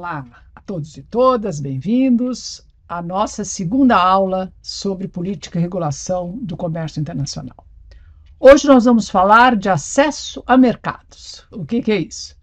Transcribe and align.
Olá 0.00 0.24
a 0.54 0.62
todos 0.62 0.96
e 0.96 1.02
todas, 1.02 1.60
bem-vindos 1.60 2.66
à 2.88 3.02
nossa 3.02 3.44
segunda 3.44 3.94
aula 3.94 4.50
sobre 4.62 5.06
política 5.06 5.58
e 5.58 5.60
regulação 5.60 6.38
do 6.40 6.56
comércio 6.56 6.98
internacional. 6.98 7.66
Hoje 8.38 8.66
nós 8.66 8.86
vamos 8.86 9.10
falar 9.10 9.54
de 9.56 9.68
acesso 9.68 10.42
a 10.46 10.56
mercados. 10.56 11.46
O 11.52 11.66
que, 11.66 11.82
que 11.82 11.92
é 11.92 11.98
isso? 11.98 12.34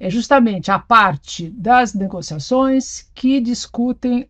É 0.00 0.10
justamente 0.10 0.72
a 0.72 0.80
parte 0.80 1.48
das 1.50 1.94
negociações 1.94 3.08
que 3.14 3.40
discutem 3.40 4.28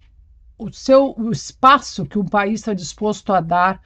o 0.59 0.71
seu 0.71 1.15
o 1.17 1.33
espaço 1.33 2.05
que 2.05 2.19
um 2.19 2.27
país 2.27 2.61
está 2.61 2.75
disposto 2.75 3.33
a 3.33 3.41
dar 3.41 3.81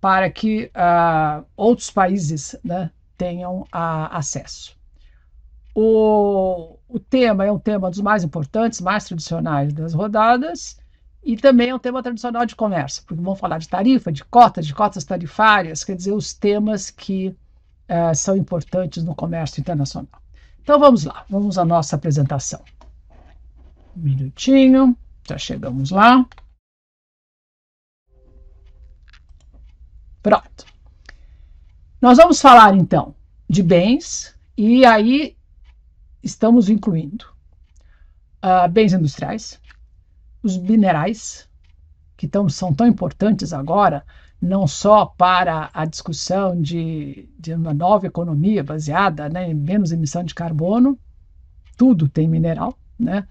para 0.00 0.30
que 0.30 0.72
uh, 0.74 1.44
outros 1.54 1.90
países 1.90 2.56
né, 2.64 2.90
tenham 3.18 3.60
uh, 3.64 4.08
acesso. 4.10 4.74
O, 5.74 6.79
o 6.92 6.98
tema 6.98 7.44
é 7.44 7.52
um 7.52 7.58
tema 7.58 7.88
dos 7.88 8.00
mais 8.00 8.24
importantes, 8.24 8.80
mais 8.80 9.04
tradicionais 9.04 9.72
das 9.72 9.94
rodadas, 9.94 10.78
e 11.22 11.36
também 11.36 11.70
é 11.70 11.74
um 11.74 11.78
tema 11.78 12.02
tradicional 12.02 12.44
de 12.44 12.56
comércio, 12.56 13.02
porque 13.02 13.22
vamos 13.22 13.38
falar 13.38 13.58
de 13.58 13.68
tarifa, 13.68 14.10
de 14.10 14.24
cotas, 14.24 14.66
de 14.66 14.74
cotas 14.74 15.04
tarifárias, 15.04 15.84
quer 15.84 15.94
dizer, 15.94 16.12
os 16.12 16.32
temas 16.32 16.90
que 16.90 17.28
uh, 17.28 18.14
são 18.14 18.36
importantes 18.36 19.04
no 19.04 19.14
comércio 19.14 19.60
internacional. 19.60 20.20
Então 20.62 20.78
vamos 20.78 21.04
lá, 21.04 21.24
vamos 21.28 21.58
à 21.58 21.64
nossa 21.64 21.96
apresentação. 21.96 22.62
Um 23.96 24.02
minutinho, 24.02 24.96
já 25.28 25.38
chegamos 25.38 25.90
lá. 25.90 26.26
Pronto. 30.22 30.66
Nós 32.00 32.16
vamos 32.16 32.40
falar 32.40 32.74
então 32.74 33.14
de 33.48 33.62
bens, 33.62 34.34
e 34.56 34.84
aí 34.86 35.36
estamos 36.22 36.68
incluindo 36.68 37.26
uh, 38.44 38.68
bens 38.70 38.92
industriais, 38.92 39.60
os 40.42 40.56
minerais, 40.56 41.48
que 42.16 42.28
tão, 42.28 42.48
são 42.48 42.74
tão 42.74 42.86
importantes 42.86 43.52
agora, 43.52 44.04
não 44.40 44.66
só 44.66 45.06
para 45.06 45.70
a 45.72 45.84
discussão 45.84 46.60
de, 46.60 47.28
de 47.38 47.52
uma 47.52 47.74
nova 47.74 48.06
economia 48.06 48.64
baseada 48.64 49.28
né, 49.28 49.50
em 49.50 49.54
menos 49.54 49.92
emissão 49.92 50.24
de 50.24 50.34
carbono, 50.34 50.98
tudo 51.76 52.08
tem 52.08 52.28
mineral, 52.28 52.76
né? 52.98 53.26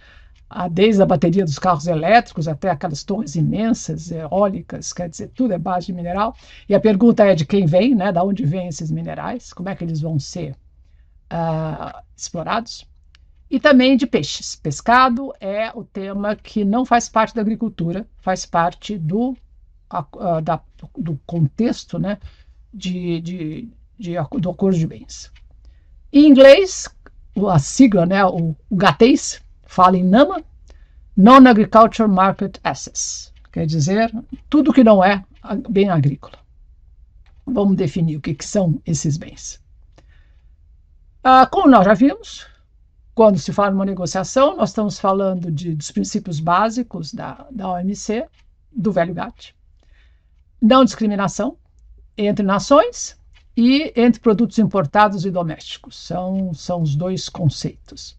Ah, 0.52 0.68
desde 0.68 1.00
a 1.04 1.06
bateria 1.06 1.46
dos 1.46 1.60
carros 1.60 1.86
elétricos 1.86 2.48
até 2.48 2.72
aquelas 2.72 3.04
torres 3.04 3.36
imensas, 3.36 4.10
eólicas, 4.10 4.92
quer 4.92 5.08
dizer, 5.08 5.28
tudo 5.28 5.54
é 5.54 5.60
base 5.60 5.88
de 5.88 5.94
mineral. 5.94 6.36
E 6.68 6.74
a 6.74 6.80
pergunta 6.80 7.24
é 7.24 7.36
de 7.36 7.46
quem 7.46 7.68
vem, 7.68 7.94
né? 7.94 8.12
Da 8.12 8.24
onde 8.24 8.44
vêm 8.44 8.68
esses 8.68 8.90
minerais? 8.90 9.54
Como 9.54 9.70
é 9.70 9.76
que 9.76 9.84
eles 9.84 10.02
vão 10.02 10.18
ser 10.18 10.56
uh, 11.32 12.02
explorados? 12.16 12.88
E 13.50 13.60
também 13.60 13.98
de 13.98 14.06
peixes. 14.06 14.56
Pescado 14.56 15.34
é 15.40 15.72
o 15.74 15.84
tema 15.84 16.36
que 16.36 16.64
não 16.64 16.86
faz 16.86 17.10
parte 17.10 17.34
da 17.34 17.42
agricultura, 17.42 18.08
faz 18.20 18.46
parte 18.46 18.98
do, 18.98 19.36
uh, 19.92 20.42
da, 20.42 20.62
do 20.98 21.20
contexto, 21.26 21.98
né? 21.98 22.20
De, 22.72 23.20
de, 23.22 23.70
de, 23.98 24.14
do 24.40 24.50
acordo 24.50 24.78
de 24.78 24.86
bens. 24.86 25.32
Em 26.14 26.28
inglês, 26.28 26.88
a 27.48 27.58
sigla, 27.58 28.06
né? 28.06 28.24
O, 28.26 28.56
o 28.70 28.76
GATES 28.76 29.42
fala 29.66 29.98
em 29.98 30.04
NAMA, 30.04 30.44
Non-Agriculture 31.16 32.08
Market 32.08 32.58
Assets, 32.64 33.34
quer 33.52 33.66
dizer, 33.66 34.12
tudo 34.50 34.72
que 34.72 34.84
não 34.84 35.04
é 35.04 35.24
bem 35.70 35.90
agrícola. 35.90 36.40
Vamos 37.46 37.76
definir 37.76 38.16
o 38.16 38.22
que, 38.22 38.34
que 38.34 38.46
são 38.46 38.82
esses 38.86 39.18
bens. 39.18 39.62
Ah, 41.32 41.46
como 41.46 41.70
nós 41.70 41.86
já 41.86 41.94
vimos, 41.94 42.48
quando 43.14 43.38
se 43.38 43.54
fala 43.54 43.70
numa 43.70 43.86
negociação, 43.86 44.58
nós 44.58 44.70
estamos 44.70 44.98
falando 44.98 45.52
de, 45.52 45.76
dos 45.76 45.92
princípios 45.92 46.40
básicos 46.40 47.14
da, 47.14 47.46
da 47.52 47.72
OMC, 47.72 48.26
do 48.72 48.92
velho 48.92 49.14
GATT. 49.14 49.56
Não 50.60 50.84
discriminação 50.84 51.56
entre 52.18 52.44
nações 52.44 53.16
e 53.56 53.94
entre 53.96 54.20
produtos 54.20 54.58
importados 54.58 55.24
e 55.24 55.30
domésticos. 55.30 56.00
São, 56.00 56.52
são 56.56 56.82
os 56.82 56.96
dois 56.96 57.30
conceitos. 57.30 58.18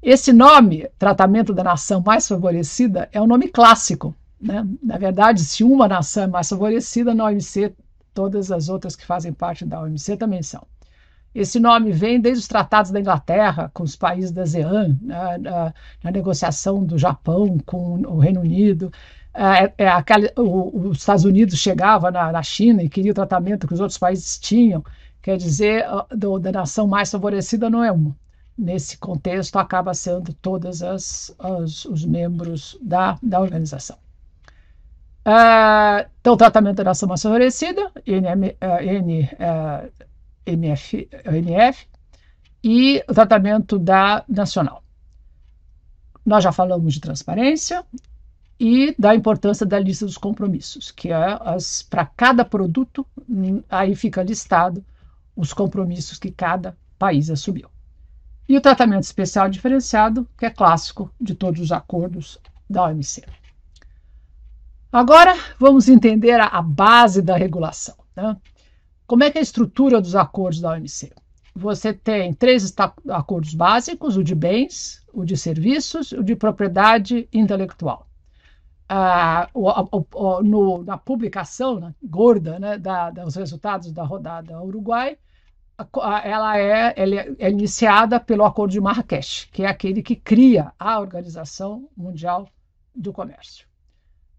Esse 0.00 0.32
nome, 0.32 0.88
tratamento 0.96 1.52
da 1.52 1.64
nação 1.64 2.00
mais 2.06 2.28
favorecida, 2.28 3.08
é 3.10 3.20
um 3.20 3.26
nome 3.26 3.48
clássico. 3.48 4.14
Né? 4.40 4.64
Na 4.80 4.96
verdade, 4.96 5.42
se 5.42 5.64
uma 5.64 5.88
nação 5.88 6.22
é 6.22 6.26
mais 6.28 6.48
favorecida, 6.48 7.12
na 7.12 7.24
OMC, 7.24 7.74
todas 8.14 8.52
as 8.52 8.68
outras 8.68 8.94
que 8.94 9.04
fazem 9.04 9.32
parte 9.32 9.64
da 9.64 9.82
OMC 9.82 10.16
também 10.16 10.40
são. 10.40 10.64
Esse 11.34 11.60
nome 11.60 11.92
vem 11.92 12.20
desde 12.20 12.40
os 12.40 12.48
tratados 12.48 12.90
da 12.90 13.00
Inglaterra 13.00 13.70
com 13.72 13.82
os 13.82 13.94
países 13.94 14.32
da 14.32 14.42
ASEAN, 14.42 14.98
né, 15.00 15.38
na, 15.38 15.74
na, 16.02 16.10
negociação 16.10 16.84
do 16.84 16.98
Japão 16.98 17.58
com 17.64 18.00
o 18.06 18.18
Reino 18.18 18.40
Unido. 18.40 18.90
É, 19.34 19.72
é 19.84 19.88
aquela, 19.88 20.28
o, 20.36 20.88
os 20.88 20.98
Estados 20.98 21.24
Unidos 21.24 21.58
chegava 21.58 22.10
na, 22.10 22.32
na, 22.32 22.42
China 22.42 22.82
e 22.82 22.88
queria 22.88 23.12
o 23.12 23.14
tratamento 23.14 23.66
que 23.66 23.74
os 23.74 23.80
outros 23.80 23.98
países 23.98 24.38
tinham. 24.38 24.82
Quer 25.22 25.36
dizer, 25.36 25.84
do, 26.10 26.38
da 26.38 26.50
nação 26.50 26.86
mais 26.86 27.10
favorecida 27.10 27.68
não 27.70 27.84
é 27.84 27.92
uma 27.92 28.16
nesse 28.58 28.98
contexto, 28.98 29.56
acaba 29.56 29.94
sendo 29.94 30.32
todos 30.34 30.80
os 31.86 32.04
membros 32.04 32.76
da, 32.82 33.16
da 33.22 33.40
organização. 33.40 33.96
Uh, 35.24 36.08
então, 36.20 36.36
tratamento 36.36 36.76
da 36.78 36.84
nação 36.84 37.08
mais 37.08 37.22
favorecida, 37.22 37.92
NM, 38.06 38.56
uh, 38.62 38.82
N, 38.82 39.22
uh, 39.24 40.06
MF, 40.50 41.08
NF, 41.24 41.86
e 42.62 43.02
o 43.08 43.14
tratamento 43.14 43.78
da 43.78 44.24
nacional. 44.28 44.82
Nós 46.24 46.44
já 46.44 46.52
falamos 46.52 46.94
de 46.94 47.00
transparência 47.00 47.84
e 48.58 48.94
da 48.98 49.14
importância 49.14 49.64
da 49.64 49.78
lista 49.78 50.04
dos 50.04 50.18
compromissos, 50.18 50.90
que 50.90 51.12
é 51.12 51.38
para 51.88 52.06
cada 52.06 52.44
produto, 52.44 53.06
aí 53.68 53.94
fica 53.94 54.22
listado 54.22 54.84
os 55.36 55.52
compromissos 55.52 56.18
que 56.18 56.30
cada 56.30 56.76
país 56.98 57.30
assumiu 57.30 57.70
e 58.48 58.56
o 58.56 58.60
tratamento 58.60 59.02
especial 59.02 59.48
diferenciado, 59.50 60.26
que 60.36 60.46
é 60.46 60.50
clássico 60.50 61.12
de 61.20 61.34
todos 61.34 61.60
os 61.60 61.70
acordos 61.70 62.38
da 62.68 62.84
OMC. 62.84 63.22
Agora 64.90 65.36
vamos 65.58 65.88
entender 65.88 66.40
a, 66.40 66.46
a 66.46 66.62
base 66.62 67.20
da 67.20 67.36
regulação. 67.36 67.94
Né? 68.16 68.36
Como 69.08 69.24
é 69.24 69.30
que 69.30 69.38
é 69.38 69.40
a 69.40 69.42
estrutura 69.42 70.02
dos 70.02 70.14
acordos 70.14 70.60
da 70.60 70.72
OMC? 70.72 71.10
Você 71.56 71.94
tem 71.94 72.34
três 72.34 72.74
acordos 73.08 73.54
básicos: 73.54 74.18
o 74.18 74.22
de 74.22 74.34
bens, 74.34 75.02
o 75.14 75.24
de 75.24 75.34
serviços, 75.34 76.12
o 76.12 76.22
de 76.22 76.36
propriedade 76.36 77.26
intelectual. 77.32 78.06
Ah, 78.86 79.48
o, 79.54 79.68
o, 79.68 80.06
o, 80.14 80.42
no, 80.42 80.84
na 80.84 80.98
publicação 80.98 81.80
né, 81.80 81.94
gorda 82.02 82.58
né, 82.58 82.78
da, 82.78 83.10
dos 83.10 83.34
resultados 83.34 83.90
da 83.92 84.04
rodada 84.04 84.62
Uruguai, 84.62 85.16
ela 86.24 86.58
é, 86.58 86.92
ela 86.94 87.14
é 87.38 87.50
iniciada 87.50 88.20
pelo 88.20 88.44
Acordo 88.44 88.72
de 88.72 88.80
Marrakech, 88.80 89.48
que 89.50 89.62
é 89.62 89.68
aquele 89.68 90.02
que 90.02 90.16
cria 90.16 90.72
a 90.78 91.00
Organização 91.00 91.88
Mundial 91.96 92.48
do 92.94 93.12
Comércio, 93.12 93.66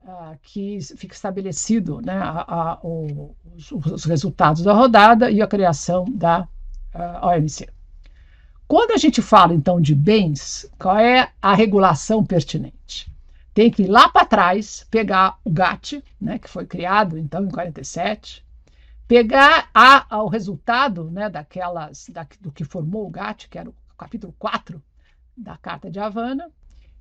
uh, 0.03 0.37
que 0.41 0.79
fica 0.97 1.13
estabelecido 1.13 2.01
né, 2.01 2.17
a, 2.17 2.45
a, 2.47 2.79
o, 2.83 3.35
os, 3.55 3.71
os, 3.71 4.05
resultados 4.05 4.63
da 4.63 4.73
rodada 4.73 5.29
e 5.29 5.41
a 5.41 5.47
criação 5.47 6.05
da 6.05 6.41
uh, 6.41 6.47
ah, 6.93 7.35
OMC. 7.35 7.67
Quando 8.67 8.91
a 8.91 8.97
gente 8.97 9.21
fala, 9.21 9.53
então, 9.53 9.81
de 9.81 9.95
bens, 9.95 10.69
qual 10.77 10.97
é 10.97 11.31
a 11.41 11.55
regulação 11.55 12.23
pertinente? 12.23 13.11
Tem 13.53 13.71
que 13.71 13.83
ir 13.83 13.87
lá 13.87 14.07
para 14.07 14.25
trás, 14.25 14.85
pegar 14.91 15.39
o 15.43 15.49
GATT, 15.49 16.03
né, 16.21 16.37
que 16.37 16.47
foi 16.47 16.65
criado, 16.65 17.17
então, 17.17 17.43
em 17.43 17.49
47, 17.49 18.45
pegar 19.07 19.69
a, 19.73 20.21
o 20.23 20.27
resultado 20.27 21.09
né, 21.09 21.29
daquelas, 21.29 22.07
da, 22.09 22.27
do 22.39 22.51
que 22.51 22.63
formou 22.63 23.07
o 23.07 23.09
GATT, 23.09 23.49
que 23.49 23.57
era 23.57 23.69
o 23.69 23.75
capítulo 23.97 24.35
4 24.37 24.81
da 25.35 25.57
Carta 25.57 25.89
de 25.89 25.99
Havana, 25.99 26.51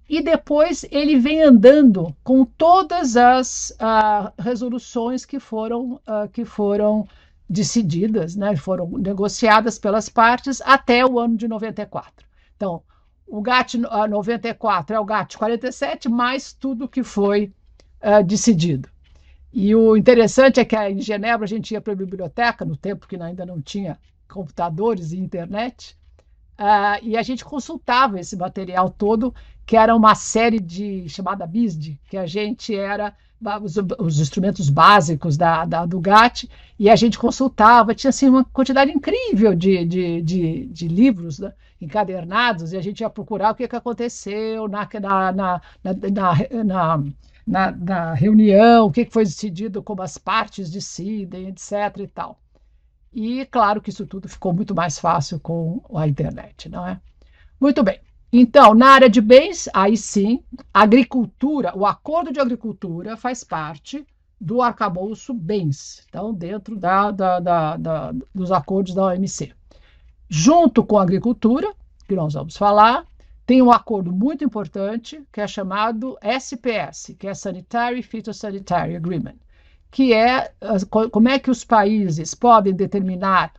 e 0.08 0.22
depois 0.22 0.84
ele 0.90 1.19
vem 1.19 1.43
andando 1.43 2.16
com 2.25 2.44
todas 2.44 3.16
as 3.16 3.70
uh, 3.72 4.32
resoluções 4.38 5.25
que 5.25 5.38
foram, 5.38 6.00
uh, 6.06 6.28
que 6.32 6.44
foram 6.44 7.06
decididas, 7.49 8.34
né, 8.34 8.56
foram 8.56 8.88
negociadas 8.99 9.78
pelas 9.78 10.08
partes 10.08 10.62
até 10.62 11.05
o 11.05 11.19
ano 11.19 11.37
de 11.37 11.46
94. 11.46 12.26
Então, 12.56 12.82
o 13.26 13.43
GATT 13.43 13.78
94 13.78 14.96
é 14.96 15.00
o 15.00 15.05
GATT 15.05 15.37
47, 15.37 16.08
mais 16.08 16.52
tudo 16.52 16.88
que 16.88 17.02
foi 17.02 17.52
decidido. 18.25 18.88
E 19.52 19.75
o 19.75 19.96
interessante 19.96 20.61
é 20.61 20.64
que 20.64 20.76
em 20.76 21.00
Genebra 21.00 21.44
a 21.44 21.49
gente 21.49 21.72
ia 21.72 21.81
para 21.81 21.93
a 21.93 21.96
biblioteca, 21.96 22.64
no 22.64 22.76
tempo 22.76 23.08
que 23.08 23.16
ainda 23.16 23.46
não 23.46 23.61
tinha 23.61 23.99
computadores 24.28 25.12
e 25.12 25.19
internet, 25.19 25.96
uh, 26.58 27.02
e 27.02 27.16
a 27.16 27.22
gente 27.22 27.44
consultava 27.44 28.20
esse 28.20 28.37
material 28.37 28.90
todo, 28.90 29.34
que 29.68 29.76
era 29.76 29.94
uma 29.94 30.14
série 30.14 30.58
de 30.58 31.06
chamada 31.10 31.46
BISD, 31.46 32.00
que 32.08 32.16
a 32.16 32.24
gente 32.24 32.74
era 32.74 33.14
os, 33.62 33.76
os 33.98 34.18
instrumentos 34.18 34.70
básicos 34.70 35.36
da, 35.36 35.66
da, 35.66 35.84
do 35.84 36.00
GATT, 36.00 36.48
e 36.78 36.88
a 36.88 36.96
gente 36.96 37.18
consultava, 37.18 37.94
tinha 37.94 38.08
assim, 38.08 38.30
uma 38.30 38.46
quantidade 38.46 38.90
incrível 38.90 39.54
de, 39.54 39.84
de, 39.84 40.22
de, 40.22 40.66
de 40.68 40.88
livros 40.88 41.38
né, 41.38 41.52
encadernados, 41.82 42.72
e 42.72 42.78
a 42.78 42.80
gente 42.80 43.00
ia 43.00 43.10
procurar 43.10 43.50
o 43.50 43.54
que, 43.54 43.68
que 43.68 43.76
aconteceu 43.76 44.68
na, 44.68 44.88
na, 45.02 45.32
na, 45.32 45.54
na, 46.64 47.04
na, 47.46 47.70
na 47.72 48.14
reunião, 48.14 48.86
o 48.86 48.90
que, 48.90 49.04
que 49.04 49.12
foi 49.12 49.24
decidido, 49.24 49.82
como 49.82 50.00
as 50.00 50.16
partes 50.16 50.70
decidem, 50.70 51.48
etc. 51.48 51.94
e 51.98 52.08
tal. 52.08 52.40
E 53.12 53.44
claro 53.44 53.82
que 53.82 53.90
isso 53.90 54.06
tudo 54.06 54.30
ficou 54.30 54.54
muito 54.54 54.74
mais 54.74 54.98
fácil 54.98 55.38
com 55.38 55.82
a 55.94 56.08
internet, 56.08 56.70
não 56.70 56.86
é? 56.86 56.98
Muito 57.60 57.82
bem. 57.82 58.00
Então, 58.32 58.75
na 58.75 58.88
área 58.90 59.08
de 59.08 59.20
bens, 59.20 59.69
aí 59.72 59.96
sim, 59.96 60.42
agricultura, 60.72 61.72
o 61.76 61.86
acordo 61.86 62.30
de 62.30 62.38
agricultura 62.38 63.16
faz 63.16 63.42
parte 63.42 64.06
do 64.40 64.60
arcabouço 64.60 65.32
bens, 65.32 66.04
então, 66.08 66.32
dentro 66.32 66.76
da, 66.76 67.10
da, 67.10 67.40
da, 67.40 67.76
da, 67.76 68.14
dos 68.34 68.52
acordos 68.52 68.94
da 68.94 69.06
OMC. 69.06 69.52
Junto 70.28 70.84
com 70.84 70.98
a 70.98 71.02
agricultura, 71.02 71.72
que 72.06 72.14
nós 72.14 72.34
vamos 72.34 72.56
falar, 72.56 73.04
tem 73.46 73.62
um 73.62 73.72
acordo 73.72 74.12
muito 74.12 74.44
importante 74.44 75.25
que 75.32 75.40
é 75.40 75.46
chamado 75.46 76.19
SPS, 76.20 77.16
que 77.19 77.26
é 77.26 77.32
Sanitary 77.32 78.02
Phytosanitary 78.02 78.94
Agreement, 78.94 79.36
que 79.90 80.12
é 80.12 80.52
como 80.88 81.30
é 81.30 81.38
que 81.38 81.50
os 81.50 81.64
países 81.64 82.34
podem 82.34 82.75
determinar 82.75 83.54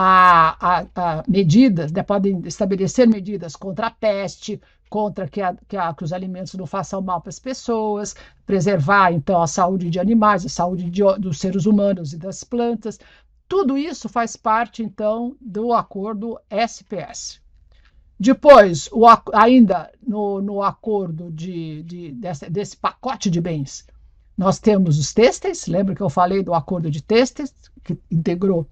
a, 0.00 0.56
a, 0.60 0.86
a 0.94 1.24
medidas, 1.26 1.90
né, 1.90 2.04
podem 2.04 2.40
estabelecer 2.46 3.08
medidas 3.08 3.56
contra 3.56 3.88
a 3.88 3.90
peste, 3.90 4.60
contra 4.88 5.26
que, 5.26 5.42
a, 5.42 5.56
que, 5.66 5.76
a, 5.76 5.92
que, 5.92 6.04
os 6.04 6.12
alimentos 6.12 6.54
não 6.54 6.66
façam 6.66 7.02
mal 7.02 7.20
para 7.20 7.30
as 7.30 7.40
pessoas, 7.40 8.14
preservar 8.46 9.12
então 9.12 9.42
a 9.42 9.48
saúde 9.48 9.90
de 9.90 9.98
animais, 9.98 10.46
a 10.46 10.48
saúde 10.48 10.88
de, 10.88 11.02
dos 11.18 11.40
seres 11.40 11.66
humanos 11.66 12.12
e 12.12 12.16
das 12.16 12.44
plantas. 12.44 13.00
Tudo 13.48 13.76
isso 13.76 14.08
faz 14.08 14.36
parte 14.36 14.84
então 14.84 15.36
do 15.40 15.72
acordo 15.72 16.38
SPS. 16.48 17.40
Depois, 18.20 18.88
o, 18.92 19.04
ainda 19.32 19.90
no, 20.06 20.40
no 20.40 20.62
acordo 20.62 21.30
de, 21.32 21.82
de, 21.82 22.12
desse, 22.12 22.48
desse 22.48 22.76
pacote 22.76 23.28
de 23.28 23.40
bens, 23.40 23.84
nós 24.36 24.60
temos 24.60 24.96
os 24.96 25.12
têxteis, 25.12 25.66
lembra 25.66 25.96
que 25.96 26.00
eu 26.00 26.08
falei 26.08 26.42
do 26.44 26.54
acordo 26.54 26.88
de 26.88 27.02
têxteis, 27.02 27.52
que 27.82 27.98
integrou 28.08 28.64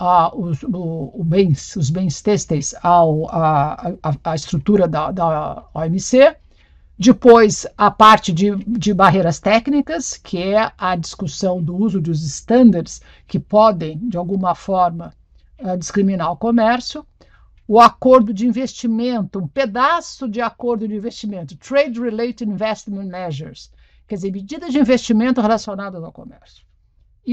uh, 0.00 0.34
os, 0.34 0.62
o, 0.62 1.12
o 1.14 1.22
bens, 1.22 1.76
os 1.76 1.90
bens 1.90 2.22
têxteis 2.22 2.74
ao, 2.82 3.28
a, 3.30 3.92
a, 4.02 4.14
a 4.24 4.34
estrutura 4.34 4.88
da, 4.88 5.12
da 5.12 5.64
OMC. 5.74 6.36
Depois, 6.98 7.66
a 7.78 7.90
parte 7.90 8.32
de, 8.32 8.54
de, 8.56 8.92
barreiras 8.92 9.40
técnicas, 9.40 10.18
que 10.18 10.38
é 10.38 10.70
a 10.76 10.96
discussão 10.96 11.62
do 11.62 11.74
uso 11.76 12.00
dos 12.00 12.24
estándares 12.24 13.00
que 13.26 13.38
podem, 13.38 13.98
de 13.98 14.16
alguma 14.16 14.54
forma, 14.54 15.14
uh, 15.60 15.76
discriminar 15.76 16.32
o 16.32 16.36
comércio. 16.36 17.06
O 17.66 17.78
acordo 17.78 18.34
de 18.34 18.46
investimento, 18.46 19.38
um 19.38 19.46
pedaço 19.46 20.28
de 20.28 20.40
acordo 20.40 20.88
de 20.88 20.96
investimento, 20.96 21.56
Trade 21.56 22.00
Related 22.00 22.50
Investment 22.50 23.04
Measures, 23.04 23.70
quer 24.08 24.16
dizer, 24.16 24.32
medidas 24.32 24.72
de 24.72 24.80
investimento 24.80 25.40
relacionadas 25.40 26.02
ao 26.02 26.10
comércio. 26.10 26.64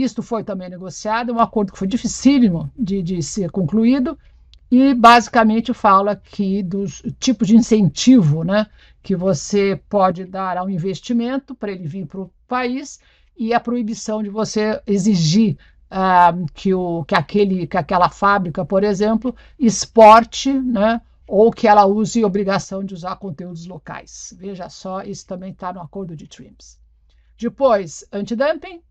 Isto 0.04 0.22
foi 0.22 0.44
também 0.44 0.70
negociado, 0.70 1.34
um 1.34 1.40
acordo 1.40 1.72
que 1.72 1.80
foi 1.80 1.88
dificílimo 1.88 2.72
de, 2.78 3.02
de 3.02 3.24
ser 3.24 3.50
concluído, 3.50 4.18
e 4.70 4.94
basicamente 4.94 5.74
fala 5.74 6.12
aqui 6.12 6.62
dos 6.62 7.02
tipos 7.20 7.48
de 7.48 7.56
incentivo 7.56 8.44
né, 8.44 8.68
que 9.02 9.16
você 9.16 9.82
pode 9.90 10.26
dar 10.26 10.58
ao 10.58 10.70
investimento 10.70 11.56
para 11.56 11.72
ele 11.72 11.88
vir 11.88 12.06
para 12.06 12.22
o 12.22 12.32
país 12.48 13.00
e 13.36 13.54
a 13.54 13.60
proibição 13.60 14.22
de 14.22 14.30
você 14.30 14.80
exigir 14.86 15.58
uh, 15.90 16.46
que, 16.54 16.74
o, 16.74 17.04
que, 17.06 17.16
aquele, 17.16 17.66
que 17.66 17.78
aquela 17.78 18.10
fábrica, 18.10 18.64
por 18.64 18.84
exemplo, 18.84 19.36
exporte 19.58 20.54
né, 20.54 21.02
ou 21.26 21.52
que 21.52 21.68
ela 21.68 21.86
use 21.86 22.24
obrigação 22.24 22.84
de 22.84 22.94
usar 22.94 23.16
conteúdos 23.16 23.66
locais. 23.66 24.34
Veja 24.38 24.70
só, 24.70 25.02
isso 25.02 25.26
também 25.26 25.54
está 25.54 25.74
no 25.74 25.82
acordo 25.82 26.16
de 26.16 26.28
TRIMS. 26.28 26.78
Depois, 27.38 28.04
antidumping, 28.12 28.82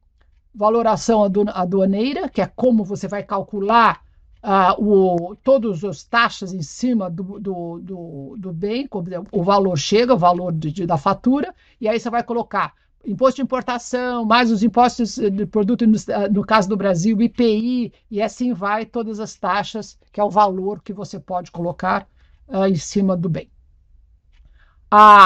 valoração 0.56 1.23
aduaneira, 1.23 2.31
que 2.31 2.41
é 2.41 2.47
como 2.47 2.82
você 2.82 3.06
vai 3.06 3.23
calcular 3.23 4.00
uh, 4.43 4.82
o, 4.82 5.37
todas 5.37 5.85
as 5.85 6.03
taxas 6.03 6.55
em 6.55 6.62
cima 6.62 7.11
do, 7.11 7.38
do, 7.38 7.79
do, 7.79 8.35
do 8.38 8.53
bem, 8.53 8.87
como 8.87 9.06
o 9.31 9.43
valor 9.43 9.76
chega, 9.76 10.14
o 10.14 10.19
valor 10.19 10.53
de, 10.53 10.73
de, 10.73 10.87
da 10.87 10.97
fatura, 10.97 11.55
e 11.79 11.87
aí 11.87 12.00
você 12.00 12.08
vai 12.08 12.23
colocar 12.23 12.73
imposto 13.05 13.37
de 13.37 13.43
importação, 13.43 14.25
mais 14.25 14.50
os 14.50 14.62
impostos 14.62 15.17
de 15.17 15.47
produto, 15.47 15.85
ah, 16.12 16.29
no 16.29 16.44
caso 16.44 16.69
do 16.69 16.76
Brasil, 16.76 17.20
IPI, 17.20 17.93
e 18.11 18.23
assim 18.23 18.53
vai 18.53 18.87
todas 18.87 19.20
as 19.20 19.35
taxas, 19.37 19.99
que 20.11 20.19
é 20.19 20.25
o 20.25 20.31
valor 20.31 20.82
que 20.82 20.93
você 20.93 21.20
pode 21.20 21.53
colocar 21.53 22.08
uh, 22.49 22.67
em 22.67 22.75
cima 22.76 23.17
do 23.17 23.29
bem. 23.29 23.49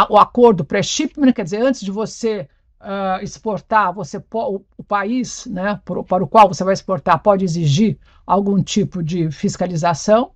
O 0.09 0.19
acordo 0.19 0.65
pré-shipment, 0.65 1.32
quer 1.32 1.44
dizer, 1.44 1.62
antes 1.62 1.82
de 1.82 1.91
você 1.91 2.49
uh, 2.81 3.23
exportar, 3.23 3.93
você 3.93 4.23
o, 4.32 4.61
o 4.77 4.85
país 4.85 5.47
né, 5.47 5.81
para 5.85 6.25
o 6.25 6.29
qual 6.29 6.49
você 6.49 6.65
vai 6.65 6.75
exportar 6.75 7.23
pode 7.23 7.44
exigir 7.44 7.99
algum 8.27 8.62
tipo 8.62 9.03
de 9.03 9.31
fiscalização. 9.31 10.32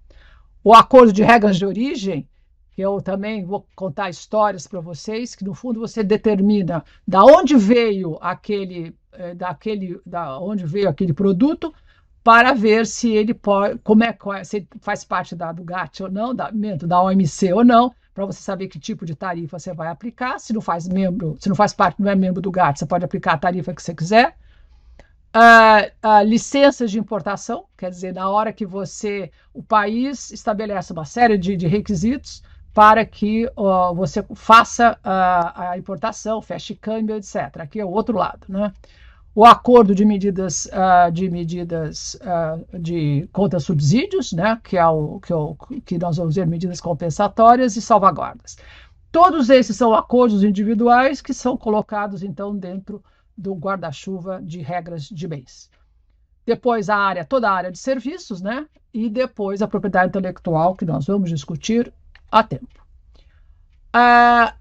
O 0.63 0.75
acordo 0.75 1.13
de 1.13 1.23
regras 1.23 1.57
de 1.57 1.67
origem, 1.67 2.29
que 2.73 2.83
eu 2.83 3.01
também 3.01 3.45
vou 3.45 3.67
contar 3.75 4.11
histórias 4.11 4.67
para 4.67 4.81
vocês, 4.81 5.35
que 5.35 5.45
no 5.45 5.55
fundo 5.55 5.81
você 5.81 6.03
determina 6.03 6.85
da 7.07 7.25
onde 7.25 7.57
veio 7.57 8.19
aquele, 8.21 8.97
eh, 9.13 9.35
daquele, 9.35 10.01
da 10.05 10.41
onde 10.41 10.65
veio 10.67 10.89
aquele 10.89 11.13
produto, 11.13 11.73
para 12.25 12.55
ver 12.55 12.87
se 12.87 13.11
ele 13.11 13.35
pode, 13.35 13.79
como 13.81 14.03
é, 14.03 14.17
se 14.43 14.57
ele 14.57 14.69
faz 14.81 15.05
parte 15.05 15.37
da, 15.37 15.53
do 15.53 15.63
GATT 15.63 16.05
ou 16.05 16.11
não, 16.11 16.35
da, 16.35 16.51
da 16.87 17.03
OMC 17.03 17.53
ou 17.53 17.63
não, 17.63 17.95
para 18.15 18.25
você 18.25 18.41
saber 18.41 18.69
que 18.69 18.79
tipo 18.79 19.05
de 19.05 19.17
tarifa 19.17 19.59
você 19.59 19.75
vai 19.75 19.89
aplicar. 19.89 20.39
Se 20.39 20.53
não 20.53 20.61
faz 20.61 20.89
membro, 20.89 21.37
se 21.41 21.49
não 21.49 21.57
faz 21.57 21.73
parte, 21.75 22.01
não 22.01 22.11
é 22.11 22.15
membro 22.15 22.41
do 22.41 22.51
GATT, 22.51 22.79
você 22.79 22.87
pode 22.87 23.05
aplicar 23.05 23.33
a 23.33 23.39
tarifa 23.39 23.75
que 23.75 23.83
você 23.83 23.95
quiser. 23.95 24.37
Uh, 25.37 26.23
licenças 26.25 26.93
de 26.93 26.99
importação, 27.01 27.65
quer 27.77 27.91
dizer, 27.91 28.15
na 28.15 28.29
hora 28.31 28.53
que 28.53 28.65
você, 28.65 29.33
o 29.53 29.65
país 29.65 30.31
estabelece 30.31 30.93
uma 30.93 31.05
série 31.05 31.37
de, 31.37 31.57
de 31.57 31.67
requisitos 31.67 32.41
para 32.73 33.05
que 33.05 33.49
você 33.95 34.25
faça 34.35 34.99
a 35.05 35.79
importação, 35.79 36.43
feche 36.43 36.75
câmbio, 36.75 37.17
etc. 37.17 37.61
Aqui 37.61 37.79
é 37.79 37.85
o 37.85 37.91
outro 37.91 38.17
lado, 38.17 38.47
né? 38.49 38.73
O 39.35 39.45
acordo 39.45 39.95
de 39.95 40.05
medidas 40.05 40.67
uh, 40.67 41.11
de 41.11 41.29
medidas 41.29 42.17
uh, 42.23 42.79
de 42.79 43.29
contra 43.33 43.59
subsídios, 43.59 44.33
né, 44.33 44.61
que 44.63 44.79
é 44.79 44.87
o 44.87 45.19
que, 45.19 45.33
é 45.33 45.37
o 45.37 45.57
que 45.85 45.99
nós 45.99 46.17
vamos 46.17 46.37
ver 46.37 46.47
medidas 46.47 46.81
compensatórias 46.81 47.77
e 47.77 47.83
salvaguardas. 47.83 48.57
Todos 49.11 49.51
esses 49.51 49.77
são 49.77 49.93
acordos 49.93 50.45
individuais 50.45 51.21
que 51.21 51.35
são 51.35 51.57
colocados 51.57 52.23
então 52.23 52.57
dentro 52.57 53.03
do 53.37 53.55
guarda-chuva 53.55 54.41
de 54.41 54.61
regras 54.61 55.09
de 55.09 55.27
bens. 55.27 55.69
Depois 56.47 56.89
a 56.89 56.97
área, 56.97 57.25
toda 57.25 57.51
a 57.51 57.53
área 57.53 57.73
de 57.73 57.79
serviços, 57.79 58.41
né, 58.41 58.67
e 58.93 59.09
depois 59.09 59.63
a 59.63 59.67
propriedade 59.67 60.09
intelectual 60.09 60.77
que 60.77 60.85
nós 60.85 61.07
vamos 61.07 61.31
discutir 61.31 61.93
a 62.31 62.43
tempo. 62.45 62.85
Uh, 63.97 64.53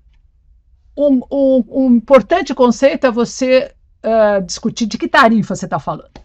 um, 0.98 1.22
um, 1.32 1.64
um 1.70 1.96
importante 1.96 2.56
conceito 2.56 3.06
é 3.06 3.12
você 3.12 3.74
uh, 4.04 4.42
discutir 4.44 4.86
de 4.86 4.98
que 4.98 5.08
tarifa 5.08 5.56
você 5.56 5.66
está 5.66 5.80
falando. 5.80 6.22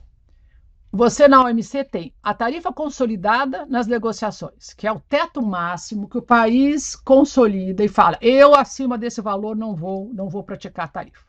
Você 0.91 1.29
na 1.29 1.45
OMC 1.45 1.85
tem 1.85 2.15
a 2.23 2.33
tarifa 2.33 2.73
consolidada 2.73 3.67
nas 3.67 3.87
negociações, 3.87 4.73
que 4.73 4.87
é 4.87 4.93
o 4.93 5.01
teto 5.01 5.43
máximo 5.43 6.09
que 6.09 6.17
o 6.17 6.23
país 6.23 6.97
consolida 6.97 7.85
e 7.85 7.89
fala: 7.89 8.19
eu 8.21 8.55
acima 8.55 8.97
desse 8.97 9.21
valor 9.21 9.55
não 9.55 9.77
vou, 9.77 10.11
não 10.15 10.29
vou 10.29 10.43
praticar 10.43 10.87
a 10.87 10.89
tarifa. 10.89 11.29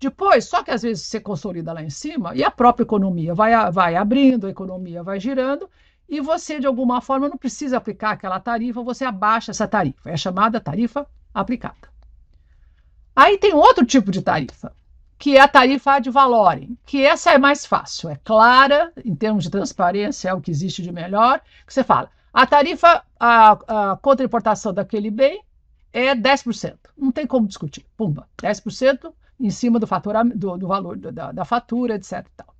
Depois, 0.00 0.44
só 0.44 0.62
que 0.62 0.70
às 0.70 0.82
vezes 0.82 1.06
você 1.06 1.18
consolida 1.18 1.72
lá 1.72 1.82
em 1.82 1.90
cima 1.90 2.34
e 2.36 2.44
a 2.44 2.50
própria 2.50 2.84
economia 2.84 3.34
vai, 3.34 3.52
vai 3.72 3.96
abrindo, 3.96 4.46
a 4.46 4.50
economia 4.50 5.02
vai 5.02 5.18
girando 5.18 5.68
e 6.08 6.20
você, 6.20 6.58
de 6.58 6.66
alguma 6.66 7.00
forma, 7.00 7.28
não 7.28 7.36
precisa 7.36 7.76
aplicar 7.76 8.12
aquela 8.12 8.40
tarifa, 8.40 8.82
você 8.82 9.04
abaixa 9.04 9.50
essa 9.50 9.68
tarifa. 9.68 10.08
É 10.08 10.16
chamada 10.16 10.60
tarifa 10.60 11.06
aplicada. 11.34 11.88
Aí 13.14 13.36
tem 13.36 13.52
outro 13.52 13.84
tipo 13.84 14.10
de 14.10 14.22
tarifa, 14.22 14.72
que 15.18 15.36
é 15.36 15.40
a 15.40 15.48
tarifa 15.48 15.94
ad 15.94 16.08
valorem, 16.10 16.78
que 16.86 17.04
essa 17.04 17.32
é 17.32 17.38
mais 17.38 17.66
fácil, 17.66 18.08
é 18.08 18.16
clara, 18.22 18.92
em 19.04 19.14
termos 19.14 19.44
de 19.44 19.50
transparência, 19.50 20.28
é 20.28 20.34
o 20.34 20.40
que 20.40 20.50
existe 20.50 20.80
de 20.80 20.92
melhor, 20.92 21.40
que 21.66 21.74
você 21.74 21.82
fala, 21.82 22.08
a 22.32 22.46
tarifa 22.46 23.02
a, 23.18 23.92
a 23.92 23.96
contra 23.96 24.24
importação 24.24 24.72
daquele 24.72 25.10
bem 25.10 25.42
é 25.92 26.14
10%, 26.14 26.76
não 26.96 27.10
tem 27.10 27.26
como 27.26 27.48
discutir, 27.48 27.84
pumba, 27.96 28.28
10% 28.38 29.12
em 29.40 29.50
cima 29.50 29.80
do, 29.80 29.86
do, 30.36 30.56
do 30.56 30.68
valor 30.68 30.96
da, 30.96 31.32
da, 31.32 31.44
fatura, 31.44 31.96
etc. 31.96 32.12
E, 32.12 32.30
tal. 32.36 32.54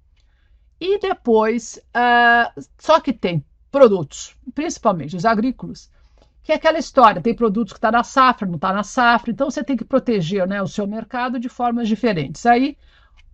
e 0.80 0.98
depois, 0.98 1.80
uh, 1.88 2.60
só 2.76 3.00
que 3.00 3.12
tem 3.12 3.44
produtos, 3.70 4.34
principalmente 4.54 5.14
os 5.14 5.24
agrícolas, 5.24 5.90
que 6.42 6.52
é 6.52 6.54
aquela 6.54 6.78
história, 6.78 7.20
tem 7.20 7.34
produtos 7.34 7.72
que 7.72 7.78
está 7.78 7.90
na 7.90 8.02
safra, 8.02 8.46
não 8.46 8.56
está 8.56 8.72
na 8.72 8.82
safra, 8.82 9.30
então 9.30 9.50
você 9.50 9.62
tem 9.62 9.76
que 9.76 9.84
proteger 9.84 10.46
né, 10.46 10.62
o 10.62 10.66
seu 10.66 10.86
mercado 10.86 11.38
de 11.38 11.48
formas 11.48 11.88
diferentes. 11.88 12.46
Aí 12.46 12.76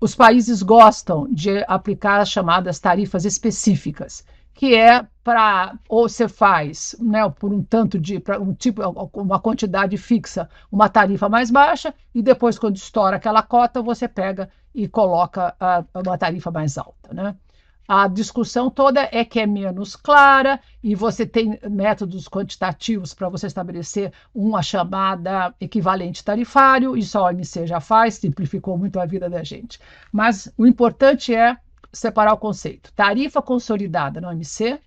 os 0.00 0.14
países 0.14 0.62
gostam 0.62 1.26
de 1.30 1.64
aplicar 1.68 2.20
as 2.20 2.28
chamadas 2.28 2.80
tarifas 2.80 3.25
específicas, 3.25 4.25
que 4.52 4.75
é 4.75 5.06
para 5.23 5.75
ou 5.88 6.08
você 6.08 6.28
faz, 6.28 6.94
né, 7.00 7.28
por 7.30 7.52
um 7.52 7.62
tanto 7.62 7.99
de 7.99 8.23
um 8.40 8.52
tipo 8.52 8.82
uma 9.14 9.40
quantidade 9.40 9.96
fixa, 9.96 10.49
uma 10.70 10.88
tarifa 10.88 11.28
mais 11.28 11.50
baixa 11.50 11.94
e 12.14 12.23
depois 12.23 12.58
quando 12.58 12.76
estoura 12.76 13.16
aquela 13.16 13.42
cota 13.42 13.80
você 13.82 14.06
pega 14.06 14.50
e 14.75 14.87
coloca 14.88 15.54
a, 15.58 15.84
uma 15.94 16.18
tarifa 16.18 16.50
mais 16.50 16.76
alta, 16.76 17.14
né? 17.14 17.37
A 17.86 18.08
discussão 18.08 18.70
toda 18.70 19.08
é 19.12 19.24
que 19.26 19.38
é 19.38 19.46
menos 19.46 19.94
clara 19.94 20.58
e 20.82 20.94
você 20.94 21.26
tem 21.26 21.58
métodos 21.68 22.26
quantitativos 22.26 23.12
para 23.12 23.28
você 23.28 23.46
estabelecer 23.46 24.10
uma 24.34 24.62
chamada 24.62 25.54
equivalente 25.60 26.24
tarifário, 26.24 26.96
isso 26.96 27.18
a 27.18 27.24
OMC 27.24 27.66
já 27.66 27.80
faz, 27.80 28.14
simplificou 28.14 28.78
muito 28.78 28.98
a 28.98 29.04
vida 29.04 29.28
da 29.28 29.44
gente. 29.44 29.78
Mas 30.10 30.50
o 30.56 30.66
importante 30.66 31.34
é 31.34 31.58
separar 31.92 32.32
o 32.32 32.38
conceito. 32.38 32.90
Tarifa 32.94 33.42
consolidada 33.42 34.18
na 34.18 34.30
OMC, 34.30 34.80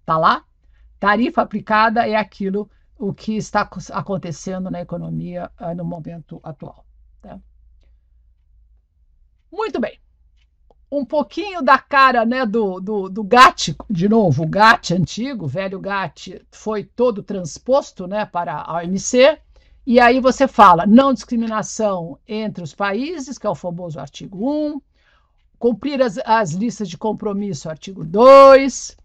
está 0.00 0.16
lá. 0.16 0.42
Tarifa 0.98 1.42
aplicada 1.42 2.08
é 2.08 2.16
aquilo 2.16 2.70
o 2.98 3.12
que 3.12 3.36
está 3.36 3.68
acontecendo 3.92 4.70
na 4.70 4.80
economia 4.80 5.50
uh, 5.60 5.74
no 5.74 5.84
momento 5.84 6.40
atual. 6.42 6.86
Tá? 7.20 7.38
Muito 9.52 9.78
bem 9.78 10.00
um 10.90 11.04
pouquinho 11.04 11.62
da 11.62 11.78
cara 11.78 12.24
né, 12.24 12.44
do, 12.44 12.80
do, 12.80 13.08
do 13.08 13.22
GATT, 13.22 13.76
de 13.88 14.08
novo, 14.08 14.42
o 14.42 14.48
GATT 14.48 14.94
antigo, 14.94 15.44
o 15.44 15.48
velho 15.48 15.78
GATT, 15.78 16.42
foi 16.50 16.82
todo 16.82 17.22
transposto 17.22 18.08
né, 18.08 18.26
para 18.26 18.56
a 18.56 18.78
OMC, 18.78 19.38
e 19.86 20.00
aí 20.00 20.20
você 20.20 20.48
fala 20.48 20.86
não 20.86 21.12
discriminação 21.12 22.18
entre 22.26 22.64
os 22.64 22.74
países, 22.74 23.38
que 23.38 23.46
é 23.46 23.50
o 23.50 23.54
famoso 23.54 24.00
artigo 24.00 24.50
1, 24.50 24.80
cumprir 25.58 26.02
as, 26.02 26.18
as 26.18 26.52
listas 26.52 26.88
de 26.88 26.98
compromisso, 26.98 27.70
artigo 27.70 28.04
2, 28.04 28.96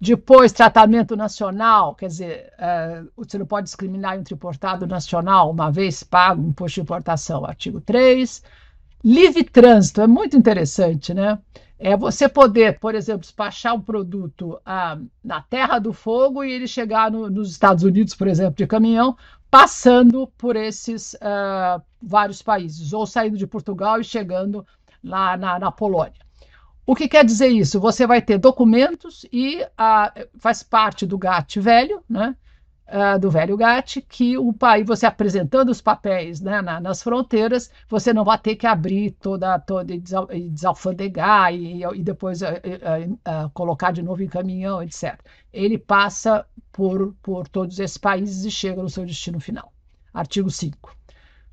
depois 0.00 0.52
tratamento 0.52 1.16
nacional, 1.16 1.94
quer 1.94 2.06
dizer, 2.06 2.52
uh, 2.58 3.10
você 3.16 3.38
não 3.38 3.46
pode 3.46 3.64
discriminar 3.64 4.16
entre 4.16 4.34
importado 4.34 4.86
nacional, 4.86 5.50
uma 5.50 5.70
vez 5.70 6.02
pago 6.02 6.42
imposto 6.42 6.76
de 6.76 6.80
importação, 6.80 7.44
artigo 7.44 7.80
3, 7.80 8.42
Livre 9.02 9.42
trânsito 9.44 10.00
é 10.02 10.06
muito 10.06 10.36
interessante, 10.36 11.14
né? 11.14 11.38
É 11.78 11.96
você 11.96 12.28
poder, 12.28 12.78
por 12.78 12.94
exemplo, 12.94 13.22
despachar 13.22 13.74
um 13.74 13.80
produto 13.80 14.60
ah, 14.66 14.98
na 15.24 15.40
Terra 15.40 15.78
do 15.78 15.94
Fogo 15.94 16.44
e 16.44 16.52
ele 16.52 16.66
chegar 16.66 17.10
no, 17.10 17.30
nos 17.30 17.50
Estados 17.50 17.82
Unidos, 17.82 18.14
por 18.14 18.28
exemplo, 18.28 18.56
de 18.56 18.66
caminhão, 18.66 19.16
passando 19.50 20.26
por 20.36 20.56
esses 20.56 21.16
ah, 21.22 21.80
vários 22.02 22.42
países, 22.42 22.92
ou 22.92 23.06
saindo 23.06 23.38
de 23.38 23.46
Portugal 23.46 23.98
e 23.98 24.04
chegando 24.04 24.66
lá 25.02 25.38
na, 25.38 25.58
na 25.58 25.72
Polônia. 25.72 26.20
O 26.86 26.94
que 26.94 27.08
quer 27.08 27.24
dizer 27.24 27.48
isso? 27.48 27.80
Você 27.80 28.06
vai 28.06 28.20
ter 28.20 28.36
documentos 28.36 29.24
e 29.32 29.64
ah, 29.78 30.12
faz 30.38 30.62
parte 30.62 31.06
do 31.06 31.16
GATT 31.16 31.60
velho, 31.60 32.02
né? 32.06 32.36
Uh, 32.90 33.18
do 33.18 33.30
velho 33.30 33.56
GATT, 33.56 34.02
que 34.02 34.36
o 34.36 34.52
país, 34.52 34.86
você 34.86 35.06
apresentando 35.06 35.70
os 35.70 35.80
papéis 35.80 36.40
né, 36.40 36.60
na, 36.60 36.80
nas 36.80 37.02
fronteiras, 37.02 37.70
você 37.88 38.12
não 38.12 38.24
vai 38.24 38.38
ter 38.38 38.56
que 38.56 38.66
abrir 38.66 39.12
toda, 39.12 39.58
toda 39.58 39.94
e 39.94 40.48
desalfandegar 40.48 41.54
e, 41.54 41.82
e 41.82 42.02
depois 42.02 42.42
uh, 42.42 42.46
uh, 42.46 43.50
colocar 43.54 43.92
de 43.92 44.02
novo 44.02 44.22
em 44.22 44.28
caminhão, 44.28 44.82
etc. 44.82 45.18
Ele 45.52 45.78
passa 45.78 46.44
por, 46.72 47.14
por 47.22 47.48
todos 47.48 47.78
esses 47.78 47.96
países 47.96 48.44
e 48.44 48.50
chega 48.50 48.82
no 48.82 48.90
seu 48.90 49.06
destino 49.06 49.40
final. 49.40 49.72
Artigo 50.12 50.50
5. 50.50 50.96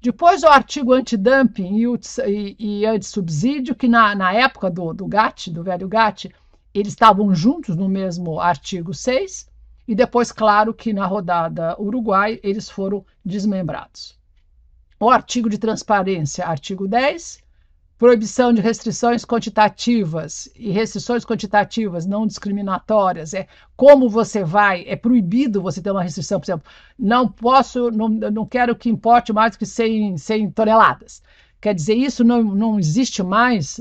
Depois 0.02 0.44
o 0.44 0.48
artigo 0.48 0.94
antidumping 0.94 1.78
e, 1.78 1.88
o, 1.88 2.00
e, 2.28 2.56
e 2.60 2.86
antissubsídio, 2.86 3.76
que 3.76 3.88
na, 3.88 4.14
na 4.16 4.34
época 4.34 4.70
do, 4.70 4.94
do 4.94 5.08
GATT, 5.08 5.52
do 5.52 5.64
velho 5.64 5.88
GATT, 5.88 6.32
eles 6.74 6.94
estavam 6.94 7.34
juntos 7.34 7.76
no 7.76 7.90
mesmo 7.90 8.40
artigo 8.40 8.94
6, 8.94 9.47
e 9.88 9.96
depois, 9.96 10.32
claro, 10.32 10.74
que 10.74 10.92
na 10.92 11.06
rodada 11.06 11.80
Uruguai 11.82 12.40
eles 12.44 12.70
foram 12.70 13.06
desmembrados. 13.24 14.18
O 15.00 15.10
artigo 15.10 15.50
de 15.50 15.58
transparência, 15.58 16.46
artigo 16.46 16.88
10, 16.88 17.44
proibição 17.98 18.54
de 18.54 18.62
restrições 18.62 19.26
quantitativas 19.26 20.50
e 20.56 20.72
restrições 20.72 21.26
quantitativas 21.26 22.06
não 22.06 22.28
discriminatórias 22.28 23.34
é 23.34 23.48
como 23.76 24.08
você 24.08 24.44
vai 24.44 24.84
é 24.88 24.96
proibido 24.96 25.62
você 25.62 25.82
ter 25.82 25.90
uma 25.90 26.04
restrição 26.04 26.40
por 26.40 26.46
exemplo 26.46 26.70
não 26.98 27.28
posso 27.28 27.90
não, 27.90 28.08
não 28.08 28.46
quero 28.46 28.76
que 28.76 28.88
importe 28.88 29.34
mais 29.34 29.56
que 29.56 29.66
100, 29.66 30.18
100 30.18 30.52
toneladas 30.52 31.24
quer 31.60 31.74
dizer 31.74 31.96
isso 31.96 32.24
não, 32.24 32.44
não 32.44 32.80
existe 32.80 33.24
mais 33.24 33.80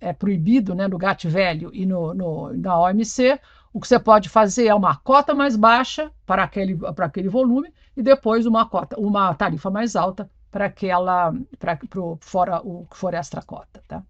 é 0.00 0.14
proibido 0.14 0.74
né 0.74 0.88
no 0.88 0.96
GATT 0.96 1.28
velho 1.28 1.70
e 1.74 1.84
no, 1.84 2.14
no 2.14 2.50
na 2.54 2.80
OMC 2.80 3.38
o 3.74 3.80
que 3.80 3.88
você 3.88 3.98
pode 3.98 4.28
fazer 4.28 4.68
é 4.68 4.74
uma 4.74 4.94
cota 4.94 5.34
mais 5.34 5.56
baixa 5.56 6.08
para 6.24 6.44
aquele, 6.44 6.76
para 6.76 7.06
aquele 7.06 7.28
volume 7.28 7.74
e 7.96 8.04
depois 8.04 8.46
uma 8.46 8.64
cota, 8.64 8.98
uma 8.98 9.34
tarifa 9.34 9.68
mais 9.68 9.96
alta 9.96 10.30
para 10.48 10.66
aquela, 10.66 11.34
para 11.58 11.74
pro, 11.76 12.16
fora 12.20 12.60
o 12.60 12.86
que 12.86 12.96
for 12.96 13.12
extra 13.14 13.42
cota, 13.42 13.82
tá? 13.88 14.00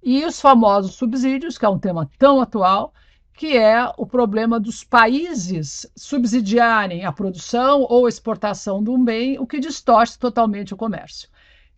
E 0.00 0.24
os 0.24 0.40
famosos 0.40 0.94
subsídios, 0.94 1.58
que 1.58 1.64
é 1.64 1.68
um 1.68 1.80
tema 1.80 2.08
tão 2.16 2.40
atual, 2.40 2.94
que 3.34 3.56
é 3.56 3.92
o 3.96 4.06
problema 4.06 4.60
dos 4.60 4.84
países 4.84 5.84
subsidiarem 5.96 7.04
a 7.04 7.10
produção 7.10 7.84
ou 7.88 8.06
exportação 8.06 8.84
de 8.84 8.90
um 8.90 9.04
bem, 9.04 9.36
o 9.36 9.46
que 9.48 9.58
distorce 9.58 10.16
totalmente 10.16 10.74
o 10.74 10.76
comércio. 10.76 11.28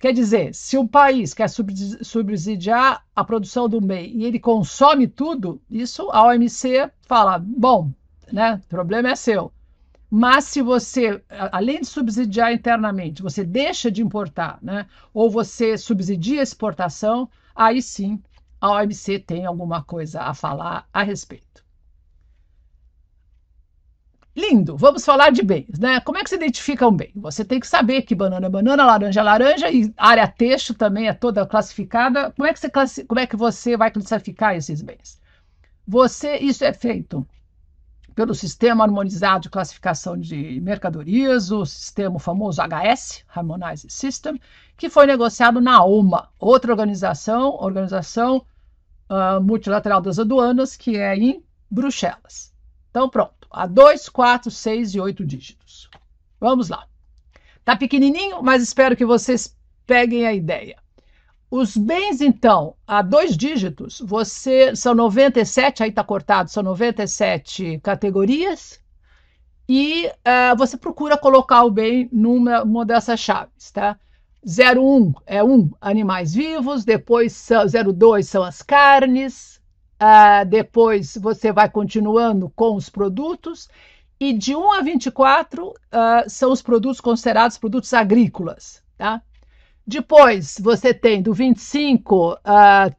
Quer 0.04 0.12
dizer, 0.12 0.54
se 0.54 0.76
um 0.76 0.86
país 0.86 1.32
quer 1.32 1.48
subsidiar 1.48 3.02
a 3.16 3.24
produção 3.24 3.66
do 3.66 3.80
bem 3.80 4.14
e 4.14 4.26
ele 4.26 4.38
consome 4.38 5.08
tudo, 5.08 5.62
isso 5.70 6.10
a 6.10 6.26
OMC 6.26 6.90
fala, 7.08 7.38
bom, 7.38 7.90
né, 8.30 8.60
o 8.66 8.68
problema 8.68 9.08
é 9.08 9.16
seu. 9.16 9.50
Mas 10.10 10.44
se 10.44 10.60
você, 10.60 11.24
além 11.50 11.80
de 11.80 11.86
subsidiar 11.86 12.52
internamente, 12.52 13.22
você 13.22 13.42
deixa 13.42 13.90
de 13.90 14.02
importar, 14.02 14.58
né, 14.60 14.86
ou 15.14 15.30
você 15.30 15.78
subsidia 15.78 16.40
a 16.40 16.42
exportação, 16.42 17.26
aí 17.56 17.80
sim 17.80 18.22
a 18.60 18.72
OMC 18.72 19.20
tem 19.20 19.46
alguma 19.46 19.82
coisa 19.82 20.20
a 20.20 20.34
falar 20.34 20.86
a 20.92 21.02
respeito. 21.02 21.63
Lindo, 24.36 24.76
vamos 24.76 25.04
falar 25.04 25.30
de 25.30 25.42
bens, 25.42 25.78
né? 25.78 26.00
Como 26.00 26.18
é 26.18 26.24
que 26.24 26.28
se 26.28 26.34
identifica 26.34 26.88
um 26.88 26.96
bem? 26.96 27.12
Você 27.14 27.44
tem 27.44 27.60
que 27.60 27.68
saber 27.68 28.02
que 28.02 28.16
banana 28.16 28.46
é 28.46 28.50
banana, 28.50 28.84
laranja 28.84 29.20
é 29.20 29.22
laranja 29.22 29.70
e 29.70 29.94
área 29.96 30.26
texto 30.26 30.74
também 30.74 31.06
é 31.06 31.14
toda 31.14 31.46
classificada. 31.46 32.32
Como 32.32 32.44
é 32.48 32.52
que 32.52 32.58
você, 32.58 32.68
classi... 32.68 33.04
Como 33.04 33.20
é 33.20 33.28
que 33.28 33.36
você 33.36 33.76
vai 33.76 33.92
classificar 33.92 34.56
esses 34.56 34.82
bens? 34.82 35.20
Você, 35.86 36.38
isso 36.38 36.64
é 36.64 36.72
feito 36.72 37.24
pelo 38.12 38.34
Sistema 38.34 38.82
Harmonizado 38.82 39.42
de 39.42 39.50
Classificação 39.50 40.18
de 40.18 40.60
Mercadorias, 40.60 41.52
o 41.52 41.64
sistema 41.64 42.18
famoso 42.18 42.60
HS, 42.60 43.24
Harmonized 43.28 43.92
System, 43.92 44.40
que 44.76 44.88
foi 44.88 45.06
negociado 45.06 45.60
na 45.60 45.84
OMA, 45.84 46.28
outra 46.40 46.72
organização, 46.72 47.54
Organização 47.60 48.44
uh, 49.08 49.40
Multilateral 49.40 50.00
das 50.00 50.18
Aduanas, 50.18 50.76
que 50.76 50.96
é 50.96 51.16
em 51.16 51.44
Bruxelas. 51.70 52.52
Então, 52.90 53.08
pronto 53.08 53.43
a 53.54 53.66
2, 53.66 54.08
4, 54.08 54.50
6 54.50 54.94
e 54.94 55.00
8 55.00 55.24
dígitos. 55.24 55.88
Vamos 56.40 56.68
lá. 56.68 56.86
Tá 57.64 57.76
pequenininho, 57.76 58.42
mas 58.42 58.62
espero 58.62 58.96
que 58.96 59.06
vocês 59.06 59.56
peguem 59.86 60.26
a 60.26 60.32
ideia. 60.32 60.76
Os 61.50 61.76
bens, 61.76 62.20
então, 62.20 62.74
a 62.86 63.00
dois 63.00 63.36
dígitos, 63.36 64.02
você 64.04 64.74
são 64.74 64.94
97, 64.94 65.82
aí 65.82 65.90
está 65.90 66.02
cortado, 66.02 66.50
são 66.50 66.62
97 66.62 67.78
categorias, 67.80 68.80
e 69.68 70.06
uh, 70.06 70.56
você 70.58 70.76
procura 70.76 71.16
colocar 71.16 71.62
o 71.64 71.70
bem 71.70 72.08
numa 72.12 72.62
uma 72.62 72.84
dessas 72.84 73.20
chaves, 73.20 73.70
tá? 73.70 73.98
01 74.44 75.14
é 75.26 75.42
um 75.42 75.70
animais 75.80 76.34
vivos, 76.34 76.84
depois 76.84 77.48
02 77.94 78.28
são 78.28 78.42
as 78.42 78.60
carnes, 78.60 79.53
Uh, 80.00 80.44
depois 80.46 81.16
você 81.16 81.52
vai 81.52 81.68
continuando 81.70 82.50
com 82.50 82.74
os 82.74 82.88
produtos. 82.88 83.68
E 84.18 84.32
de 84.32 84.54
1 84.54 84.72
a 84.72 84.80
24 84.80 85.66
uh, 85.66 85.74
ah, 85.90 86.24
são 86.28 86.52
os 86.52 86.62
produtos 86.62 87.00
considerados 87.00 87.58
produtos 87.58 87.92
agrícolas. 87.92 88.82
Tá? 88.96 89.20
Depois 89.86 90.56
você 90.60 90.94
tem 90.94 91.20
do 91.20 91.34
25 91.34 92.32
uh, 92.32 92.38
ah, 92.44 92.90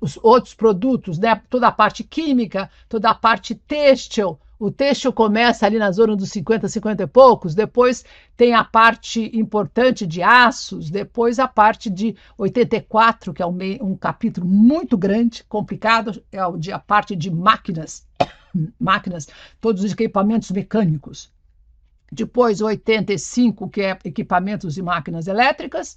os 0.00 0.18
outros 0.22 0.54
produtos, 0.54 1.18
né? 1.18 1.40
toda 1.48 1.68
a 1.68 1.72
parte 1.72 2.04
química, 2.04 2.68
toda 2.88 3.10
a 3.10 3.14
parte 3.14 3.54
têxtil, 3.54 4.38
o 4.58 4.70
têxtil 4.70 5.12
começa 5.12 5.66
ali 5.66 5.78
na 5.78 5.90
zona 5.90 6.16
dos 6.16 6.30
50, 6.30 6.68
50 6.68 7.02
e 7.02 7.06
poucos, 7.06 7.54
depois 7.54 8.04
tem 8.36 8.54
a 8.54 8.64
parte 8.64 9.30
importante 9.36 10.06
de 10.06 10.22
aços, 10.22 10.90
depois 10.90 11.38
a 11.38 11.46
parte 11.46 11.90
de 11.90 12.16
84, 12.38 13.34
que 13.34 13.42
é 13.42 13.46
um, 13.46 13.56
um 13.82 13.96
capítulo 13.96 14.46
muito 14.46 14.96
grande, 14.96 15.44
complicado, 15.44 16.22
é 16.32 16.38
a 16.72 16.78
parte 16.78 17.14
de 17.14 17.30
máquinas, 17.30 18.06
máquinas, 18.80 19.28
todos 19.60 19.84
os 19.84 19.92
equipamentos 19.92 20.50
mecânicos. 20.50 21.30
Depois, 22.10 22.60
85, 22.60 23.68
que 23.68 23.82
é 23.82 23.98
equipamentos 24.04 24.78
e 24.78 24.82
máquinas 24.82 25.26
elétricas 25.26 25.96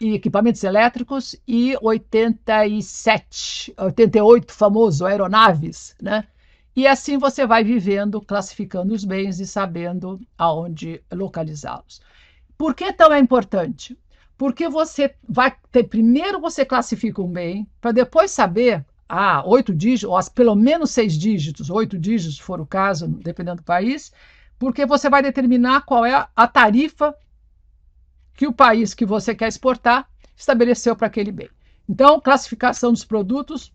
e 0.00 0.14
equipamentos 0.14 0.62
elétricos, 0.64 1.34
e 1.46 1.76
87, 1.80 3.74
88, 3.76 4.52
famoso, 4.52 5.04
aeronaves, 5.04 5.94
né? 6.00 6.26
E 6.74 6.86
assim 6.86 7.18
você 7.18 7.46
vai 7.46 7.64
vivendo, 7.64 8.20
classificando 8.20 8.94
os 8.94 9.04
bens 9.04 9.40
e 9.40 9.46
sabendo 9.46 10.20
aonde 10.38 11.02
localizá-los. 11.12 12.00
Por 12.56 12.74
que 12.74 12.92
tão 12.92 13.12
é 13.12 13.18
importante? 13.18 13.98
Porque 14.38 14.68
você 14.68 15.14
vai 15.28 15.54
ter, 15.70 15.84
primeiro 15.84 16.40
você 16.40 16.64
classifica 16.64 17.20
um 17.20 17.30
bem, 17.30 17.68
para 17.80 17.92
depois 17.92 18.30
saber, 18.30 18.84
ah, 19.08 19.42
oito 19.44 19.74
dígitos, 19.74 20.14
ou 20.14 20.32
pelo 20.32 20.54
menos 20.54 20.90
seis 20.90 21.14
dígitos, 21.14 21.68
oito 21.68 21.98
dígitos, 21.98 22.36
se 22.36 22.42
for 22.42 22.60
o 22.60 22.66
caso, 22.66 23.08
dependendo 23.08 23.56
do 23.56 23.64
país, 23.64 24.12
porque 24.58 24.86
você 24.86 25.10
vai 25.10 25.22
determinar 25.22 25.82
qual 25.82 26.06
é 26.06 26.28
a 26.34 26.46
tarifa 26.46 27.14
que 28.34 28.46
o 28.46 28.52
país 28.52 28.94
que 28.94 29.04
você 29.04 29.34
quer 29.34 29.48
exportar 29.48 30.08
estabeleceu 30.36 30.96
para 30.96 31.08
aquele 31.08 31.32
bem. 31.32 31.50
Então, 31.88 32.20
classificação 32.20 32.92
dos 32.92 33.04
produtos 33.04 33.72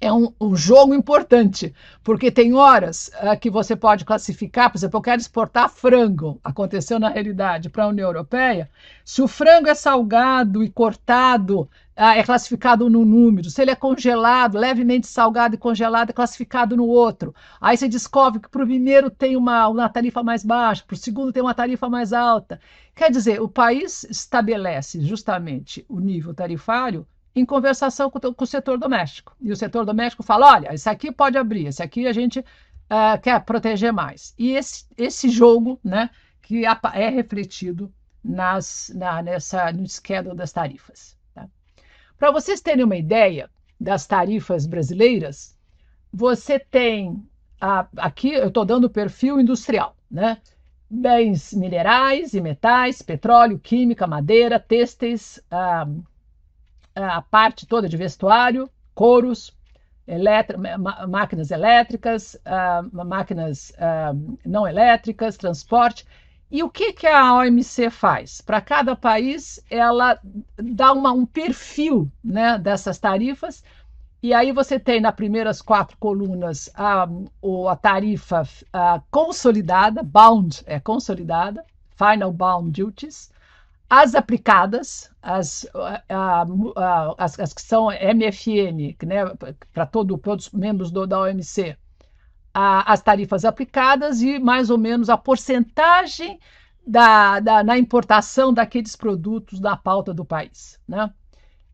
é 0.00 0.12
um, 0.12 0.32
um, 0.40 0.54
jogo 0.54 0.94
importante, 0.94 1.74
porque 2.04 2.30
tem 2.30 2.54
horas 2.54 3.10
uh, 3.22 3.38
que 3.38 3.50
você 3.50 3.74
pode 3.74 4.04
classificar, 4.04 4.70
por 4.70 4.78
exemplo, 4.78 4.98
eu 4.98 5.02
quero 5.02 5.20
exportar 5.20 5.70
frango, 5.70 6.38
aconteceu 6.44 6.98
na 6.98 7.08
realidade 7.08 7.70
para 7.70 7.84
a 7.84 7.88
União 7.88 8.08
Europeia. 8.08 8.70
Se 9.04 9.22
o 9.22 9.28
frango 9.28 9.68
é 9.68 9.74
salgado 9.74 10.62
e 10.62 10.68
cortado, 10.68 11.60
uh, 11.60 11.68
é 12.14 12.22
classificado 12.22 12.90
no 12.90 13.04
número, 13.04 13.48
se 13.48 13.62
ele 13.62 13.70
é 13.70 13.74
congelado, 13.74 14.58
levemente 14.58 15.06
salgado 15.06 15.54
e 15.54 15.58
congelado, 15.58 16.10
é 16.10 16.12
classificado 16.12 16.76
no 16.76 16.86
outro. 16.86 17.34
Aí 17.60 17.76
você 17.76 17.88
descobre 17.88 18.40
que 18.40 18.50
para 18.50 18.62
o 18.62 18.66
primeiro 18.66 19.10
tem 19.10 19.36
uma, 19.36 19.66
uma 19.68 19.88
tarifa 19.88 20.22
mais 20.22 20.44
baixa, 20.44 20.84
para 20.86 20.94
o 20.94 20.98
segundo 20.98 21.32
tem 21.32 21.42
uma 21.42 21.54
tarifa 21.54 21.88
mais 21.88 22.12
alta. 22.12 22.60
Quer 22.94 23.10
dizer, 23.10 23.40
o 23.40 23.48
país 23.48 24.04
estabelece 24.04 25.00
justamente 25.00 25.84
o 25.88 26.00
nível 26.00 26.34
tarifário 26.34 27.06
em 27.36 27.44
conversação 27.44 28.10
com, 28.10 28.18
com, 28.18 28.44
o 28.44 28.46
setor 28.46 28.78
doméstico. 28.78 29.36
E 29.40 29.52
o 29.52 29.56
setor 29.56 29.84
doméstico 29.84 30.22
fala: 30.22 30.54
olha, 30.54 30.74
esse 30.74 30.88
aqui 30.88 31.12
pode 31.12 31.36
abrir, 31.36 31.66
esse 31.66 31.82
aqui 31.82 32.06
a 32.06 32.12
gente 32.12 32.40
uh, 32.40 33.20
quer 33.22 33.38
proteger 33.44 33.92
mais. 33.92 34.34
E 34.38 34.52
esse, 34.52 34.86
esse 34.96 35.28
jogo, 35.28 35.78
né, 35.84 36.08
que 36.40 36.64
é 36.64 37.08
refletido 37.10 37.92
nas, 38.24 38.90
na, 38.94 39.22
nessa, 39.22 39.70
no 39.70 39.86
schedule 39.86 40.34
das 40.34 40.50
tarifas. 40.50 41.14
Tá? 41.34 41.46
Para 42.18 42.30
vocês 42.30 42.60
terem 42.62 42.84
uma 42.84 42.96
ideia 42.96 43.50
das 43.78 44.06
tarifas 44.06 44.66
brasileiras, 44.66 45.54
você 46.10 46.58
tem 46.58 47.22
a, 47.60 47.86
aqui 47.98 48.32
eu 48.32 48.48
estou 48.48 48.64
dando 48.64 48.84
o 48.84 48.90
perfil 48.90 49.38
industrial, 49.38 49.94
né? 50.10 50.38
Bens 50.88 51.52
minerais 51.52 52.32
e 52.32 52.40
metais, 52.40 53.02
petróleo, 53.02 53.58
química, 53.58 54.06
madeira, 54.06 54.60
têxteis, 54.60 55.42
ah, 55.50 55.86
a 56.96 57.20
parte 57.20 57.66
toda 57.66 57.88
de 57.88 57.96
vestuário, 57.96 58.68
couros, 58.94 59.54
máquinas 61.08 61.50
elétricas, 61.50 62.34
uh, 62.46 63.04
máquinas 63.04 63.70
uh, 63.70 64.38
não 64.44 64.66
elétricas, 64.66 65.36
transporte. 65.36 66.06
E 66.50 66.62
o 66.62 66.70
que, 66.70 66.92
que 66.92 67.06
a 67.06 67.34
OMC 67.34 67.90
faz? 67.90 68.40
Para 68.40 68.60
cada 68.60 68.94
país, 68.94 69.60
ela 69.68 70.18
dá 70.56 70.92
uma, 70.92 71.12
um 71.12 71.26
perfil 71.26 72.10
né, 72.22 72.56
dessas 72.56 72.98
tarifas, 72.98 73.64
e 74.22 74.32
aí 74.32 74.52
você 74.52 74.78
tem 74.78 75.00
nas 75.00 75.14
primeiras 75.14 75.60
quatro 75.60 75.96
colunas 75.98 76.70
a, 76.74 77.06
a 77.70 77.76
tarifa 77.76 78.42
a 78.72 79.00
consolidada, 79.10 80.02
bound 80.02 80.62
é 80.66 80.80
consolidada, 80.80 81.64
final 81.96 82.32
bound 82.32 82.70
duties, 82.80 83.30
as 83.88 84.14
aplicadas, 84.14 85.10
as, 85.22 85.66
a, 85.74 86.02
a, 86.76 87.14
as, 87.18 87.38
as, 87.38 87.52
que 87.52 87.62
são 87.62 87.86
MFN, 87.86 88.96
né, 89.04 89.24
para 89.72 89.86
todo, 89.86 90.18
todos 90.18 90.46
os 90.46 90.52
membros 90.52 90.90
do, 90.90 91.06
da 91.06 91.20
OMC, 91.20 91.76
a, 92.52 92.92
as 92.92 93.00
tarifas 93.00 93.44
aplicadas 93.44 94.22
e 94.22 94.38
mais 94.38 94.70
ou 94.70 94.78
menos 94.78 95.08
a 95.08 95.16
porcentagem 95.16 96.40
da, 96.86 97.38
da, 97.40 97.62
na 97.62 97.78
importação 97.78 98.52
daqueles 98.52 98.96
produtos 98.96 99.60
da 99.60 99.76
pauta 99.76 100.12
do 100.12 100.24
país. 100.24 100.80
Né? 100.86 101.12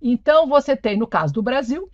Então, 0.01 0.47
você 0.47 0.77
tem, 0.77 0.99
no 0.99 1.07
caso 1.07 1.33
do 1.33 1.43
Brasil, 1.43 1.91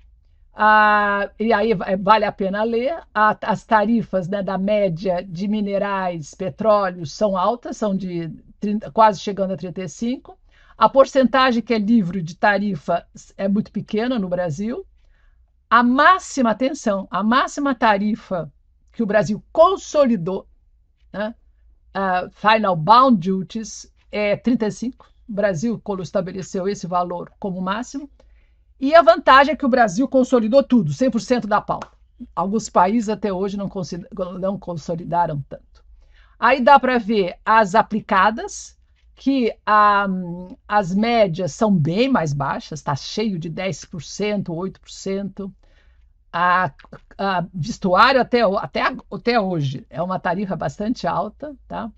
e 1.38 1.52
aí 1.52 1.72
vale 2.00 2.24
a 2.24 2.32
pena 2.32 2.64
ler. 2.64 2.96
as 3.14 3.64
tarifas 3.64 4.28
né, 4.28 4.42
da 4.42 4.58
média 4.58 5.22
de 5.22 5.46
minerais, 5.46 6.34
petróleo, 6.34 7.06
são 7.06 7.36
altas, 7.36 7.76
são 7.76 7.96
de 7.96 8.28
30, 8.60 8.90
quase 8.90 9.20
chegando 9.20 9.52
a 9.52 9.56
35. 9.56 10.38
A 10.76 10.88
porcentagem 10.88 11.62
que 11.62 11.74
é 11.74 11.78
livre 11.78 12.22
de 12.22 12.36
tarifa 12.36 13.06
é 13.36 13.48
muito 13.48 13.72
pequena 13.72 14.18
no 14.18 14.28
Brasil. 14.28 14.86
A 15.68 15.82
máxima, 15.82 16.50
atenção, 16.50 17.06
a 17.10 17.22
máxima 17.22 17.74
tarifa 17.74 18.50
que 18.92 19.02
o 19.02 19.06
Brasil 19.06 19.42
consolidou, 19.52 20.46
né, 21.12 21.34
uh, 21.96 22.30
Final 22.30 22.76
Bound 22.76 23.28
Duties, 23.28 23.92
é 24.10 24.36
35. 24.36 25.06
O 25.28 25.32
Brasil 25.32 25.82
estabeleceu 26.00 26.68
esse 26.68 26.86
valor 26.86 27.30
como 27.38 27.60
máximo. 27.60 28.08
E 28.80 28.94
a 28.94 29.02
vantagem 29.02 29.54
é 29.54 29.56
que 29.56 29.66
o 29.66 29.68
Brasil 29.68 30.06
consolidou 30.08 30.62
tudo, 30.62 30.92
100% 30.92 31.46
da 31.46 31.60
pauta. 31.60 31.90
Alguns 32.34 32.68
países 32.68 33.08
até 33.08 33.32
hoje 33.32 33.56
não, 33.56 33.68
não 34.38 34.58
consolidaram 34.58 35.44
tanto. 35.48 35.84
Aí 36.38 36.62
dá 36.62 36.78
para 36.78 36.98
ver 36.98 37.36
as 37.44 37.74
aplicadas, 37.74 38.78
que 39.14 39.52
ah, 39.66 40.06
as 40.66 40.94
médias 40.94 41.52
são 41.52 41.74
bem 41.74 42.08
mais 42.08 42.32
baixas, 42.32 42.78
está 42.78 42.94
cheio 42.94 43.38
de 43.38 43.50
10%, 43.50 44.44
8%. 44.44 45.52
A, 46.32 46.70
a 47.16 47.46
vestuário 47.52 48.20
até, 48.20 48.42
até, 48.42 48.82
até 49.10 49.40
hoje 49.40 49.84
é 49.90 50.00
uma 50.00 50.20
tarifa 50.20 50.54
bastante 50.54 51.06
alta, 51.06 51.56
tá? 51.66 51.90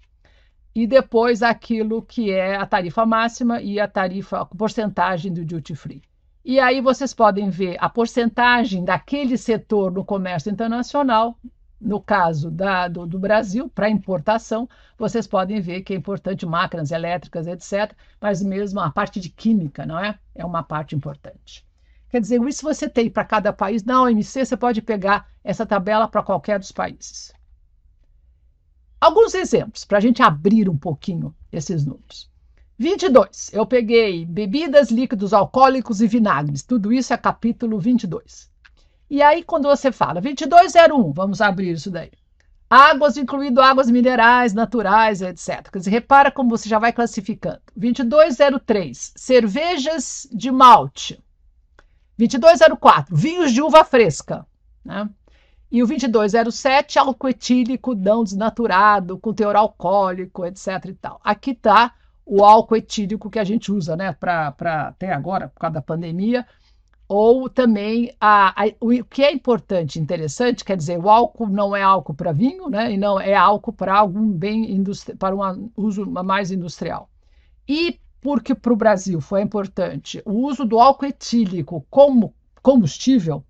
E 0.74 0.86
depois 0.86 1.42
aquilo 1.42 2.00
que 2.00 2.30
é 2.30 2.56
a 2.56 2.64
tarifa 2.64 3.04
máxima 3.04 3.60
e 3.60 3.80
a 3.80 3.88
tarifa, 3.88 4.40
a 4.40 4.46
porcentagem 4.46 5.32
do 5.32 5.44
duty 5.44 5.74
free. 5.74 6.02
E 6.44 6.58
aí 6.58 6.80
vocês 6.80 7.12
podem 7.12 7.50
ver 7.50 7.76
a 7.80 7.88
porcentagem 7.88 8.84
daquele 8.84 9.36
setor 9.36 9.92
no 9.92 10.04
comércio 10.04 10.50
internacional, 10.50 11.36
no 11.80 12.00
caso 12.00 12.50
da, 12.50 12.88
do, 12.88 13.06
do 13.06 13.18
Brasil, 13.18 13.68
para 13.68 13.88
importação, 13.88 14.68
vocês 14.98 15.26
podem 15.26 15.60
ver 15.60 15.80
que 15.82 15.94
é 15.94 15.96
importante 15.96 16.44
máquinas 16.44 16.90
elétricas, 16.90 17.46
etc., 17.46 17.94
mas 18.20 18.42
mesmo 18.42 18.80
a 18.80 18.90
parte 18.90 19.18
de 19.18 19.30
química, 19.30 19.86
não 19.86 19.98
é? 19.98 20.18
É 20.34 20.44
uma 20.44 20.62
parte 20.62 20.94
importante. 20.94 21.66
Quer 22.10 22.20
dizer, 22.20 22.42
isso 22.42 22.62
você 22.62 22.88
tem 22.88 23.08
para 23.08 23.24
cada 23.24 23.52
país. 23.52 23.84
Na 23.84 24.02
OMC, 24.02 24.44
você 24.44 24.56
pode 24.56 24.82
pegar 24.82 25.28
essa 25.44 25.64
tabela 25.64 26.08
para 26.08 26.22
qualquer 26.22 26.58
dos 26.58 26.72
países. 26.72 27.32
Alguns 29.00 29.34
exemplos, 29.34 29.84
para 29.84 29.98
a 29.98 30.00
gente 30.00 30.22
abrir 30.22 30.68
um 30.68 30.76
pouquinho 30.76 31.34
esses 31.50 31.86
números. 31.86 32.28
22. 32.78 33.50
Eu 33.52 33.64
peguei 33.64 34.26
bebidas, 34.26 34.90
líquidos 34.90 35.32
alcoólicos 35.32 36.00
e 36.00 36.06
vinagres. 36.06 36.62
Tudo 36.62 36.92
isso 36.92 37.12
é 37.14 37.16
capítulo 37.16 37.78
22. 37.78 38.50
E 39.10 39.20
aí, 39.20 39.42
quando 39.42 39.68
você 39.68 39.90
fala 39.90 40.20
2201, 40.20 41.12
vamos 41.12 41.40
abrir 41.40 41.72
isso 41.72 41.90
daí. 41.90 42.12
Águas, 42.70 43.16
incluindo 43.16 43.60
águas 43.60 43.90
minerais, 43.90 44.54
naturais, 44.54 45.20
etc. 45.20 45.68
Quer 45.68 45.78
dizer, 45.80 45.90
repara 45.90 46.30
como 46.30 46.50
você 46.50 46.68
já 46.68 46.78
vai 46.78 46.92
classificando. 46.92 47.60
2203, 47.74 49.12
cervejas 49.16 50.28
de 50.32 50.52
malte. 50.52 51.20
2204, 52.16 53.16
vinhos 53.16 53.52
de 53.52 53.60
uva 53.60 53.84
fresca. 53.84 54.46
Né? 54.84 55.10
E 55.72 55.82
o 55.82 55.86
2207, 55.88 56.96
álcool 57.00 57.30
etílico 57.30 57.96
não 57.96 58.22
desnaturado, 58.22 59.18
com 59.18 59.34
teor 59.34 59.56
alcoólico, 59.56 60.46
etc. 60.46 60.84
E 60.84 60.94
tal. 60.94 61.20
Aqui 61.24 61.50
está 61.50 61.94
o 62.24 62.44
álcool 62.44 62.76
etílico 62.76 63.28
que 63.28 63.40
a 63.40 63.44
gente 63.44 63.72
usa, 63.72 63.96
né, 63.96 64.12
para 64.12 64.54
até 64.86 65.12
agora, 65.12 65.48
por 65.48 65.58
causa 65.58 65.74
da 65.74 65.82
pandemia, 65.82 66.46
ou 67.12 67.50
também 67.50 68.14
a, 68.20 68.50
a, 68.50 68.66
o 68.80 69.04
que 69.04 69.24
é 69.24 69.32
importante, 69.32 69.98
interessante, 69.98 70.64
quer 70.64 70.76
dizer, 70.76 70.96
o 70.96 71.10
álcool 71.10 71.48
não 71.48 71.74
é 71.74 71.82
álcool 71.82 72.14
para 72.14 72.30
vinho, 72.30 72.70
né, 72.70 72.92
e 72.92 72.96
não 72.96 73.18
é 73.18 73.34
álcool 73.34 73.72
para 73.72 73.98
algum 73.98 74.30
bem 74.30 74.80
para 75.18 75.34
um 75.34 75.68
uso 75.76 76.08
mais 76.08 76.52
industrial. 76.52 77.10
E 77.68 77.98
porque 78.20 78.54
para 78.54 78.72
o 78.72 78.76
Brasil 78.76 79.20
foi 79.20 79.42
importante 79.42 80.22
o 80.24 80.46
uso 80.46 80.64
do 80.64 80.78
álcool 80.78 81.06
etílico 81.06 81.84
como 81.90 82.32
combustível, 82.62 83.44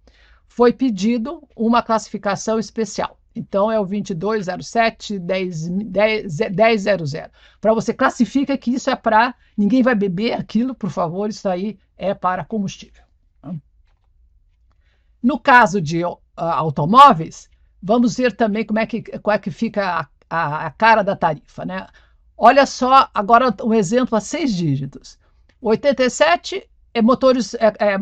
foi 0.49 0.73
pedido 0.73 1.47
uma 1.55 1.83
classificação 1.83 2.59
especial. 2.59 3.19
Então 3.37 3.71
é 3.71 3.79
o 3.79 3.85
2207 3.85 5.19
1000. 5.19 7.31
Para 7.61 7.75
você 7.75 7.93
classifica 7.93 8.57
que 8.57 8.71
isso 8.71 8.89
é 8.89 8.97
para 8.97 9.35
ninguém 9.55 9.83
vai 9.83 9.95
beber 9.95 10.33
aquilo, 10.33 10.75
por 10.75 10.89
favor, 10.89 11.29
isso 11.29 11.47
aí 11.47 11.79
é 11.99 12.15
para 12.15 12.43
combustível. 12.43 13.10
No 15.23 15.39
caso 15.39 15.81
de 15.81 16.05
uh, 16.05 16.19
automóveis, 16.37 17.49
vamos 17.83 18.17
ver 18.17 18.35
também 18.35 18.65
como 18.65 18.79
é 18.79 18.87
que, 18.87 19.03
como 19.03 19.35
é 19.35 19.39
que 19.39 19.51
fica 19.51 20.01
a, 20.01 20.09
a, 20.29 20.67
a 20.67 20.71
cara 20.71 21.03
da 21.03 21.17
tarifa, 21.17 21.65
né? 21.65 21.87
Olha 22.37 22.65
só, 22.65 23.11
agora 23.13 23.55
um 23.63 23.75
exemplo 23.75 24.17
a 24.17 24.21
seis 24.21 24.55
dígitos. 24.55 25.19
87 25.61 26.67
é 26.95 27.03
motores, 27.03 27.55
é, 27.55 27.67
é, 27.79 27.93
é, 27.93 27.99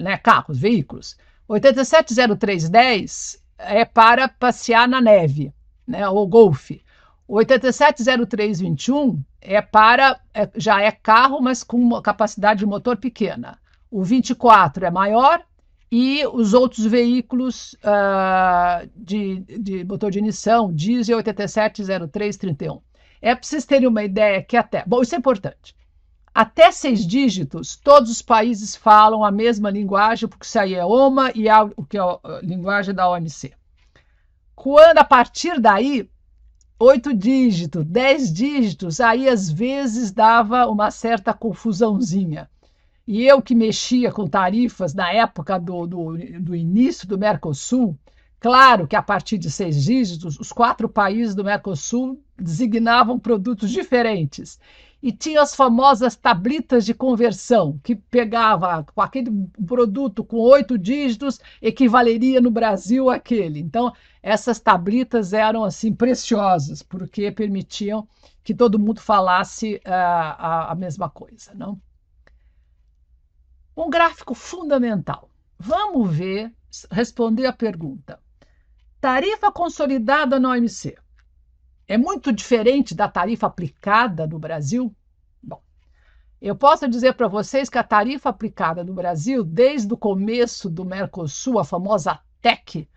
né, 0.00 0.16
carros, 0.16 0.58
veículos. 0.58 1.16
870310 1.48 3.42
é 3.58 3.84
para 3.84 4.28
passear 4.28 4.88
na 4.88 5.00
neve, 5.00 5.52
né, 5.86 6.08
ou 6.08 6.26
golfe. 6.26 6.82
870321 7.28 9.22
é 9.40 9.60
para, 9.60 10.18
é, 10.32 10.48
já 10.56 10.80
é 10.80 10.90
carro, 10.90 11.40
mas 11.40 11.62
com 11.62 12.00
capacidade 12.00 12.60
de 12.60 12.66
motor 12.66 12.96
pequena. 12.96 13.58
O 13.90 14.02
24 14.02 14.86
é 14.86 14.90
maior 14.90 15.42
e 15.90 16.26
os 16.26 16.52
outros 16.52 16.84
veículos 16.84 17.74
uh, 17.74 18.88
de, 18.94 19.40
de 19.40 19.84
motor 19.84 20.10
de 20.10 20.18
ignição, 20.18 20.72
diesel 20.72 21.16
870331. 21.18 22.80
É 23.20 23.34
para 23.34 23.42
vocês 23.42 23.64
terem 23.64 23.88
uma 23.88 24.04
ideia 24.04 24.42
que 24.42 24.56
até. 24.56 24.84
Bom, 24.86 25.02
isso 25.02 25.14
é 25.14 25.18
importante. 25.18 25.74
Até 26.34 26.70
seis 26.70 27.04
dígitos, 27.04 27.76
todos 27.76 28.10
os 28.10 28.22
países 28.22 28.76
falam 28.76 29.24
a 29.24 29.30
mesma 29.30 29.70
linguagem, 29.70 30.28
porque 30.28 30.46
isso 30.46 30.58
aí 30.58 30.74
é 30.74 30.84
OMA 30.84 31.32
e 31.34 31.48
é 31.48 31.60
o 31.60 31.84
que 31.84 31.98
é 31.98 32.00
a 32.00 32.18
linguagem 32.42 32.94
da 32.94 33.10
OMC. 33.10 33.52
Quando 34.54 34.98
a 34.98 35.04
partir 35.04 35.58
daí, 35.60 36.08
oito 36.78 37.12
dígitos, 37.12 37.84
dez 37.84 38.32
dígitos, 38.32 39.00
aí 39.00 39.28
às 39.28 39.50
vezes 39.50 40.12
dava 40.12 40.66
uma 40.66 40.90
certa 40.90 41.34
confusãozinha. 41.34 42.48
E 43.10 43.24
eu 43.24 43.40
que 43.40 43.54
mexia 43.54 44.12
com 44.12 44.26
tarifas 44.26 44.92
na 44.92 45.10
época 45.10 45.58
do, 45.58 45.86
do, 45.86 46.18
do 46.40 46.54
início 46.54 47.08
do 47.08 47.16
Mercosul, 47.16 47.98
claro 48.38 48.86
que 48.86 48.94
a 48.94 49.02
partir 49.02 49.38
de 49.38 49.50
seis 49.50 49.82
dígitos, 49.82 50.38
os 50.38 50.52
quatro 50.52 50.90
países 50.90 51.34
do 51.34 51.42
Mercosul 51.42 52.22
designavam 52.36 53.18
produtos 53.18 53.70
diferentes. 53.70 54.60
E 55.02 55.10
tinha 55.10 55.40
as 55.40 55.54
famosas 55.54 56.16
tablitas 56.16 56.84
de 56.84 56.92
conversão, 56.92 57.80
que 57.82 57.96
pegava 57.96 58.84
aquele 58.94 59.30
produto 59.66 60.22
com 60.22 60.36
oito 60.36 60.76
dígitos, 60.76 61.40
equivaleria 61.62 62.42
no 62.42 62.50
Brasil 62.50 63.08
aquele. 63.08 63.58
Então, 63.58 63.90
essas 64.22 64.60
tablitas 64.60 65.32
eram 65.32 65.64
assim 65.64 65.94
preciosas, 65.94 66.82
porque 66.82 67.32
permitiam 67.32 68.06
que 68.44 68.54
todo 68.54 68.78
mundo 68.78 69.00
falasse 69.00 69.76
uh, 69.76 69.80
a, 69.86 70.72
a 70.72 70.74
mesma 70.74 71.08
coisa. 71.08 71.54
Não? 71.54 71.80
Um 73.78 73.88
gráfico 73.88 74.34
fundamental. 74.34 75.30
Vamos 75.56 76.12
ver, 76.12 76.52
responder 76.90 77.46
a 77.46 77.52
pergunta. 77.52 78.20
Tarifa 79.00 79.52
consolidada 79.52 80.40
na 80.40 80.50
OMC 80.50 80.96
é 81.86 81.96
muito 81.96 82.32
diferente 82.32 82.92
da 82.92 83.08
tarifa 83.08 83.46
aplicada 83.46 84.26
no 84.26 84.36
Brasil? 84.36 84.92
Bom, 85.40 85.62
eu 86.42 86.56
posso 86.56 86.88
dizer 86.88 87.14
para 87.14 87.28
vocês 87.28 87.68
que 87.68 87.78
a 87.78 87.84
tarifa 87.84 88.30
aplicada 88.30 88.82
no 88.82 88.92
Brasil, 88.92 89.44
desde 89.44 89.94
o 89.94 89.96
começo 89.96 90.68
do 90.68 90.84
Mercosul, 90.84 91.60
a 91.60 91.64
famosa 91.64 92.18
TEC, 92.42 92.88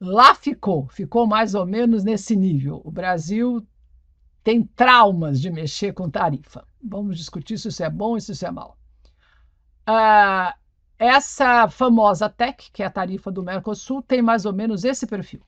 lá 0.00 0.34
ficou, 0.34 0.88
ficou 0.88 1.26
mais 1.26 1.54
ou 1.54 1.66
menos 1.66 2.02
nesse 2.02 2.34
nível. 2.34 2.80
O 2.82 2.90
Brasil 2.90 3.62
tem 4.42 4.62
traumas 4.64 5.38
de 5.38 5.50
mexer 5.50 5.92
com 5.92 6.08
tarifa. 6.08 6.66
Vamos 6.82 7.18
discutir 7.18 7.58
se 7.58 7.68
isso 7.68 7.84
é 7.84 7.90
bom 7.90 8.16
e 8.16 8.22
se 8.22 8.32
isso 8.32 8.46
é 8.46 8.50
mal. 8.50 8.79
Uh, 9.90 10.54
essa 10.98 11.68
famosa 11.68 12.28
TEC, 12.28 12.70
que 12.72 12.82
é 12.82 12.86
a 12.86 12.90
tarifa 12.90 13.32
do 13.32 13.42
Mercosul, 13.42 14.02
tem 14.02 14.22
mais 14.22 14.44
ou 14.44 14.52
menos 14.52 14.84
esse 14.84 15.06
perfil. 15.06 15.40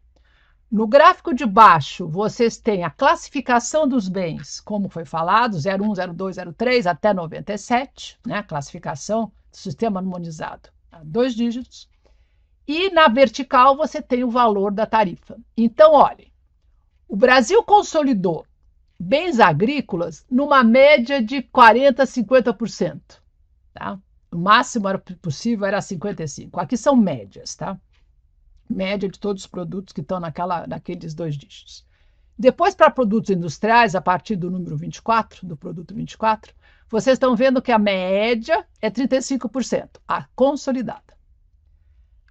No 0.71 0.87
gráfico 0.87 1.35
de 1.35 1.45
baixo, 1.45 2.09
vocês 2.09 2.57
têm 2.57 2.83
a 2.83 2.91
classificação 2.91 3.87
dos 3.87 4.09
bens, 4.09 4.59
como 4.59 4.89
foi 4.89 5.05
falado, 5.05 5.59
01, 5.59 6.15
02, 6.15 6.37
03 6.57 6.87
até 6.87 7.13
97, 7.13 8.19
né? 8.27 8.43
classificação 8.43 9.27
do 9.51 9.57
sistema 9.59 10.01
harmonizado, 10.01 10.71
dois 11.05 11.35
dígitos. 11.35 11.89
E 12.67 12.91
na 12.91 13.09
vertical 13.09 13.77
você 13.77 14.01
tem 14.01 14.25
o 14.25 14.31
valor 14.31 14.73
da 14.73 14.87
tarifa. 14.87 15.37
Então, 15.55 15.93
olhem, 15.93 16.33
o 17.07 17.15
Brasil 17.15 17.63
consolidou 17.63 18.47
bens 18.99 19.39
agrícolas 19.39 20.25
numa 20.31 20.65
média 20.65 21.23
de 21.23 21.43
40% 21.43 22.01
a 22.01 22.05
50%. 22.05 23.01
Tá? 23.75 23.99
O 24.33 24.39
máximo 24.39 24.87
possível 25.21 25.67
era 25.67 25.79
55%. 25.79 26.51
Aqui 26.55 26.77
são 26.77 26.97
médias, 26.97 27.55
tá? 27.55 27.79
Média 28.69 29.07
de 29.09 29.21
todos 29.21 29.43
os 29.43 29.47
produtos 29.47 29.93
que 29.93 30.01
estão 30.01 30.19
naquela, 30.19 30.67
naqueles 30.67 31.13
dois 31.13 31.37
dígitos. 31.37 31.87
Depois, 32.39 32.75
para 32.75 32.91
produtos 32.91 33.29
industriais, 33.29 33.95
a 33.95 34.01
partir 34.01 34.37
do 34.37 34.51
número 34.51 34.75
24, 34.75 35.47
do 35.47 35.55
produto 35.55 35.95
24, 35.95 36.55
vocês 36.89 37.17
estão 37.17 37.37
vendo 37.37 37.61
que 37.61 37.71
a 37.71 37.79
média 37.79 38.67
é 38.81 38.91
35%, 38.91 40.01
a 40.09 40.27
consolidada. 40.35 41.15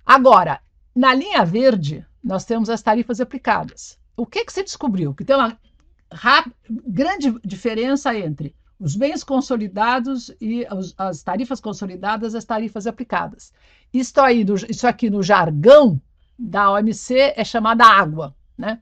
Agora, 0.03 0.59
na 0.95 1.13
linha 1.13 1.45
verde, 1.45 2.03
nós 2.23 2.45
temos 2.45 2.69
as 2.69 2.81
tarifas 2.81 3.21
aplicadas. 3.21 3.99
O 4.17 4.25
que, 4.25 4.43
que 4.43 4.51
se 4.51 4.63
descobriu? 4.63 5.13
Que 5.13 5.23
tem 5.23 5.35
uma 5.35 5.55
grande 6.87 7.39
diferença 7.45 8.15
entre 8.17 8.55
os 8.81 8.95
bens 8.95 9.23
consolidados 9.23 10.31
e 10.41 10.65
as 10.97 11.21
tarifas 11.21 11.61
consolidadas, 11.61 12.33
as 12.33 12.43
tarifas 12.43 12.87
aplicadas. 12.87 13.53
Isso, 13.93 14.19
aí, 14.19 14.43
isso 14.67 14.87
aqui 14.87 15.07
no 15.07 15.21
jargão 15.21 16.01
da 16.37 16.71
OMC 16.71 17.33
é 17.35 17.43
chamada 17.43 17.85
água, 17.85 18.35
né? 18.57 18.79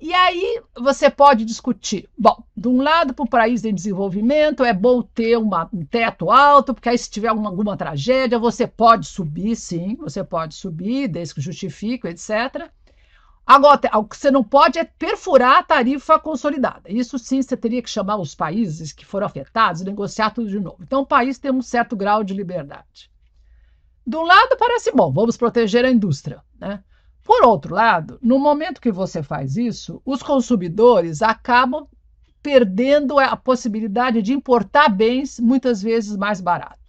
E 0.00 0.12
aí 0.14 0.60
você 0.76 1.10
pode 1.10 1.44
discutir. 1.44 2.08
Bom, 2.16 2.42
de 2.56 2.68
um 2.68 2.82
lado, 2.82 3.14
para 3.14 3.24
o 3.24 3.28
país 3.28 3.64
em 3.64 3.74
desenvolvimento, 3.74 4.64
é 4.64 4.72
bom 4.72 5.02
ter 5.02 5.36
uma, 5.36 5.68
um 5.72 5.84
teto 5.84 6.30
alto, 6.30 6.74
porque 6.74 6.88
aí 6.88 6.98
se 6.98 7.10
tiver 7.10 7.28
alguma 7.28 7.76
tragédia, 7.76 8.38
você 8.38 8.66
pode 8.66 9.06
subir, 9.06 9.54
sim, 9.56 9.96
você 9.96 10.24
pode 10.24 10.54
subir, 10.54 11.08
desde 11.08 11.34
que 11.34 11.40
justifique, 11.40 12.08
etc. 12.08 12.68
Agora, 13.46 13.80
o 13.98 14.04
que 14.04 14.16
você 14.16 14.30
não 14.30 14.44
pode 14.44 14.78
é 14.78 14.84
perfurar 14.84 15.58
a 15.58 15.62
tarifa 15.62 16.18
consolidada. 16.18 16.82
Isso 16.86 17.18
sim, 17.18 17.42
você 17.42 17.56
teria 17.56 17.82
que 17.82 17.90
chamar 17.90 18.16
os 18.16 18.34
países 18.34 18.92
que 18.92 19.04
foram 19.04 19.26
afetados 19.26 19.80
e 19.80 19.84
negociar 19.84 20.30
tudo 20.30 20.48
de 20.48 20.60
novo. 20.60 20.78
Então, 20.80 21.02
o 21.02 21.06
país 21.06 21.38
tem 21.38 21.50
um 21.50 21.62
certo 21.62 21.96
grau 21.96 22.22
de 22.22 22.34
liberdade. 22.34 23.10
De 24.06 24.16
um 24.16 24.22
lado, 24.22 24.56
parece 24.56 24.92
bom, 24.92 25.12
vamos 25.12 25.36
proteger 25.36 25.84
a 25.84 25.90
indústria. 25.90 26.42
Né? 26.58 26.82
Por 27.24 27.44
outro 27.44 27.74
lado, 27.74 28.18
no 28.22 28.38
momento 28.38 28.80
que 28.80 28.90
você 28.90 29.22
faz 29.22 29.56
isso, 29.56 30.00
os 30.04 30.22
consumidores 30.22 31.22
acabam 31.22 31.86
perdendo 32.42 33.18
a 33.18 33.36
possibilidade 33.36 34.20
de 34.20 34.32
importar 34.32 34.88
bens 34.88 35.38
muitas 35.38 35.80
vezes 35.80 36.16
mais 36.16 36.40
baratos. 36.40 36.81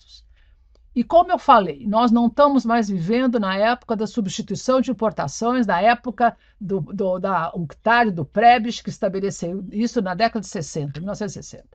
E 0.95 1.03
como 1.03 1.31
eu 1.31 1.39
falei, 1.39 1.87
nós 1.87 2.11
não 2.11 2.27
estamos 2.27 2.63
mais 2.63 2.87
vivendo 2.87 3.39
na 3.39 3.57
época 3.57 3.95
da 3.95 4.05
substituição 4.05 4.79
de 4.79 4.91
importações, 4.91 5.65
da 5.65 5.81
época 5.81 6.37
do, 6.61 6.81
do, 6.81 7.17
da 7.17 7.51
UNCTAD, 7.55 8.11
do 8.11 8.23
PREBIS, 8.23 8.79
que 8.79 8.89
estabeleceu 8.89 9.65
isso 9.71 10.01
na 10.01 10.13
década 10.13 10.41
de 10.41 10.47
60, 10.47 10.99
1960. 10.99 11.65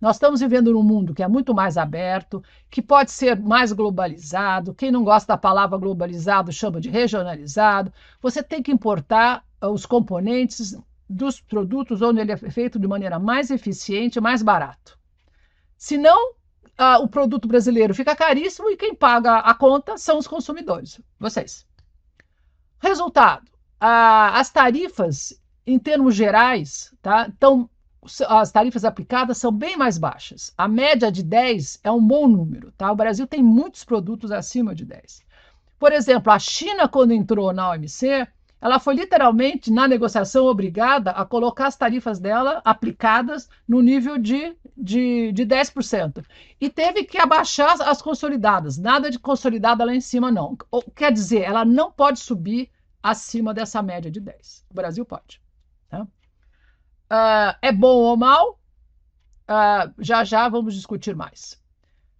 Nós 0.00 0.14
estamos 0.14 0.38
vivendo 0.38 0.72
num 0.72 0.82
mundo 0.82 1.12
que 1.12 1.24
é 1.24 1.28
muito 1.28 1.52
mais 1.52 1.76
aberto, 1.76 2.40
que 2.70 2.80
pode 2.80 3.10
ser 3.10 3.36
mais 3.40 3.72
globalizado. 3.72 4.72
Quem 4.72 4.92
não 4.92 5.02
gosta 5.02 5.32
da 5.32 5.36
palavra 5.36 5.76
globalizado 5.76 6.52
chama 6.52 6.80
de 6.80 6.88
regionalizado. 6.88 7.92
Você 8.22 8.42
tem 8.42 8.62
que 8.62 8.70
importar 8.70 9.44
ah, 9.60 9.68
os 9.68 9.84
componentes 9.84 10.78
dos 11.10 11.40
produtos 11.40 12.00
onde 12.00 12.20
ele 12.20 12.30
é 12.30 12.36
feito 12.36 12.78
de 12.78 12.86
maneira 12.86 13.18
mais 13.18 13.50
eficiente, 13.50 14.20
mais 14.20 14.40
barato. 14.40 14.96
Senão, 15.76 16.34
ah, 16.78 16.98
o 17.00 17.08
produto 17.08 17.48
brasileiro 17.48 17.92
fica 17.92 18.14
caríssimo 18.14 18.70
e 18.70 18.76
quem 18.76 18.94
paga 18.94 19.38
a 19.38 19.52
conta 19.52 19.98
são 19.98 20.16
os 20.16 20.28
consumidores, 20.28 21.00
vocês. 21.18 21.66
Resultado: 22.78 23.50
ah, 23.80 24.38
as 24.38 24.50
tarifas, 24.50 25.38
em 25.66 25.78
termos 25.78 26.14
gerais, 26.14 26.94
tá, 27.02 27.26
então, 27.28 27.68
as 28.28 28.52
tarifas 28.52 28.84
aplicadas 28.84 29.38
são 29.38 29.50
bem 29.50 29.76
mais 29.76 29.98
baixas. 29.98 30.52
A 30.56 30.68
média 30.68 31.10
de 31.10 31.22
10 31.22 31.80
é 31.82 31.90
um 31.90 32.00
bom 32.00 32.28
número. 32.28 32.72
Tá? 32.72 32.90
O 32.90 32.96
Brasil 32.96 33.26
tem 33.26 33.42
muitos 33.42 33.84
produtos 33.84 34.30
acima 34.30 34.74
de 34.74 34.84
10. 34.84 35.22
Por 35.78 35.92
exemplo, 35.92 36.32
a 36.32 36.38
China, 36.38 36.88
quando 36.88 37.12
entrou 37.12 37.52
na 37.52 37.70
OMC, 37.70 38.26
ela 38.60 38.80
foi 38.80 38.94
literalmente, 38.94 39.70
na 39.70 39.86
negociação, 39.86 40.46
obrigada 40.46 41.12
a 41.12 41.24
colocar 41.24 41.68
as 41.68 41.76
tarifas 41.76 42.18
dela 42.18 42.60
aplicadas 42.64 43.48
no 43.68 43.80
nível 43.80 44.18
de, 44.18 44.56
de, 44.76 45.30
de 45.32 45.46
10%. 45.46 46.24
E 46.60 46.68
teve 46.68 47.04
que 47.04 47.18
abaixar 47.18 47.80
as 47.82 48.02
consolidadas. 48.02 48.76
Nada 48.76 49.10
de 49.10 49.18
consolidada 49.18 49.84
lá 49.84 49.94
em 49.94 50.00
cima, 50.00 50.30
não. 50.30 50.56
Quer 50.94 51.12
dizer, 51.12 51.42
ela 51.42 51.64
não 51.64 51.92
pode 51.92 52.18
subir 52.18 52.68
acima 53.00 53.54
dessa 53.54 53.80
média 53.80 54.10
de 54.10 54.20
10%. 54.20 54.64
O 54.70 54.74
Brasil 54.74 55.04
pode. 55.04 55.40
Tá? 55.88 56.02
Uh, 56.02 57.56
é 57.62 57.72
bom 57.72 57.96
ou 57.96 58.16
mal? 58.16 58.58
Uh, 59.48 59.94
já 59.98 60.24
já 60.24 60.48
vamos 60.48 60.74
discutir 60.74 61.14
mais. 61.14 61.62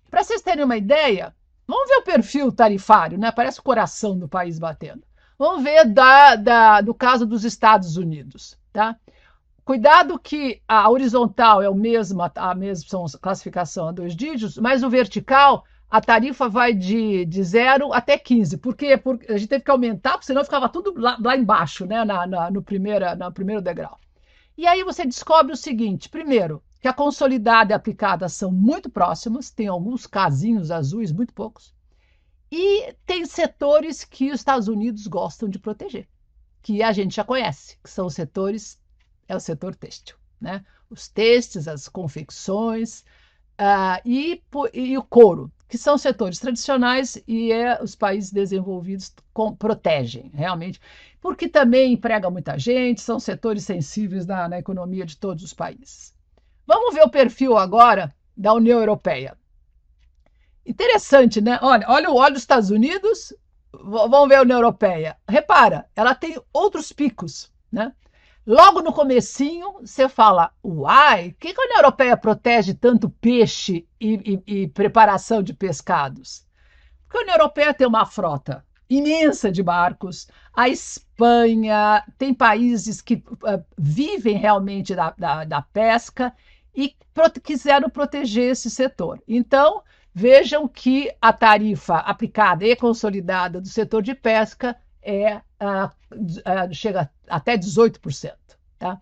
Para 0.09 0.23
vocês 0.23 0.41
terem 0.41 0.65
uma 0.65 0.77
ideia, 0.77 1.35
vamos 1.67 1.89
ver 1.89 1.97
o 1.97 2.03
perfil 2.03 2.53
tarifário, 2.53 3.19
né? 3.19 3.31
Parece 3.33 3.59
o 3.59 3.63
coração 3.63 4.17
do 4.17 4.29
país 4.29 4.59
batendo. 4.59 5.08
Vamos 5.39 5.63
ver 5.63 5.85
da, 5.87 6.35
da, 6.35 6.81
do 6.81 6.93
caso 6.93 7.25
dos 7.25 7.45
Estados 7.45 7.97
Unidos. 7.97 8.59
Tá? 8.73 8.97
Cuidado 9.65 10.19
que 10.19 10.61
a 10.67 10.91
horizontal 10.91 11.63
é 11.63 11.69
o 11.69 11.75
mesmo, 11.75 12.23
a 12.35 12.55
mesma 12.55 12.89
são 12.89 13.07
classificação 13.21 13.89
a 13.89 13.93
dois 13.93 14.17
dígitos, 14.17 14.59
mas 14.59 14.83
o 14.83 14.91
vertical 14.91 15.65
a 15.91 16.01
tarifa 16.01 16.49
vai 16.49 16.75
de, 16.75 17.25
de 17.25 17.43
0 17.43 17.93
até 17.93 18.19
15. 18.19 18.59
Por 18.59 18.77
quê? 18.77 18.97
Porque 18.97 19.33
a 19.33 19.39
gente 19.39 19.49
teve 19.49 19.65
que 19.65 19.71
aumentar, 19.71 20.13
porque 20.13 20.27
senão 20.27 20.45
ficava 20.45 20.69
tudo 20.69 20.93
lá, 21.01 21.17
lá 21.21 21.37
embaixo, 21.37 21.87
né? 21.87 22.05
Na, 22.05 22.27
na, 22.27 22.51
no, 22.51 22.63
primeira, 22.63 23.15
no 23.15 23.33
primeiro 23.33 23.63
degrau. 23.63 23.99
E 24.57 24.67
aí 24.67 24.83
você 24.83 25.05
descobre 25.07 25.53
o 25.53 25.57
seguinte: 25.57 26.09
primeiro, 26.09 26.63
que 26.81 26.89
a 26.89 26.93
consolidada 26.93 27.73
e 27.73 27.75
aplicada 27.75 28.29
são 28.29 28.51
muito 28.51 28.91
próximas, 28.91 29.51
tem 29.51 29.69
alguns 29.69 30.07
casinhos 30.07 30.71
azuis, 30.71 31.11
muito 31.11 31.33
poucos, 31.33 31.73
e 32.51 32.95
tem 33.05 33.27
setores 33.27 34.05
que 34.05 34.31
os 34.31 34.41
Estados 34.41 34.69
Unidos 34.69 35.07
gostam 35.07 35.49
de 35.49 35.59
proteger, 35.59 36.09
que 36.63 36.83
a 36.83 36.93
gente 36.93 37.17
já 37.17 37.25
conhece, 37.25 37.79
que 37.83 37.91
são 37.91 38.07
os 38.07 38.15
setores, 38.15 38.81
é 39.27 39.37
o 39.37 39.41
setor 39.41 39.75
têxtil, 39.75 40.17
né? 40.41 40.65
Os 40.89 41.09
têxteis, 41.09 41.69
as 41.69 41.89
confecções 41.89 43.01
uh, 43.61 44.01
e, 44.05 44.43
e 44.73 44.97
o 44.97 45.03
couro 45.03 45.53
que 45.69 45.77
são 45.77 45.99
setores 45.99 46.39
tradicionais 46.39 47.23
e 47.29 47.53
é, 47.53 47.83
os 47.83 47.95
países 47.95 48.33
desenvolvidos 48.33 49.15
com, 49.35 49.55
protegem 49.55 50.31
realmente, 50.35 50.81
porque 51.21 51.47
também 51.47 51.93
emprega 51.93 52.31
muita 52.31 52.59
gente, 52.59 53.03
são 53.03 53.21
setores 53.21 53.65
sensíveis 53.65 54.27
na, 54.27 54.49
na 54.49 54.59
economia 54.59 55.05
de 55.05 55.19
todos 55.19 55.45
os 55.45 55.53
países. 55.53 56.15
Vamos 56.67 56.95
ver 56.95 57.03
o 57.03 57.11
perfil 57.11 57.59
agora 57.59 58.15
da 58.35 58.55
União 58.55 58.79
Europeia. 58.79 59.37
Interessante, 60.69 61.41
né? 61.41 61.59
Olha, 61.63 61.87
olha, 61.89 62.11
olha 62.11 62.35
os 62.35 62.41
Estados 62.41 62.69
Unidos, 62.69 63.33
vamos 63.73 64.29
ver 64.29 64.35
a 64.35 64.43
União 64.43 64.59
Europeia. 64.59 65.17
Repara, 65.27 65.89
ela 65.97 66.15
tem 66.15 66.39
outros 66.53 66.93
picos, 66.93 67.51
né? 67.73 67.91
Logo 68.47 68.83
no 68.83 68.93
comecinho, 68.93 69.81
você 69.81 70.11
fala, 70.11 70.53
uai, 70.63 71.35
que, 71.41 71.55
que 71.55 71.61
a 71.61 71.65
União 71.65 71.79
Europeia 71.79 72.19
protege 72.19 72.75
tanto 72.75 73.09
peixe 73.09 73.89
e, 73.99 74.43
e, 74.47 74.63
e 74.63 74.69
preparação 74.69 75.43
de 75.43 75.55
pescados? 75.55 76.47
Porque 77.05 77.17
a 77.17 77.23
União 77.23 77.37
Europeia 77.37 77.73
tem 77.73 77.87
uma 77.87 78.05
frota 78.05 78.63
imensa 78.91 79.51
de 79.51 79.63
barcos, 79.63 80.29
a 80.53 80.69
Espanha 80.69 82.05
tem 82.19 82.35
países 82.35 83.01
que 83.01 83.15
uh, 83.15 83.65
vivem 83.77 84.37
realmente 84.37 84.95
da, 84.95 85.15
da, 85.17 85.45
da 85.45 85.63
pesca 85.63 86.35
e 86.75 86.95
quiseram 87.43 87.89
proteger 87.89 88.53
esse 88.53 88.71
setor. 88.71 89.23
Então, 89.27 89.83
vejam 90.19 90.67
que 90.67 91.15
a 91.23 91.33
tarifa 91.33 91.99
aplicada 91.99 92.67
e 92.67 92.75
consolidada 92.75 93.61
do 93.61 93.69
setor 93.69 94.03
de 94.03 94.17
pesca 94.17 94.77
é 95.01 95.37
uh, 95.37 95.87
uh, 96.13 96.75
chega 96.75 97.09
até 97.29 97.57
18%. 97.57 98.35
Tá? 98.81 99.01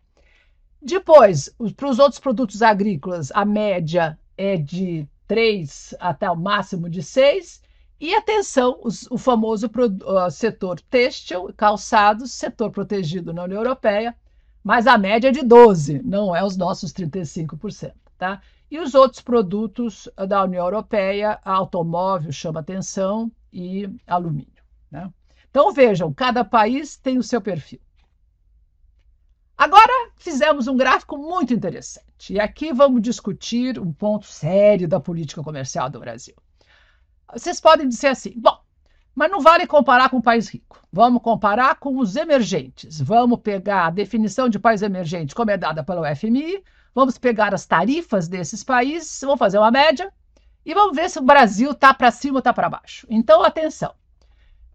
Depois, 0.80 1.50
para 1.74 1.88
os 1.88 1.98
outros 1.98 2.20
produtos 2.20 2.60
agrícolas, 2.60 3.32
a 3.32 3.46
média 3.46 4.18
é 4.36 4.58
de 4.58 5.08
3 5.26 5.94
até 5.98 6.30
o 6.30 6.36
máximo 6.36 6.90
de 6.90 7.02
6. 7.02 7.62
E 7.98 8.14
atenção, 8.14 8.78
os, 8.84 9.10
o 9.10 9.16
famoso 9.16 9.68
uh, 9.68 10.30
setor 10.30 10.78
têxtil, 10.82 11.50
calçados, 11.56 12.32
setor 12.32 12.70
protegido 12.70 13.32
na 13.32 13.44
União 13.44 13.60
Europeia, 13.60 14.14
mas 14.62 14.86
a 14.86 14.98
média 14.98 15.28
é 15.28 15.32
de 15.32 15.42
12, 15.42 16.02
não 16.04 16.36
é 16.36 16.44
os 16.44 16.58
nossos 16.58 16.92
35%. 16.92 17.94
Tá? 18.18 18.42
E 18.70 18.78
os 18.78 18.94
outros 18.94 19.22
produtos 19.22 20.08
da 20.28 20.42
União 20.44 20.64
Europeia, 20.64 21.38
automóvel 21.44 22.32
chama 22.32 22.60
atenção 22.60 23.30
e 23.52 23.88
alumínio. 24.06 24.62
Né? 24.90 25.12
Então 25.50 25.72
vejam, 25.72 26.12
cada 26.12 26.44
país 26.44 26.96
tem 26.96 27.18
o 27.18 27.22
seu 27.22 27.40
perfil. 27.40 27.80
Agora 29.56 30.10
fizemos 30.16 30.66
um 30.66 30.76
gráfico 30.76 31.16
muito 31.16 31.54
interessante 31.54 32.34
e 32.34 32.38
aqui 32.38 32.72
vamos 32.72 33.00
discutir 33.00 33.78
um 33.78 33.90
ponto 33.90 34.26
sério 34.26 34.86
da 34.86 35.00
política 35.00 35.42
comercial 35.42 35.88
do 35.88 35.98
Brasil. 35.98 36.34
Vocês 37.32 37.58
podem 37.58 37.88
dizer 37.88 38.08
assim, 38.08 38.34
bom, 38.36 38.60
mas 39.14 39.30
não 39.30 39.40
vale 39.40 39.66
comparar 39.66 40.10
com 40.10 40.18
o 40.18 40.22
país 40.22 40.48
rico. 40.48 40.78
Vamos 40.92 41.22
comparar 41.22 41.76
com 41.76 41.98
os 41.98 42.16
emergentes. 42.16 43.00
Vamos 43.00 43.40
pegar 43.40 43.86
a 43.86 43.90
definição 43.90 44.46
de 44.46 44.58
país 44.58 44.82
emergente 44.82 45.34
como 45.34 45.50
é 45.50 45.56
dada 45.56 45.82
pelo 45.82 46.02
FMI, 46.14 46.62
vamos 46.96 47.18
pegar 47.18 47.52
as 47.52 47.66
tarifas 47.66 48.26
desses 48.26 48.64
países, 48.64 49.20
vamos 49.20 49.38
fazer 49.38 49.58
uma 49.58 49.70
média 49.70 50.10
e 50.64 50.72
vamos 50.72 50.96
ver 50.96 51.10
se 51.10 51.18
o 51.18 51.22
Brasil 51.22 51.72
está 51.72 51.92
para 51.92 52.10
cima 52.10 52.36
ou 52.36 52.38
está 52.38 52.54
para 52.54 52.70
baixo. 52.70 53.06
Então, 53.10 53.42
atenção. 53.42 53.92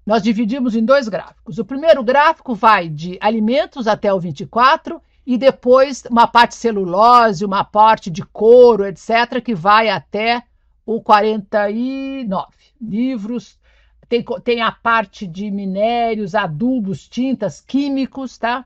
Nós 0.06 0.22
dividimos 0.22 0.76
em 0.76 0.86
dois 0.86 1.10
gráficos. 1.10 1.58
O 1.58 1.66
primeiro 1.66 2.04
gráfico 2.04 2.54
vai 2.54 2.88
de 2.88 3.18
alimentos 3.20 3.88
até 3.88 4.14
o 4.14 4.20
24 4.20 5.02
e 5.26 5.36
depois 5.36 6.04
uma 6.12 6.28
parte 6.28 6.54
celulose, 6.54 7.44
uma 7.44 7.64
parte 7.64 8.12
de 8.12 8.22
couro, 8.22 8.86
etc., 8.86 9.42
que 9.44 9.56
vai 9.56 9.90
até 9.90 10.44
o 10.86 11.02
49. 11.02 12.48
Livros, 12.80 13.60
tem, 14.08 14.24
tem 14.44 14.62
a 14.62 14.72
parte 14.72 15.26
de 15.26 15.50
minérios, 15.50 16.36
adubos, 16.36 17.08
tintas, 17.08 17.62
químicos, 17.62 18.38
tá? 18.38 18.64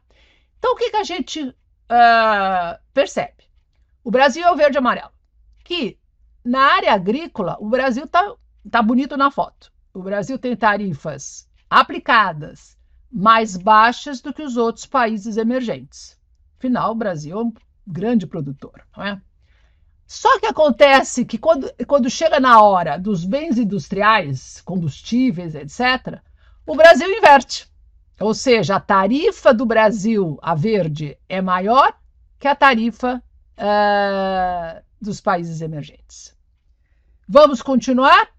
Então, 0.59 0.73
o 0.73 0.75
que, 0.75 0.89
que 0.89 0.97
a 0.97 1.03
gente 1.03 1.41
uh, 1.41 2.79
percebe? 2.93 3.44
O 4.05 4.11
Brasil 4.11 4.45
é 4.45 4.51
o 4.51 4.55
verde 4.55 4.77
e 4.77 4.79
amarelo. 4.79 5.09
Que 5.63 5.97
na 6.43 6.59
área 6.59 6.93
agrícola, 6.93 7.57
o 7.59 7.67
Brasil 7.67 8.05
tá, 8.05 8.35
tá 8.69 8.79
bonito 8.79 9.17
na 9.17 9.31
foto. 9.31 9.71
O 9.91 10.03
Brasil 10.03 10.37
tem 10.37 10.55
tarifas 10.55 11.49
aplicadas 11.67 12.77
mais 13.11 13.57
baixas 13.57 14.21
do 14.21 14.31
que 14.31 14.43
os 14.43 14.57
outros 14.57 14.85
países 14.85 15.37
emergentes. 15.37 16.19
Afinal, 16.59 16.91
o 16.91 16.95
Brasil 16.95 17.35
é 17.35 17.41
um 17.41 17.51
grande 17.87 18.27
produtor, 18.27 18.85
não 18.95 19.03
é? 19.03 19.19
Só 20.05 20.39
que 20.39 20.45
acontece 20.45 21.25
que 21.25 21.39
quando, 21.39 21.73
quando 21.87 22.07
chega 22.07 22.39
na 22.39 22.61
hora 22.61 22.99
dos 22.99 23.25
bens 23.25 23.57
industriais, 23.57 24.61
combustíveis, 24.61 25.55
etc., 25.55 26.19
o 26.63 26.75
Brasil 26.75 27.11
inverte. 27.11 27.67
Ou 28.19 28.35
seja, 28.35 28.75
a 28.75 28.79
tarifa 28.79 29.51
do 29.51 29.65
Brasil, 29.65 30.37
a 30.43 30.53
verde, 30.53 31.17
é 31.27 31.41
maior 31.41 31.91
que 32.37 32.47
a 32.47 32.55
tarifa 32.55 33.23
uh, 33.57 34.83
dos 35.01 35.21
países 35.21 35.61
emergentes. 35.61 36.35
Vamos 37.27 37.61
continuar? 37.61 38.29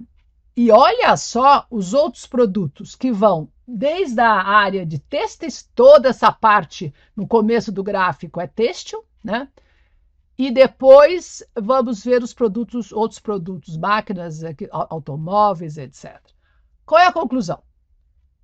E 0.56 0.70
olha 0.70 1.16
só 1.16 1.66
os 1.70 1.92
outros 1.92 2.26
produtos 2.26 2.94
que 2.94 3.12
vão 3.12 3.50
desde 3.66 4.20
a 4.20 4.42
área 4.42 4.86
de 4.86 4.98
têxteis, 4.98 5.68
toda 5.74 6.08
essa 6.08 6.30
parte 6.30 6.94
no 7.14 7.26
começo 7.26 7.72
do 7.72 7.82
gráfico 7.82 8.40
é 8.40 8.46
têxtil, 8.46 9.04
né? 9.22 9.48
E 10.38 10.50
depois 10.50 11.42
vamos 11.54 12.04
ver 12.04 12.22
os 12.22 12.32
produtos, 12.32 12.92
outros 12.92 13.18
produtos, 13.18 13.76
máquinas, 13.76 14.40
automóveis, 14.70 15.78
etc. 15.78 16.20
Qual 16.84 17.00
é 17.00 17.06
a 17.06 17.12
conclusão? 17.12 17.62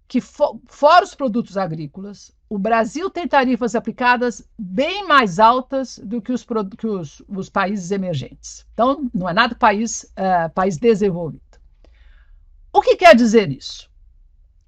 Que 0.09 0.21
for, 0.21 0.59
fora 0.67 1.05
os 1.05 1.15
produtos 1.15 1.57
agrícolas, 1.57 2.35
o 2.53 2.59
Brasil 2.59 3.09
tem 3.09 3.27
tarifas 3.27 3.75
aplicadas 3.75 4.47
bem 4.59 5.09
mais 5.09 5.39
altas 5.39 5.99
do 6.05 6.21
que 6.21 6.31
os, 6.31 6.45
que 6.77 6.87
os, 6.87 7.23
os 7.27 7.49
países 7.49 7.91
emergentes. 7.91 8.67
Então, 8.75 9.09
não 9.15 9.27
é 9.27 9.33
nada 9.33 9.55
país, 9.55 10.03
uh, 10.19 10.51
país 10.55 10.77
desenvolvido. 10.77 11.41
O 12.71 12.83
que 12.83 12.95
quer 12.95 13.17
dizer 13.17 13.51
isso? 13.51 13.89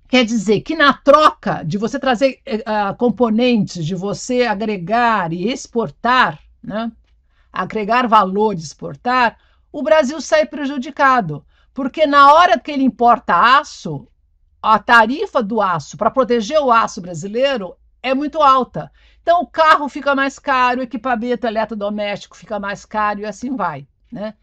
Quer 0.08 0.24
dizer 0.24 0.62
que 0.62 0.74
na 0.74 0.94
troca 0.94 1.62
de 1.62 1.76
você 1.76 1.98
trazer 1.98 2.40
uh, 2.48 2.96
componentes, 2.96 3.84
de 3.84 3.94
você 3.94 4.44
agregar 4.44 5.30
e 5.30 5.52
exportar, 5.52 6.40
né? 6.62 6.90
agregar 7.52 8.08
valor 8.08 8.54
exportar, 8.54 9.36
o 9.70 9.82
Brasil 9.82 10.22
sai 10.22 10.46
prejudicado. 10.46 11.44
Porque 11.74 12.06
na 12.06 12.32
hora 12.32 12.58
que 12.58 12.70
ele 12.70 12.82
importa 12.82 13.58
aço, 13.58 14.08
a 14.64 14.79
tarifa 14.79 15.42
do 15.42 15.61
aço 15.61 15.96
para 15.96 16.11
proteger 16.11 16.59
o 16.59 16.72
aço 16.72 17.03
brasileiro 17.03 17.77
é 18.03 18.14
muito 18.14 18.42
alta. 18.42 18.90
Então 19.22 19.42
o 19.42 19.46
carro 19.46 19.88
fica 19.88 20.14
mais 20.14 20.38
caro, 20.38 20.81
o 20.81 20.83
equipamento 20.83 21.46
eletrodoméstico 21.46 22.37
fica 22.37 22.59
mais 22.59 22.85
caro 22.87 23.20
e 23.20 23.27
assim 23.27 23.55
vai. 23.55 23.87
Né? 24.11 24.35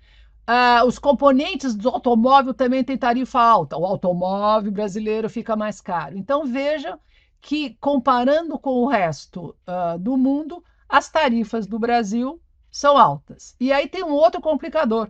Uh, 0.47 0.85
os 0.85 0.99
componentes 0.99 1.75
do 1.75 1.89
automóvel 1.89 2.53
também 2.53 2.83
têm 2.83 2.97
tarifa 2.97 3.41
alta. 3.41 3.77
O 3.77 3.85
automóvel 3.85 4.71
brasileiro 4.71 5.29
fica 5.29 5.55
mais 5.55 5.81
caro. 5.81 6.17
Então 6.17 6.45
veja 6.45 6.99
que, 7.39 7.75
comparando 7.79 8.59
com 8.59 8.83
o 8.83 8.87
resto 8.87 9.55
uh, 9.67 9.97
do 9.97 10.17
mundo, 10.17 10.63
as 10.87 11.09
tarifas 11.09 11.65
do 11.65 11.79
Brasil 11.79 12.39
são 12.69 12.95
altas. 12.95 13.55
E 13.59 13.71
aí 13.71 13.87
tem 13.87 14.03
um 14.03 14.11
outro 14.11 14.39
complicador, 14.39 15.09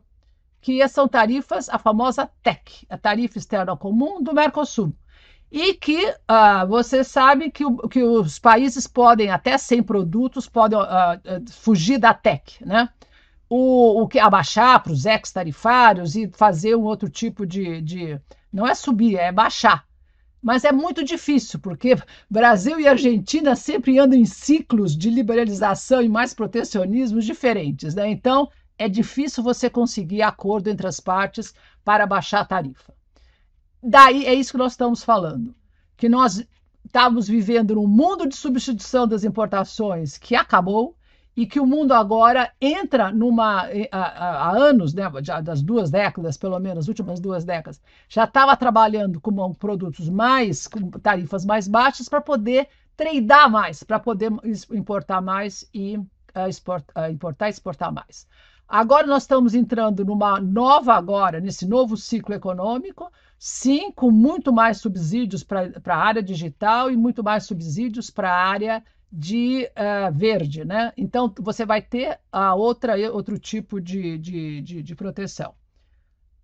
que 0.62 0.88
são 0.88 1.08
tarifas, 1.08 1.67
a 1.69 1.78
famosa 1.78 2.30
TEC, 2.41 2.86
a 2.89 2.97
tarifa 2.97 3.38
externa 3.38 3.76
comum 3.76 4.21
do 4.21 4.34
Mercosul. 4.34 4.93
E 5.51 5.73
que 5.73 6.07
uh, 6.07 6.65
você 6.67 7.03
sabe 7.03 7.51
que, 7.51 7.65
o, 7.65 7.89
que, 7.89 8.01
os 8.01 8.39
países 8.39 8.87
podem, 8.87 9.29
até 9.29 9.57
sem 9.57 9.83
produtos, 9.83 10.47
podem 10.47 10.79
fugir 11.49 11.97
da 11.97 12.13
TEC, 12.13 12.65
né? 12.65 12.89
o, 13.53 14.03
o 14.03 14.07
que 14.07 14.17
abaixar 14.17 14.81
para 14.81 14.93
os 14.93 15.05
ex-tarifários 15.05 16.15
e 16.15 16.29
fazer 16.29 16.73
um 16.73 16.83
outro 16.83 17.09
tipo 17.09 17.45
de, 17.45 17.81
de. 17.81 18.17
Não 18.51 18.65
é 18.65 18.73
subir, 18.73 19.17
é 19.17 19.29
baixar. 19.29 19.85
Mas 20.41 20.63
é 20.63 20.71
muito 20.71 21.03
difícil, 21.03 21.59
porque 21.59 21.97
Brasil 22.29 22.79
e 22.79 22.87
Argentina 22.87 23.53
sempre 23.53 23.99
andam 23.99 24.17
em 24.17 24.25
ciclos 24.25 24.97
de 24.97 25.09
liberalização 25.09 26.01
e 26.01 26.07
mais 26.07 26.33
protecionismos 26.33 27.25
diferentes. 27.25 27.93
Né? 27.93 28.09
Então, 28.09 28.49
é 28.77 28.87
difícil 28.87 29.43
você 29.43 29.69
conseguir 29.69 30.21
acordo 30.21 30.69
entre 30.69 30.87
as 30.87 31.01
partes 31.01 31.53
para 31.83 32.07
baixar 32.07 32.39
a 32.39 32.45
tarifa. 32.45 32.93
Daí 33.83 34.25
é 34.25 34.33
isso 34.33 34.51
que 34.51 34.57
nós 34.57 34.73
estamos 34.73 35.03
falando, 35.03 35.55
que 35.97 36.07
nós 36.07 36.45
estávamos 36.85 37.27
vivendo 37.27 37.75
num 37.75 37.87
mundo 37.87 38.27
de 38.27 38.35
substituição 38.35 39.07
das 39.07 39.23
importações 39.23 40.17
que 40.17 40.35
acabou 40.35 40.95
e 41.35 41.47
que 41.47 41.59
o 41.59 41.65
mundo 41.65 41.93
agora 41.93 42.51
entra 42.59 43.11
numa 43.11 43.67
há, 43.91 44.49
há 44.49 44.51
anos, 44.51 44.93
né, 44.93 45.03
das 45.43 45.61
duas 45.61 45.89
décadas, 45.89 46.37
pelo 46.37 46.59
menos, 46.59 46.87
últimas 46.87 47.19
duas 47.19 47.45
décadas, 47.45 47.81
já 48.09 48.25
estava 48.25 48.55
trabalhando 48.57 49.19
com 49.19 49.53
produtos 49.53 50.09
mais 50.09 50.67
com 50.67 50.91
tarifas 50.91 51.45
mais 51.45 51.67
baixas 51.67 52.09
para 52.09 52.21
poder 52.21 52.67
tradar 52.95 53.49
mais, 53.49 53.81
para 53.81 53.99
poder 53.99 54.31
importar 54.71 55.21
mais 55.21 55.67
e 55.73 55.97
uh, 55.97 56.03
uh, 56.37 57.11
importar 57.11 57.47
e 57.47 57.51
exportar 57.51 57.91
mais. 57.91 58.27
Agora 58.71 59.05
nós 59.05 59.23
estamos 59.23 59.53
entrando 59.53 60.05
numa 60.05 60.39
nova 60.39 60.93
agora, 60.93 61.41
nesse 61.41 61.67
novo 61.67 61.97
ciclo 61.97 62.34
econômico, 62.34 63.12
sim, 63.38 63.91
com 63.91 64.10
muito 64.10 64.53
mais 64.53 64.77
subsídios 64.77 65.43
para 65.43 65.73
a 65.88 65.97
área 65.97 66.23
digital 66.23 66.89
e 66.89 66.95
muito 66.95 67.21
mais 67.21 67.43
subsídios 67.45 68.10
para 68.10 68.31
a 68.31 68.47
área 68.47 68.81
de 69.12 69.69
uh, 69.75 70.13
verde, 70.13 70.63
né? 70.63 70.93
Então 70.95 71.34
você 71.41 71.65
vai 71.65 71.81
ter 71.81 72.17
a 72.31 72.55
outra, 72.55 72.95
outro 73.12 73.38
tipo 73.38 73.81
de, 73.81 74.17
de, 74.17 74.62
de, 74.62 74.81
de 74.81 74.95
proteção. 74.95 75.53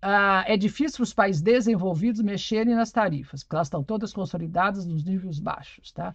Uh, 0.04 0.44
é 0.44 0.54
difícil 0.58 1.02
os 1.02 1.14
países 1.14 1.40
desenvolvidos 1.40 2.20
mexerem 2.20 2.74
nas 2.74 2.92
tarifas, 2.92 3.42
porque 3.42 3.56
elas 3.56 3.68
estão 3.68 3.82
todas 3.82 4.12
consolidadas 4.12 4.84
nos 4.84 5.02
níveis 5.02 5.38
baixos, 5.38 5.92
tá? 5.92 6.14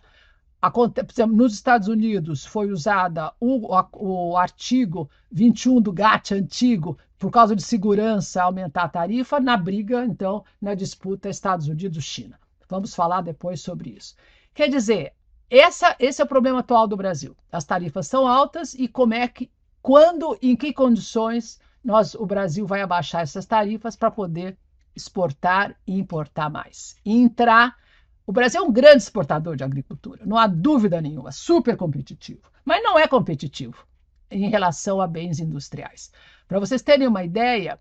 Nos 1.27 1.53
Estados 1.53 1.87
Unidos 1.87 2.45
foi 2.45 2.71
usada 2.71 3.33
o, 3.39 3.69
o, 3.93 4.37
artigo 4.37 5.09
21 5.31 5.81
do 5.81 5.91
GATT 5.91 6.35
antigo 6.35 6.97
por 7.19 7.31
causa 7.31 7.55
de 7.55 7.61
segurança 7.61 8.43
aumentar 8.43 8.83
a 8.83 8.89
tarifa 8.89 9.39
na 9.39 9.57
briga, 9.57 10.05
então, 10.05 10.43
na 10.61 10.73
disputa 10.73 11.29
Estados 11.29 11.67
Unidos-China. 11.67 12.39
Vamos 12.69 12.95
falar 12.95 13.21
depois 13.21 13.61
sobre 13.61 13.89
isso. 13.91 14.15
Quer 14.53 14.69
dizer, 14.69 15.13
essa, 15.49 15.95
esse 15.99 16.21
é 16.21 16.25
o 16.25 16.27
problema 16.27 16.59
atual 16.59 16.87
do 16.87 16.97
Brasil. 16.97 17.35
As 17.51 17.65
tarifas 17.65 18.07
são 18.07 18.27
altas 18.27 18.73
e 18.73 18.87
como 18.87 19.13
é 19.13 19.27
que, 19.27 19.51
quando, 19.81 20.37
em 20.41 20.55
que 20.55 20.73
condições 20.73 21.59
nós, 21.83 22.15
o 22.15 22.25
Brasil 22.25 22.65
vai 22.65 22.81
abaixar 22.81 23.21
essas 23.21 23.45
tarifas 23.45 23.95
para 23.95 24.09
poder 24.09 24.57
exportar 24.95 25.75
e 25.85 25.99
importar 25.99 26.49
mais. 26.49 26.95
Entrar. 27.05 27.75
O 28.25 28.31
Brasil 28.31 28.61
é 28.61 28.63
um 28.63 28.71
grande 28.71 29.03
exportador 29.03 29.55
de 29.55 29.63
agricultura, 29.63 30.25
não 30.25 30.37
há 30.37 30.47
dúvida 30.47 31.01
nenhuma, 31.01 31.31
super 31.31 31.75
competitivo, 31.75 32.41
mas 32.63 32.81
não 32.81 32.97
é 32.97 33.07
competitivo 33.07 33.85
em 34.31 34.49
relação 34.49 35.01
a 35.01 35.07
bens 35.07 35.39
industriais. 35.39 36.11
Para 36.47 36.59
vocês 36.59 36.81
terem 36.81 37.07
uma 37.07 37.23
ideia, 37.23 37.79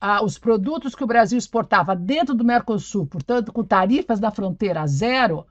ah, 0.00 0.24
os 0.24 0.38
produtos 0.38 0.94
que 0.94 1.04
o 1.04 1.06
Brasil 1.06 1.36
exportava 1.36 1.94
dentro 1.94 2.34
do 2.34 2.44
Mercosul, 2.44 3.06
portanto, 3.06 3.52
com 3.52 3.64
tarifas 3.64 4.20
da 4.20 4.30
fronteira 4.30 4.86
zero, 4.86 5.46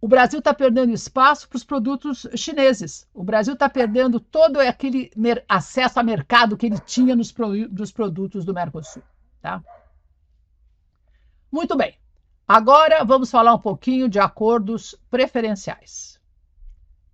o 0.00 0.08
Brasil 0.08 0.40
está 0.40 0.52
perdendo 0.52 0.92
espaço 0.92 1.48
para 1.48 1.56
os 1.56 1.64
produtos 1.64 2.26
chineses. 2.34 3.08
O 3.14 3.24
Brasil 3.24 3.54
está 3.54 3.70
perdendo 3.70 4.20
todo 4.20 4.58
aquele 4.60 5.10
acesso 5.48 5.98
a 5.98 6.02
mercado 6.02 6.58
que 6.58 6.66
ele 6.66 6.78
tinha 6.78 7.16
nos 7.16 7.32
pro 7.32 7.66
dos 7.68 7.90
produtos 7.90 8.44
do 8.44 8.52
Mercosul. 8.52 9.02
Tá? 9.40 9.62
Muito 11.50 11.74
bem. 11.74 11.96
Agora 12.46 13.04
vamos 13.04 13.30
falar 13.30 13.54
um 13.54 13.58
pouquinho 13.58 14.08
de 14.08 14.18
acordos 14.18 14.94
preferenciais, 15.10 16.20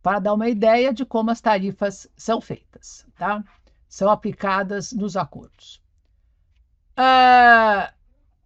para 0.03 0.19
dar 0.19 0.35
uma 0.35 0.49
ideia 0.49 0.93
de 0.93 1.05
como 1.05 1.31
as 1.31 1.41
tarifas 1.41 2.09
são 2.17 2.41
feitas, 2.41 3.07
tá? 3.17 3.45
São 3.89 4.11
aplicadas 4.11 4.93
nos 4.93 5.17
acordos. 5.17 5.81
Uh, 6.99 7.93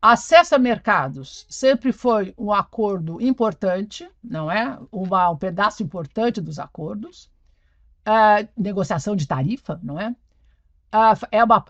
Acesso 0.07 0.55
a 0.55 0.59
mercados 0.59 1.47
sempre 1.49 1.91
foi 1.91 2.35
um 2.37 2.53
acordo 2.53 3.23
importante, 3.23 4.07
não 4.23 4.53
é? 4.53 4.79
Uma, 4.93 5.31
um 5.31 5.37
pedaço 5.39 5.83
importante 5.83 6.43
dos 6.43 6.59
acordos. 6.59 7.31
Uh, 8.07 8.47
negociação 8.55 9.17
de 9.17 9.27
tarifa, 9.27 9.81
não 9.83 9.99
é? 9.99 10.11
Uh, 10.93 11.27
é, 11.33 11.43
uma, 11.43 11.65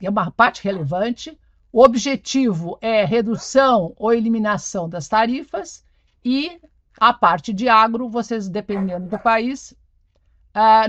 é 0.00 0.08
uma 0.08 0.30
parte 0.30 0.64
relevante. 0.64 1.38
O 1.74 1.82
objetivo 1.82 2.78
é 2.80 3.04
redução 3.04 3.92
ou 3.96 4.12
eliminação 4.12 4.88
das 4.88 5.08
tarifas 5.08 5.84
e 6.24 6.60
a 7.00 7.12
parte 7.12 7.52
de 7.52 7.68
agro, 7.68 8.08
vocês 8.08 8.48
dependendo 8.48 9.08
do 9.08 9.18
país, 9.18 9.74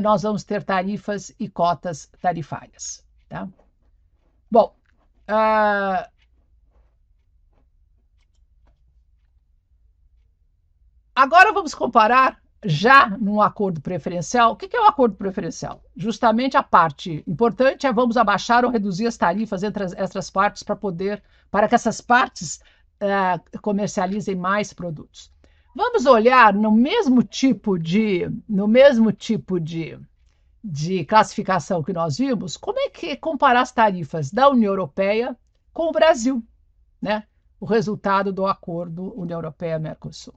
nós 0.03 0.21
vamos 0.21 0.43
ter 0.43 0.63
tarifas 0.63 1.33
e 1.39 1.49
cotas 1.49 2.05
tarifárias. 2.21 3.03
Tá? 3.27 3.49
Bom, 4.51 4.75
Uh, 5.27 6.05
agora 11.15 11.51
vamos 11.51 11.73
comparar 11.73 12.39
já 12.65 13.09
num 13.09 13.41
acordo 13.41 13.79
preferencial. 13.79 14.51
O 14.51 14.55
que 14.55 14.75
é 14.75 14.79
o 14.79 14.83
um 14.83 14.87
acordo 14.87 15.15
preferencial? 15.15 15.83
Justamente 15.95 16.57
a 16.57 16.63
parte 16.63 17.23
importante 17.27 17.85
é 17.85 17.93
vamos 17.93 18.17
abaixar 18.17 18.65
ou 18.65 18.71
reduzir 18.71 19.07
as 19.07 19.17
tarifas 19.17 19.63
entre 19.63 19.83
as, 19.83 19.93
entre 19.93 20.19
as 20.19 20.29
partes 20.29 20.63
para 20.63 20.75
poder, 20.75 21.21
para 21.51 21.67
que 21.67 21.75
essas 21.75 22.01
partes 22.01 22.59
uh, 23.01 23.59
comercializem 23.61 24.35
mais 24.35 24.73
produtos. 24.73 25.31
Vamos 25.75 26.05
olhar 26.05 26.53
no 26.53 26.71
mesmo 26.71 27.21
tipo 27.21 27.77
de, 27.77 28.29
no 28.47 28.67
mesmo 28.67 29.11
tipo 29.11 29.59
de 29.59 29.99
de 30.67 31.05
classificação 31.05 31.83
que 31.83 31.93
nós 31.93 32.17
vimos, 32.17 32.57
como 32.57 32.79
é 32.79 32.89
que 32.89 33.15
comparar 33.15 33.61
as 33.61 33.71
tarifas 33.71 34.31
da 34.31 34.49
União 34.49 34.71
Europeia 34.71 35.37
com 35.71 35.89
o 35.89 35.91
Brasil, 35.91 36.43
né? 36.99 37.23
O 37.59 37.65
resultado 37.67 38.33
do 38.33 38.47
acordo 38.47 39.13
União 39.15 39.37
Europeia-Mercosul. 39.37 40.33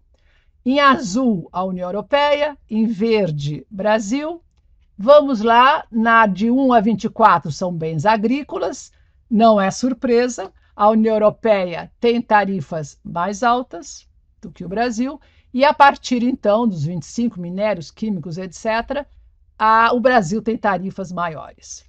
Em 0.71 0.81
azul, 0.81 1.49
a 1.51 1.65
União 1.65 1.89
Europeia, 1.89 2.55
em 2.69 2.85
verde, 2.85 3.67
Brasil. 3.71 4.43
Vamos 4.99 5.41
lá, 5.41 5.87
na 5.91 6.27
de 6.27 6.51
1 6.51 6.75
a 6.75 6.81
24 6.83 7.51
são 7.51 7.73
bens 7.73 8.05
agrícolas, 8.05 8.93
não 9.31 9.59
é 9.59 9.71
surpresa, 9.71 10.53
a 10.77 10.91
União 10.91 11.15
Europeia 11.15 11.91
tem 11.99 12.21
tarifas 12.21 13.01
mais 13.03 13.43
altas 13.43 14.07
do 14.43 14.51
que 14.51 14.63
o 14.63 14.69
Brasil, 14.69 15.19
e 15.55 15.65
a 15.65 15.73
partir 15.73 16.23
então 16.23 16.69
dos 16.69 16.85
25 16.85 17.41
minérios 17.41 17.91
químicos, 17.91 18.37
etc., 18.37 19.07
a, 19.59 19.95
o 19.95 20.01
Brasil 20.01 20.43
tem 20.43 20.59
tarifas 20.59 21.11
maiores. 21.11 21.83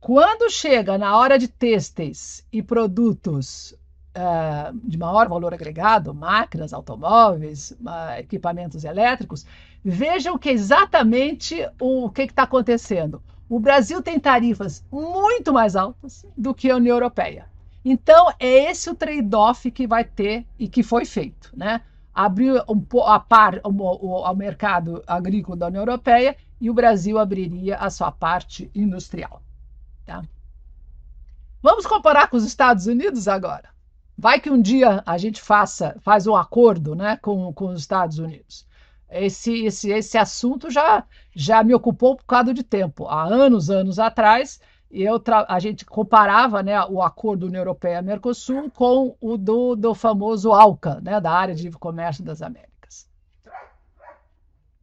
Quando 0.00 0.50
chega 0.50 0.96
na 0.96 1.18
hora 1.18 1.38
de 1.38 1.48
têxteis 1.48 2.46
e 2.50 2.62
produtos 2.62 3.74
uh, 4.16 4.76
de 4.82 4.98
maior 4.98 5.28
valor 5.28 5.52
agregado, 5.52 6.14
máquinas, 6.14 6.72
automóveis, 6.72 7.72
uh, 7.72 8.18
equipamentos 8.18 8.84
elétricos, 8.84 9.46
vejam 9.84 10.38
que 10.38 10.48
exatamente 10.48 11.68
o 11.80 12.10
que 12.10 12.22
está 12.22 12.44
acontecendo. 12.44 13.22
O 13.48 13.60
Brasil 13.60 14.02
tem 14.02 14.18
tarifas 14.18 14.84
muito 14.90 15.52
mais 15.52 15.76
altas 15.76 16.26
do 16.36 16.52
que 16.52 16.70
a 16.70 16.76
União 16.76 16.96
Europeia. 16.96 17.46
Então, 17.84 18.32
é 18.40 18.70
esse 18.70 18.90
o 18.90 18.96
trade-off 18.96 19.70
que 19.70 19.86
vai 19.86 20.02
ter 20.02 20.44
e 20.58 20.68
que 20.68 20.82
foi 20.82 21.04
feito. 21.04 21.52
Né? 21.56 21.80
Abriu 22.12 22.56
um, 22.68 23.00
a 23.02 23.20
par 23.20 23.60
ao 23.62 24.34
mercado 24.34 25.04
agrícola 25.06 25.56
da 25.56 25.66
União 25.68 25.82
Europeia 25.82 26.36
e 26.60 26.68
o 26.68 26.74
Brasil 26.74 27.16
abriria 27.16 27.76
a 27.76 27.88
sua 27.88 28.10
parte 28.10 28.68
industrial. 28.74 29.40
Tá? 30.04 30.24
Vamos 31.62 31.86
comparar 31.86 32.28
com 32.28 32.36
os 32.36 32.44
Estados 32.44 32.86
Unidos 32.86 33.28
agora. 33.28 33.75
Vai 34.18 34.40
que 34.40 34.50
um 34.50 34.60
dia 34.60 35.02
a 35.04 35.18
gente 35.18 35.42
faça, 35.42 35.96
faz 36.00 36.26
um 36.26 36.34
acordo 36.34 36.94
né, 36.94 37.18
com, 37.18 37.52
com 37.52 37.66
os 37.66 37.80
Estados 37.80 38.18
Unidos. 38.18 38.66
Esse, 39.10 39.66
esse, 39.66 39.90
esse 39.90 40.16
assunto 40.18 40.70
já, 40.70 41.04
já 41.34 41.62
me 41.62 41.74
ocupou 41.74 42.14
um 42.14 42.16
bocado 42.16 42.54
de 42.54 42.62
tempo. 42.62 43.06
Há 43.06 43.24
anos, 43.24 43.70
anos 43.70 43.98
atrás, 43.98 44.60
eu 44.90 45.22
a 45.48 45.58
gente 45.60 45.84
comparava 45.84 46.62
né, 46.62 46.82
o 46.86 47.02
acordo 47.02 47.46
União 47.46 47.60
Europeia-Mercosul 47.60 48.70
com 48.70 49.16
o 49.20 49.36
do, 49.36 49.76
do 49.76 49.94
famoso 49.94 50.52
ALCA, 50.52 51.00
né, 51.02 51.20
da 51.20 51.30
Área 51.30 51.54
de 51.54 51.70
Comércio 51.72 52.24
das 52.24 52.40
Américas. 52.40 53.08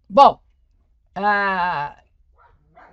Bom, 0.07 0.39
ah, 1.15 1.97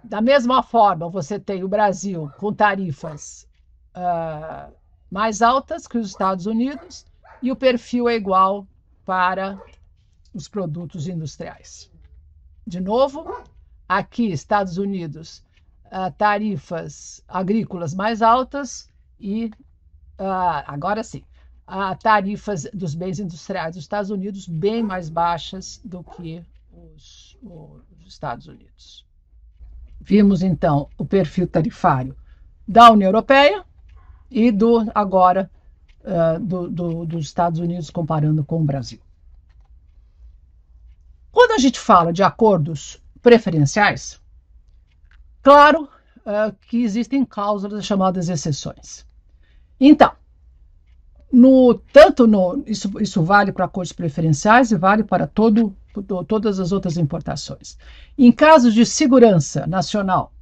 da 0.03 0.21
mesma 0.23 0.63
forma, 0.63 1.09
você 1.11 1.39
tem 1.39 1.63
o 1.63 1.69
Brasil 1.69 2.31
com 2.39 2.53
tarifas 2.53 3.47
ah, 3.95 4.71
mais 5.11 5.43
altas 5.43 5.87
que 5.87 5.99
os 5.99 6.09
Estados 6.09 6.47
Unidos 6.47 7.05
e 7.43 7.51
o 7.51 7.57
perfil 7.57 8.09
é 8.09 8.15
igual 8.15 8.67
para 9.05 9.61
os 10.33 10.49
produtos 10.49 11.09
industriais. 11.09 11.91
De 12.67 12.81
novo, 12.81 13.43
aqui, 13.89 14.31
Estados 14.31 14.79
Unidos, 14.79 15.43
ah, 15.91 16.11
tarifas 16.11 17.23
agrícolas 17.27 17.93
mais 17.93 18.23
altas 18.23 18.89
e, 19.19 19.51
ah, 20.17 20.65
agora 20.73 21.03
sim, 21.03 21.25
a 21.67 21.95
tarifas 21.97 22.69
dos 22.73 22.95
bens 22.95 23.19
industriais 23.19 23.75
dos 23.75 23.85
Estados 23.85 24.11
Unidos 24.11 24.47
bem 24.47 24.83
mais 24.83 25.09
baixas 25.09 25.81
do 25.85 26.05
que 26.05 26.45
os, 26.73 27.37
os 27.43 28.07
Estados 28.07 28.47
Unidos. 28.47 29.05
Vimos 30.01 30.43
então 30.43 30.89
o 30.97 31.05
perfil 31.05 31.47
tarifário 31.47 32.17
da 32.67 32.91
União 32.91 33.09
Europeia 33.09 33.65
e 34.31 34.51
do 34.51 34.87
agora 34.95 35.51
uh, 36.05 36.39
do, 36.39 36.69
do, 36.71 37.07
dos 37.07 37.25
Estados 37.27 37.59
Unidos 37.59 37.91
comparando 37.91 38.45
com 38.45 38.61
o 38.61 38.65
Brasil. 38.65 39.01
Quando 41.33 41.53
a 41.53 41.59
gente 41.59 41.79
fala 41.79 42.13
de 42.13 42.23
acordos 42.23 43.01
preferenciais, 43.23 44.21
claro 45.43 45.85
uh, 45.85 46.55
que 46.69 46.83
existem 46.83 47.25
cláusulas 47.25 47.85
chamadas 47.85 48.29
exceções. 48.29 49.07
Então, 49.79 50.13
no, 51.33 51.75
tanto 51.93 52.27
no, 52.27 52.63
isso, 52.67 52.91
isso 53.01 53.23
vale 53.23 53.53
para 53.53 53.65
acordos 53.65 53.93
preferenciais 53.93 54.73
e 54.73 54.77
vale 54.77 55.05
para 55.05 55.27
todo, 55.27 55.75
todas 56.27 56.59
as 56.59 56.73
outras 56.73 56.97
importações. 56.97 57.79
Em 58.19 58.33
casos 58.33 58.75
de 58.75 58.85
segurança 58.85 59.67
nacional, 59.67 60.33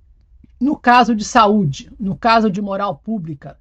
no 0.59 0.77
caso 0.77 1.15
de 1.15 1.25
saúde, 1.25 1.91
no 2.01 2.17
caso 2.17 2.51
de 2.51 2.61
moral 2.61 2.97
pública, 2.97 3.57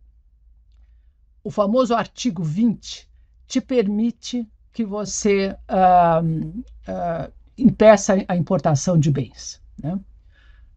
o 1.47 1.49
famoso 1.49 1.95
artigo 1.95 2.43
20 2.43 3.07
te 3.47 3.61
permite 3.61 4.45
que 4.73 4.83
você 4.83 5.55
uh, 5.69 6.21
uh, 6.21 7.31
impeça 7.57 8.17
a 8.27 8.35
importação 8.35 8.99
de 8.99 9.09
bens. 9.09 9.61
Né? 9.81 9.97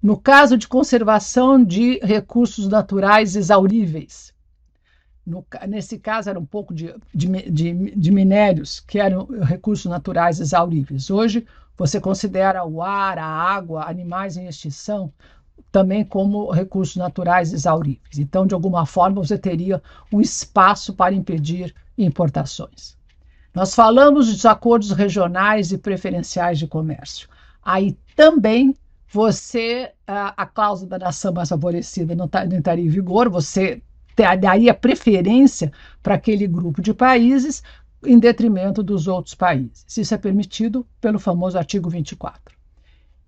No 0.00 0.16
caso 0.16 0.56
de 0.56 0.68
conservação 0.68 1.64
de 1.64 1.98
recursos 2.04 2.68
naturais 2.68 3.34
exauríveis, 3.34 4.32
no, 5.26 5.44
nesse 5.66 5.98
caso, 5.98 6.30
era 6.30 6.38
um 6.38 6.46
pouco 6.46 6.72
de, 6.72 6.94
de, 7.12 7.26
de, 7.50 7.90
de 7.96 8.10
minérios, 8.12 8.78
que 8.78 9.00
eram 9.00 9.26
recursos 9.42 9.90
naturais 9.90 10.38
exauríveis. 10.38 11.10
Hoje, 11.10 11.44
você 11.76 12.00
considera 12.00 12.64
o 12.64 12.80
ar, 12.80 13.18
a 13.18 13.26
água, 13.26 13.90
animais 13.90 14.36
em 14.36 14.46
extinção 14.46 15.12
também 15.70 16.04
como 16.04 16.50
recursos 16.50 16.96
naturais 16.96 17.52
exauríveis. 17.52 18.18
Então, 18.18 18.46
de 18.46 18.54
alguma 18.54 18.86
forma, 18.86 19.22
você 19.22 19.38
teria 19.38 19.82
um 20.12 20.20
espaço 20.20 20.94
para 20.94 21.14
impedir 21.14 21.74
importações. 21.96 22.96
Nós 23.54 23.74
falamos 23.74 24.28
dos 24.28 24.46
acordos 24.46 24.92
regionais 24.92 25.72
e 25.72 25.78
preferenciais 25.78 26.58
de 26.58 26.66
comércio. 26.66 27.28
Aí 27.62 27.96
também 28.14 28.74
você, 29.12 29.92
a, 30.06 30.42
a 30.42 30.46
cláusula 30.46 30.90
da 30.90 30.98
nação 30.98 31.32
mais 31.32 31.48
favorecida 31.48 32.14
não, 32.14 32.28
tá, 32.28 32.44
não 32.46 32.58
estaria 32.58 32.84
em 32.84 32.88
vigor, 32.88 33.28
você 33.28 33.82
daria 34.16 34.74
preferência 34.74 35.72
para 36.02 36.14
aquele 36.14 36.46
grupo 36.46 36.82
de 36.82 36.92
países 36.92 37.62
em 38.04 38.18
detrimento 38.18 38.82
dos 38.82 39.08
outros 39.08 39.34
países. 39.34 39.84
Isso 39.96 40.14
é 40.14 40.18
permitido 40.18 40.86
pelo 41.00 41.18
famoso 41.18 41.58
artigo 41.58 41.88
24. 41.88 42.59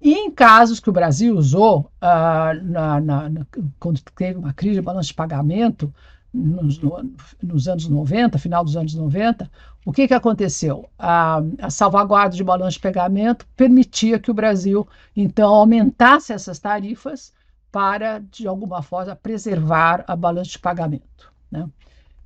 E 0.02 0.14
em 0.14 0.32
casos 0.32 0.80
que 0.80 0.90
o 0.90 0.92
Brasil 0.92 1.36
usou, 1.36 1.88
uh, 2.02 2.64
na, 2.64 3.00
na, 3.00 3.28
na, 3.28 3.46
quando 3.78 4.00
teve 4.16 4.36
uma 4.36 4.52
crise 4.52 4.74
de 4.74 4.82
balanço 4.82 5.10
de 5.10 5.14
pagamento, 5.14 5.94
nos, 6.34 6.80
no, 6.80 7.14
nos, 7.40 7.68
anos 7.68 7.86
90, 7.86 8.36
final 8.36 8.64
dos 8.64 8.76
anos 8.76 8.94
90, 8.94 9.48
o 9.86 9.92
que, 9.92 10.08
que 10.08 10.14
aconteceu? 10.14 10.88
A, 10.98 11.40
a 11.60 11.70
salvaguarda 11.70 12.34
de 12.34 12.42
balanço 12.42 12.78
de 12.78 12.82
pagamento 12.82 13.46
permitia 13.56 14.18
que 14.18 14.30
o 14.30 14.34
Brasil, 14.34 14.88
então, 15.14 15.54
aumentasse 15.54 16.32
essas 16.32 16.58
tarifas 16.58 17.32
para, 17.70 18.18
de 18.18 18.48
alguma 18.48 18.82
forma, 18.82 19.14
preservar 19.14 20.04
a 20.08 20.16
balança 20.16 20.50
de 20.50 20.58
pagamento. 20.58 21.32
Né? 21.48 21.68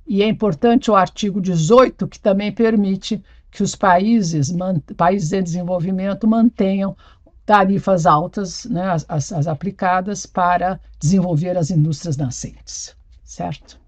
E 0.07 0.23
é 0.23 0.27
importante 0.27 0.89
o 0.89 0.95
artigo 0.95 1.39
18, 1.39 2.07
que 2.07 2.19
também 2.19 2.51
permite 2.51 3.23
que 3.51 3.63
os 3.63 3.75
países, 3.75 4.53
países 4.95 5.31
em 5.31 5.43
desenvolvimento 5.43 6.27
mantenham 6.27 6.95
tarifas 7.47 8.05
altas, 8.05 8.65
né, 8.65 8.91
as, 8.91 9.05
as, 9.07 9.31
as 9.31 9.47
aplicadas 9.47 10.25
para 10.25 10.81
desenvolver 10.99 11.57
as 11.57 11.71
indústrias 11.71 12.17
nascentes, 12.17 12.93
certo? 13.23 13.79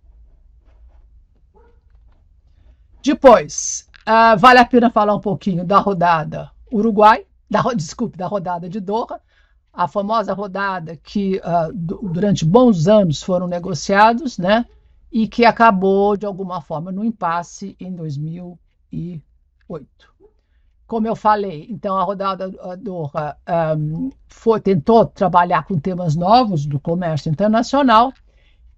Depois, 3.03 3.85
uh, 4.07 4.39
vale 4.39 4.59
a 4.59 4.65
pena 4.65 4.89
falar 4.89 5.13
um 5.13 5.19
pouquinho 5.19 5.65
da 5.65 5.77
rodada 5.77 6.49
Uruguai, 6.71 7.25
da, 7.51 7.61
desculpe, 7.75 8.17
da 8.17 8.27
rodada 8.27 8.69
de 8.69 8.79
Doha, 8.79 9.19
a 9.73 9.89
famosa 9.89 10.33
rodada 10.33 10.95
que 10.95 11.35
uh, 11.39 11.73
durante 11.73 12.45
bons 12.45 12.87
anos 12.87 13.21
foram 13.21 13.45
negociados, 13.45 14.37
né? 14.37 14.65
E 15.11 15.27
que 15.27 15.43
acabou, 15.43 16.15
de 16.15 16.25
alguma 16.25 16.61
forma, 16.61 16.93
no 16.93 17.03
impasse 17.03 17.75
em 17.77 17.93
2008. 17.93 19.89
Como 20.89 21.05
eu 21.05 21.15
falei, 21.15 21.67
então 21.69 21.95
a 21.95 22.03
rodada 22.03 22.49
do 22.49 23.11
um, 23.77 24.09
foi, 24.27 24.59
tentou 24.59 25.05
trabalhar 25.05 25.63
com 25.63 25.77
temas 25.77 26.15
novos 26.15 26.65
do 26.65 26.79
comércio 26.79 27.29
internacional 27.29 28.11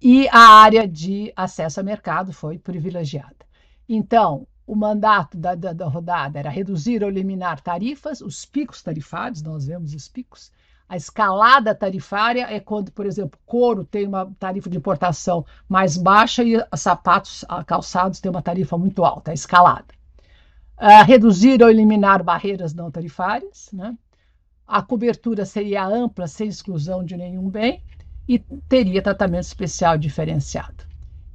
e 0.01 0.28
a 0.28 0.62
área 0.62 0.86
de 0.86 1.32
acesso 1.38 1.80
a 1.80 1.84
mercado 1.84 2.34
foi 2.34 2.59
privilegiada. 2.59 3.45
Então, 3.88 4.45
o 4.68 4.76
mandato 4.76 5.38
da, 5.38 5.55
da, 5.55 5.72
da 5.72 5.88
rodada 5.88 6.38
era 6.38 6.49
reduzir 6.49 7.01
ou 7.01 7.09
eliminar 7.09 7.62
tarifas, 7.62 8.20
os 8.20 8.43
picos 8.43 8.84
tarifários, 8.84 9.41
nós 9.41 9.66
vemos 9.66 9.93
os 9.93 10.09
picos, 10.09 10.51
a 10.89 10.97
escalada 10.97 11.74
tarifária 11.74 12.45
é 12.53 12.59
quando, 12.59 12.91
por 12.91 13.05
exemplo, 13.05 13.39
couro 13.45 13.86
tem 13.86 14.05
uma 14.05 14.30
tarifa 14.38 14.70
de 14.70 14.76
importação 14.78 15.45
mais 15.70 15.95
baixa 15.95 16.43
e 16.43 16.62
sapatos, 16.76 17.45
calçados 17.66 18.20
têm 18.20 18.30
uma 18.30 18.41
tarifa 18.41 18.78
muito 18.78 19.05
alta, 19.05 19.32
a 19.32 19.34
escalada. 19.34 20.01
Uh, 20.82 21.05
reduzir 21.05 21.61
ou 21.61 21.69
eliminar 21.69 22.23
barreiras 22.23 22.73
não 22.73 22.89
tarifárias. 22.89 23.69
Né? 23.71 23.95
A 24.67 24.82
cobertura 24.82 25.45
seria 25.45 25.86
ampla, 25.86 26.27
sem 26.27 26.47
exclusão 26.47 27.03
de 27.03 27.15
nenhum 27.15 27.47
bem, 27.47 27.84
e 28.27 28.39
teria 28.67 29.01
tratamento 29.01 29.43
especial 29.43 29.95
diferenciado. 29.95 30.84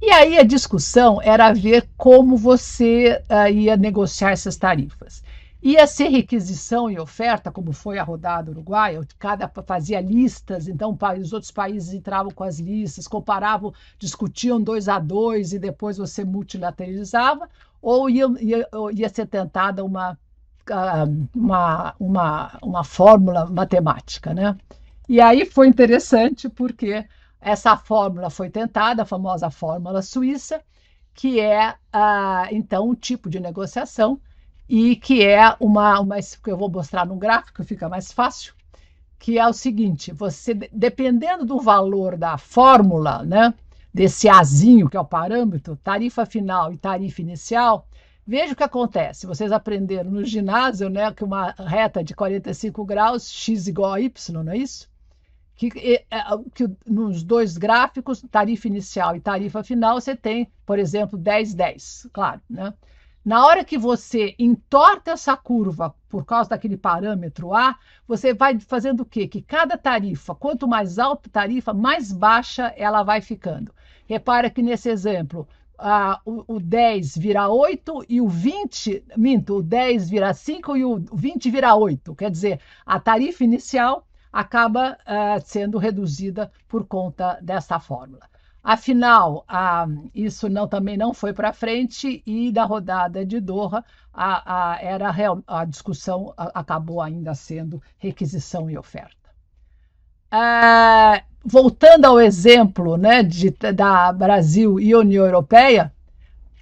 E 0.01 0.11
aí 0.11 0.37
a 0.37 0.43
discussão 0.43 1.21
era 1.21 1.53
ver 1.53 1.87
como 1.95 2.35
você 2.35 3.23
uh, 3.29 3.49
ia 3.49 3.77
negociar 3.77 4.31
essas 4.31 4.57
tarifas. 4.57 5.23
Ia 5.61 5.87
ser 5.87 6.09
requisição 6.09 6.89
e 6.89 6.99
oferta, 6.99 7.51
como 7.51 7.71
foi 7.71 7.97
a 7.97 8.03
rodada 8.03 8.51
uruguaia, 8.51 9.01
cada 9.17 9.47
fazia 9.47 9.99
listas, 9.99 10.67
então 10.67 10.95
os 11.19 11.33
outros 11.33 11.51
países 11.51 11.93
entravam 11.93 12.31
com 12.31 12.43
as 12.43 12.59
listas, 12.59 13.07
comparavam, 13.07 13.73
discutiam 13.97 14.61
dois 14.61 14.87
a 14.87 14.99
dois 14.99 15.53
e 15.53 15.59
depois 15.59 15.97
você 15.97 16.23
multilateralizava, 16.23 17.49
ou 17.87 18.09
ia, 18.09 18.25
ia, 18.41 18.67
ia 18.93 19.07
ser 19.07 19.27
tentada 19.27 19.81
uma, 19.81 20.19
ah, 20.69 21.05
uma, 21.33 21.95
uma, 21.97 22.59
uma 22.61 22.83
fórmula 22.83 23.45
matemática. 23.45 24.33
Né? 24.33 24.57
E 25.07 25.21
aí 25.21 25.45
foi 25.45 25.69
interessante 25.69 26.49
porque 26.49 27.07
essa 27.39 27.77
fórmula 27.77 28.29
foi 28.29 28.49
tentada, 28.49 29.03
a 29.03 29.05
famosa 29.05 29.49
fórmula 29.49 30.01
suíça, 30.01 30.61
que 31.13 31.39
é, 31.39 31.69
uh, 31.95 32.47
então, 32.51 32.89
um 32.89 32.93
tipo 32.93 33.29
de 33.29 33.39
negociação 33.39 34.19
e 34.67 34.97
que 34.97 35.25
é 35.25 35.55
uma, 35.57 36.01
uma 36.01 36.17
que 36.17 36.51
eu 36.51 36.57
vou 36.57 36.69
mostrar 36.69 37.05
no 37.05 37.15
gráfico, 37.15 37.63
fica 37.63 37.87
mais 37.87 38.11
fácil, 38.11 38.53
que 39.17 39.39
é 39.39 39.47
o 39.47 39.53
seguinte, 39.53 40.11
você 40.11 40.53
dependendo 40.53 41.45
do 41.45 41.57
valor 41.57 42.17
da 42.17 42.37
fórmula, 42.37 43.23
né, 43.23 43.53
desse 43.97 44.29
azinho 44.29 44.87
que 44.87 44.95
é 44.95 44.99
o 44.99 45.03
parâmetro, 45.05 45.75
tarifa 45.75 46.23
final 46.23 46.71
e 46.71 46.77
tarifa 46.77 47.19
inicial, 47.19 47.87
veja 48.25 48.53
o 48.53 48.55
que 48.55 48.63
acontece. 48.63 49.25
Vocês 49.25 49.51
aprenderam 49.51 50.11
no 50.11 50.23
ginásio, 50.23 50.87
né, 50.87 51.11
que 51.11 51.23
uma 51.23 51.49
reta 51.57 52.03
de 52.03 52.13
45 52.13 52.85
graus, 52.85 53.31
x 53.31 53.67
igual 53.67 53.93
a 53.93 53.99
y, 53.99 54.43
não 54.43 54.51
é 54.51 54.57
isso? 54.57 54.87
Que, 55.55 55.71
é, 55.85 56.05
que 56.53 56.69
nos 56.85 57.23
dois 57.23 57.57
gráficos, 57.57 58.23
tarifa 58.29 58.67
inicial 58.67 59.15
e 59.15 59.19
tarifa 59.19 59.63
final, 59.63 59.99
você 59.99 60.15
tem, 60.15 60.47
por 60.63 60.77
exemplo, 60.77 61.17
10, 61.17 61.55
10, 61.55 62.09
claro, 62.13 62.39
né? 62.47 62.71
Na 63.25 63.45
hora 63.45 63.65
que 63.65 63.79
você 63.79 64.35
entorta 64.37 65.11
essa 65.11 65.35
curva 65.35 65.93
por 66.07 66.23
causa 66.23 66.51
daquele 66.51 66.77
parâmetro 66.77 67.53
A, 67.53 67.75
você 68.07 68.33
vai 68.33 68.57
fazendo 68.59 69.01
o 69.01 69.05
quê? 69.05 69.27
Que 69.27 69.41
cada 69.41 69.75
tarifa, 69.75 70.35
quanto 70.35 70.67
mais 70.67 70.97
alta 70.97 71.27
a 71.27 71.31
tarifa, 71.31 71.73
mais 71.73 72.11
baixa 72.11 72.73
ela 72.77 73.03
vai 73.03 73.19
ficando. 73.19 73.73
Repara 74.07 74.49
que 74.49 74.61
nesse 74.61 74.89
exemplo, 74.89 75.47
ah, 75.77 76.19
o, 76.25 76.55
o 76.55 76.59
10 76.59 77.17
vira 77.17 77.49
8 77.49 78.05
e 78.09 78.21
o 78.21 78.27
20, 78.27 79.03
minto, 79.15 79.57
o 79.57 79.63
10 79.63 80.09
vira 80.09 80.33
5 80.33 80.77
e 80.77 80.85
o 80.85 80.97
20 81.13 81.51
vira 81.51 81.75
8. 81.75 82.15
Quer 82.15 82.31
dizer, 82.31 82.59
a 82.85 82.99
tarifa 82.99 83.43
inicial 83.43 84.07
acaba 84.31 84.97
ah, 85.05 85.39
sendo 85.39 85.77
reduzida 85.77 86.51
por 86.67 86.85
conta 86.85 87.39
dessa 87.41 87.79
fórmula. 87.79 88.27
Afinal, 88.63 89.45
a, 89.47 89.87
isso 90.13 90.49
não, 90.49 90.67
também 90.67 90.97
não 90.97 91.13
foi 91.13 91.31
para 91.33 91.53
frente 91.53 92.21
e 92.25 92.51
na 92.51 92.65
rodada 92.65 93.25
de 93.25 93.39
Doha 93.39 93.83
a, 94.13 94.73
a, 94.73 94.81
era 94.81 95.13
a 95.47 95.65
discussão 95.65 96.33
acabou 96.35 97.01
ainda 97.01 97.33
sendo 97.33 97.81
requisição 97.97 98.69
e 98.69 98.77
oferta. 98.77 99.16
É, 100.31 101.23
voltando 101.43 102.05
ao 102.05 102.19
exemplo 102.19 102.97
né, 102.97 103.23
de, 103.23 103.49
da 103.51 104.11
Brasil 104.11 104.79
e 104.79 104.93
União 104.95 105.25
Europeia, 105.25 105.93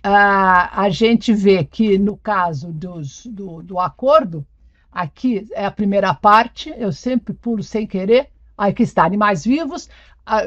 a 0.07 0.88
gente 0.89 1.34
vê 1.34 1.63
que 1.63 1.97
no 1.97 2.16
caso 2.16 2.72
dos, 2.72 3.26
do, 3.26 3.63
do 3.63 3.80
acordo, 3.80 4.45
aqui 4.91 5.47
é 5.51 5.66
a 5.66 5.72
primeira 5.72 6.13
parte, 6.13 6.72
eu 6.78 6.91
sempre 6.91 7.34
pulo 7.34 7.63
sem 7.63 7.88
querer, 7.88 8.30
aqui 8.55 8.84
está, 8.84 9.03
animais 9.03 9.43
vivos. 9.43 9.89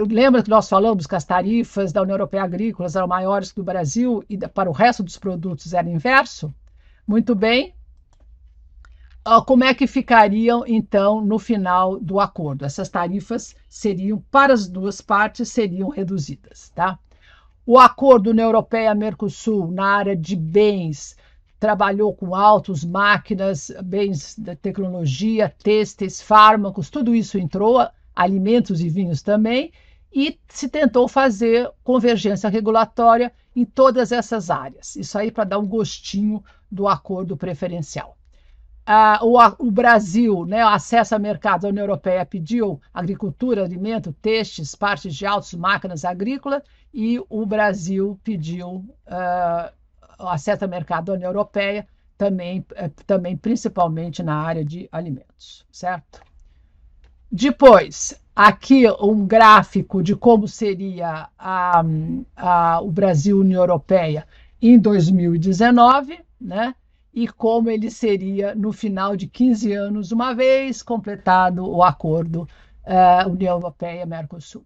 Lembra 0.09 0.43
que 0.43 0.51
nós 0.51 0.69
falamos 0.69 1.07
que 1.07 1.15
as 1.15 1.25
tarifas 1.25 1.93
da 1.93 2.03
União 2.03 2.15
Europeia 2.15 2.45
Agrícolas 2.45 2.95
eram 2.95 3.09
maiores 3.09 3.51
que 3.51 3.57
do 3.57 3.65
Brasil 3.65 4.25
e 4.29 4.39
para 4.39 4.71
o 4.71 4.73
resto 4.73 5.03
dos 5.03 5.19
produtos 5.19 5.73
era 5.75 5.89
inverso? 5.89 6.55
Muito 7.07 7.35
bem. 7.35 7.75
Como 9.47 9.65
é 9.65 9.75
que 9.75 9.87
ficariam, 9.87 10.65
então, 10.67 11.21
no 11.21 11.39
final 11.39 11.99
do 12.01 12.19
acordo? 12.19 12.65
Essas 12.65 12.89
tarifas 12.89 13.55
seriam, 13.69 14.23
para 14.31 14.55
as 14.55 14.67
duas 14.67 15.01
partes, 15.01 15.51
seriam 15.51 15.89
reduzidas, 15.89 16.71
tá? 16.71 16.99
O 17.67 17.79
acordo 17.79 18.31
União 18.31 18.47
Europeia-Mercosul 18.47 19.71
na 19.71 19.85
área 19.85 20.17
de 20.17 20.35
bens 20.35 21.17
trabalhou 21.61 22.15
com 22.15 22.35
autos, 22.35 22.85
máquinas, 22.85 23.71
bens 23.85 24.39
da 24.39 24.57
tecnologia, 24.57 25.55
têxteis, 25.63 26.23
fármacos, 26.23 26.89
tudo 26.89 27.15
isso 27.15 27.39
entrou, 27.39 27.87
alimentos 28.15 28.81
e 28.81 28.89
vinhos 28.89 29.21
também, 29.21 29.73
e 30.13 30.39
se 30.49 30.69
tentou 30.69 31.07
fazer 31.07 31.71
convergência 31.85 32.49
regulatória 32.49 33.33
em 33.55 33.65
todas 33.65 34.13
essas 34.13 34.51
áreas. 34.51 34.97
Isso 34.97 35.19
aí 35.19 35.31
para 35.31 35.45
dar 35.45 35.59
um 35.59 35.67
gostinho 35.67 36.43
do 36.71 36.89
acordo 36.89 37.37
preferencial. 37.37 38.18
Ah, 38.91 39.21
o, 39.23 39.37
o, 39.67 39.71
Brasil, 39.71 40.47
né, 40.47 40.63
acesso 40.63 41.15
a 41.15 41.19
mercados, 41.19 41.67
a 41.67 41.69
União 41.69 41.83
Europeia 41.83 42.25
pediu 42.25 42.81
agricultura, 42.95 43.63
alimento, 43.63 44.15
textos, 44.15 44.75
partes 44.75 45.15
de 45.15 45.27
autos, 45.27 45.53
máquinas 45.53 46.07
agrícolas, 46.07 46.63
e 46.95 47.23
o 47.29 47.45
Brasil 47.45 48.19
pediu 48.25 48.77
uh, 49.07 49.71
acesso 50.27 50.65
a 50.65 50.69
mercado 50.69 51.05
da 51.05 51.13
União 51.13 51.29
Europeia, 51.29 51.87
também, 52.17 52.61
uh, 52.61 52.91
também 53.07 53.37
principalmente 53.37 54.23
na 54.23 54.37
área 54.37 54.65
de 54.65 54.89
alimentos, 54.91 55.67
certo? 55.71 56.23
Depois, 57.31 58.19
aqui 58.35 58.85
um 59.03 59.27
gráfico 59.27 60.03
de 60.03 60.17
como 60.17 60.49
seria 60.49 61.29
a, 61.39 61.85
a, 62.35 62.81
o 62.81 62.91
Brasil 62.91 63.39
União 63.41 63.61
Europeia 63.61 64.27
em 64.63 64.79
2019, 64.79 66.21
né? 66.41 66.75
E 67.19 67.27
como 67.27 67.69
ele 67.69 67.91
seria 67.91 68.55
no 68.55 68.73
final 68.73 69.17
de 69.17 69.27
15 69.27 69.73
anos, 69.73 70.13
uma 70.13 70.33
vez 70.33 70.85
completado 70.85 71.69
o 71.69 71.83
acordo 71.83 72.43
uh, 72.85 73.29
União 73.29 73.57
Europeia-Mercosul. 73.57 74.65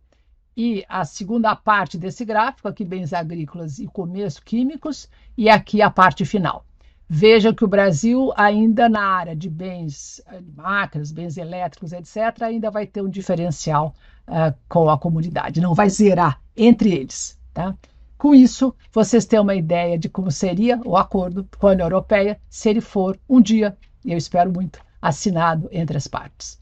E 0.54 0.84
a 0.86 1.02
segunda 1.06 1.56
parte 1.56 1.96
desse 1.96 2.26
gráfico, 2.26 2.68
aqui 2.68 2.84
bens 2.84 3.14
agrícolas 3.14 3.78
e 3.78 3.86
começo 3.86 4.44
químicos, 4.44 5.08
e 5.34 5.48
aqui 5.48 5.80
a 5.80 5.88
parte 5.88 6.26
final. 6.26 6.66
Veja 7.08 7.54
que 7.54 7.64
o 7.64 7.68
Brasil, 7.68 8.30
ainda 8.36 8.86
na 8.86 9.02
área 9.02 9.34
de 9.34 9.48
bens, 9.48 10.20
eh, 10.26 10.42
máquinas, 10.54 11.10
bens 11.10 11.38
elétricos, 11.38 11.90
etc., 11.94 12.42
ainda 12.42 12.70
vai 12.70 12.86
ter 12.86 13.00
um 13.00 13.08
diferencial 13.08 13.94
uh, 14.28 14.54
com 14.68 14.90
a 14.90 14.98
comunidade, 14.98 15.58
não 15.58 15.74
vai 15.74 15.88
zerar 15.88 16.38
entre 16.54 16.92
eles. 16.92 17.38
Tá? 17.54 17.74
Com 18.22 18.36
isso, 18.36 18.72
vocês 18.92 19.24
têm 19.26 19.40
uma 19.40 19.52
ideia 19.52 19.98
de 19.98 20.08
como 20.08 20.30
seria 20.30 20.80
o 20.84 20.96
acordo 20.96 21.44
com 21.58 21.66
a 21.66 21.72
União 21.72 21.86
Europeia 21.86 22.38
se 22.48 22.70
ele 22.70 22.80
for 22.80 23.18
um 23.28 23.40
dia, 23.40 23.76
e 24.04 24.12
eu 24.12 24.16
espero 24.16 24.48
muito, 24.52 24.78
assinado 25.00 25.68
entre 25.72 25.96
as 25.96 26.06
partes. 26.06 26.56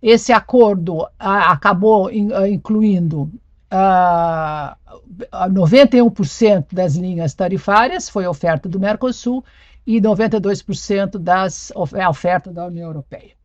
Esse 0.00 0.32
acordo 0.32 1.04
ah, 1.18 1.50
acabou 1.50 2.12
in, 2.12 2.32
ah, 2.32 2.48
incluindo 2.48 3.22
uh, 3.72 4.72
91% 5.48 6.66
das 6.70 6.94
linhas 6.94 7.34
tarifárias, 7.34 8.08
foi 8.08 8.24
oferta 8.24 8.68
do 8.68 8.78
Mercosul, 8.78 9.44
e 9.84 10.00
92% 10.00 11.18
das 11.18 11.72
é 11.92 12.08
oferta 12.08 12.52
da 12.52 12.66
União 12.66 12.86
Europeia. 12.86 13.39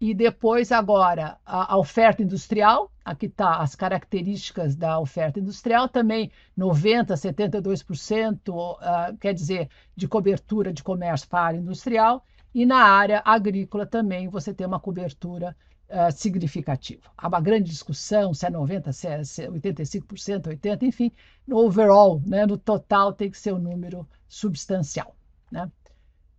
E 0.00 0.14
depois, 0.14 0.70
agora, 0.70 1.38
a, 1.44 1.74
a 1.74 1.76
oferta 1.76 2.22
industrial, 2.22 2.90
aqui 3.04 3.26
está 3.26 3.56
as 3.56 3.74
características 3.74 4.76
da 4.76 5.00
oferta 5.00 5.40
industrial, 5.40 5.88
também 5.88 6.30
90%, 6.56 7.14
72%, 7.14 8.48
uh, 8.48 9.16
quer 9.18 9.34
dizer, 9.34 9.68
de 9.96 10.06
cobertura 10.06 10.72
de 10.72 10.84
comércio 10.84 11.28
para 11.28 11.42
área 11.42 11.58
industrial, 11.58 12.24
e 12.54 12.64
na 12.64 12.78
área 12.78 13.20
agrícola 13.24 13.84
também 13.84 14.28
você 14.28 14.54
tem 14.54 14.68
uma 14.68 14.78
cobertura 14.78 15.56
uh, 15.88 16.12
significativa. 16.12 17.10
Há 17.16 17.26
uma 17.26 17.40
grande 17.40 17.68
discussão 17.68 18.32
se 18.32 18.46
é 18.46 18.50
90%, 18.50 18.92
se 18.92 19.06
é, 19.08 19.24
se 19.24 19.42
é 19.42 19.50
85%, 19.50 20.42
80%, 20.42 20.82
enfim, 20.82 21.10
no 21.44 21.56
overall, 21.56 22.22
né, 22.24 22.46
no 22.46 22.56
total 22.56 23.12
tem 23.12 23.30
que 23.32 23.38
ser 23.38 23.52
um 23.52 23.58
número 23.58 24.08
substancial. 24.28 25.16
Né? 25.50 25.68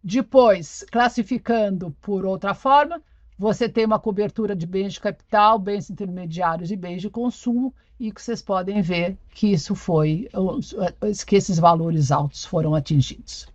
Depois, 0.01 0.85
classificando 0.89 1.91
por 1.99 2.25
outra 2.25 2.53
forma, 2.53 3.01
você 3.39 3.69
tem 3.69 3.85
uma 3.85 3.97
cobertura 3.97 4.53
de 4.53 4.67
bens 4.67 4.93
de 4.93 4.99
capital, 4.99 5.57
bens 5.57 5.89
intermediários 5.89 6.71
e 6.71 6.75
bens 6.75 7.01
de 7.01 7.09
consumo, 7.09 7.73
e 7.97 8.11
que 8.11 8.21
vocês 8.21 8.41
podem 8.41 8.81
ver 8.81 9.17
que 9.31 9.47
isso 9.53 9.75
foi, 9.75 10.29
que 11.25 11.37
esses 11.37 11.57
valores 11.57 12.11
altos 12.11 12.43
foram 12.43 12.75
atingidos. 12.75 13.47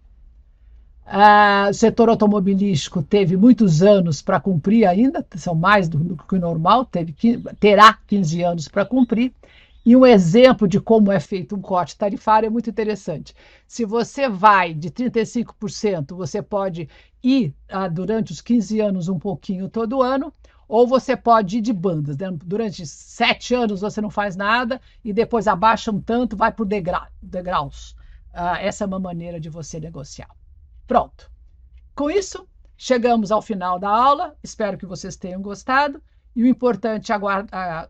Ah, 1.07 1.69
o 1.71 1.75
setor 1.75 2.09
automobilístico 2.09 3.03
teve 3.03 3.37
muitos 3.37 3.83
anos 3.83 4.23
para 4.23 4.41
cumprir 4.41 4.87
ainda, 4.87 5.25
são 5.37 5.55
mais 5.55 5.87
do, 5.87 5.99
do 5.99 6.17
que 6.17 6.35
o 6.35 6.41
normal, 6.41 6.87
teve, 6.87 7.15
terá 7.61 7.99
15 8.07 8.43
anos 8.43 8.69
para 8.69 8.87
cumprir, 8.87 9.35
e 9.85 9.95
um 9.95 10.07
exemplo 10.07 10.67
de 10.67 10.81
como 10.81 11.13
é 11.13 11.21
feito 11.21 11.55
um 11.55 11.61
corte 11.61 11.97
tarifário 11.97 12.47
é 12.47 12.51
muito 12.51 12.71
interessante. 12.71 13.35
Se 13.67 13.85
você 13.85 14.29
vai 14.29 14.73
de 14.73 14.91
35%, 14.91 16.17
você 16.17 16.41
pode 16.43 16.89
ir 17.23 17.55
ah, 17.69 17.87
durante 17.87 18.33
os 18.33 18.41
15 18.41 18.81
anos 18.81 19.09
um 19.09 19.19
pouquinho 19.19 19.69
todo 19.69 20.03
ano, 20.03 20.33
ou 20.67 20.87
você 20.87 21.15
pode 21.15 21.59
ir 21.59 21.61
de 21.61 21.73
bandas. 21.73 22.17
Né? 22.17 22.31
Durante 22.33 22.87
sete 22.87 23.55
anos 23.55 23.83
você 23.83 24.01
não 24.01 24.09
faz 24.09 24.37
nada 24.37 24.81
e 25.05 25.13
depois 25.13 25.47
abaixa 25.47 25.91
um 25.91 26.01
tanto, 26.01 26.35
vai 26.35 26.51
por 26.51 26.65
degra 26.65 27.09
degraus. 27.21 27.95
Ah, 28.33 28.61
essa 28.61 28.85
é 28.85 28.87
uma 28.87 28.99
maneira 28.99 29.39
de 29.39 29.51
você 29.51 29.79
negociar. 29.79 30.31
Pronto. 30.87 31.31
Com 31.95 32.11
isso, 32.11 32.49
chegamos 32.77 33.31
ao 33.31 33.43
final 33.43 33.79
da 33.79 33.91
aula. 33.91 34.35
Espero 34.43 34.79
que 34.79 34.87
vocês 34.87 35.15
tenham 35.15 35.43
gostado. 35.43 36.03
E 36.35 36.43
o 36.43 36.47
importante 36.47 37.13
é 37.13 37.15
aguardar, 37.15 37.87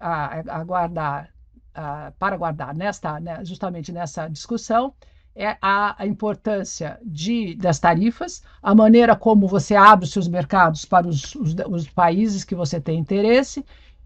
aguardar 0.50 1.33
uh, 1.76 2.12
para 2.18 2.36
guardar 2.36 2.74
nesta, 2.74 3.20
né, 3.20 3.44
justamente 3.44 3.92
nessa 3.92 4.28
discussão 4.28 4.94
é 5.36 5.56
a, 5.60 6.00
a, 6.02 6.06
importância 6.06 6.98
de, 7.04 7.56
das 7.56 7.80
tarifas, 7.80 8.42
a 8.62 8.72
maneira 8.74 9.16
como 9.16 9.48
você 9.48 9.74
abre 9.74 10.04
os 10.04 10.12
seus 10.12 10.28
mercados 10.28 10.84
para 10.84 11.08
os, 11.08 11.34
os, 11.34 11.56
os 11.68 11.88
países 11.88 12.44
que 12.44 12.54
você 12.54 12.80
tem 12.80 13.00
interesse, 13.00 13.64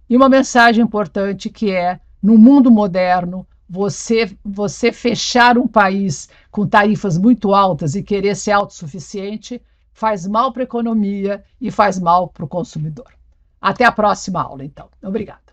e 0.09 0.17
uma 0.17 0.29
mensagem 0.29 0.83
importante 0.83 1.51
que 1.51 1.71
é, 1.71 2.01
no 2.23 2.39
mundo 2.39 2.71
moderno, 2.71 3.47
você, 3.69 4.35
você 4.43 4.91
fechar 4.91 5.59
um 5.59 5.69
país 5.69 6.31
com 6.51 6.67
tarifas 6.67 7.19
muito 7.19 7.55
altas 7.55 7.95
e 7.95 8.03
querer 8.03 8.35
ser 8.35 8.53
autossuficiente 8.53 9.61
faz 9.93 10.27
mal 10.27 10.53
para 10.53 10.63
a 10.63 10.65
economia 10.65 11.45
e 11.61 11.71
faz 11.71 11.99
mal 11.99 12.29
para 12.29 12.45
o 12.45 12.49
consumidor. 12.49 13.13
Até 13.61 13.85
a 13.85 13.93
próxima 13.93 14.41
aula, 14.41 14.65
então. 14.65 14.89
Obrigada. 15.03 15.48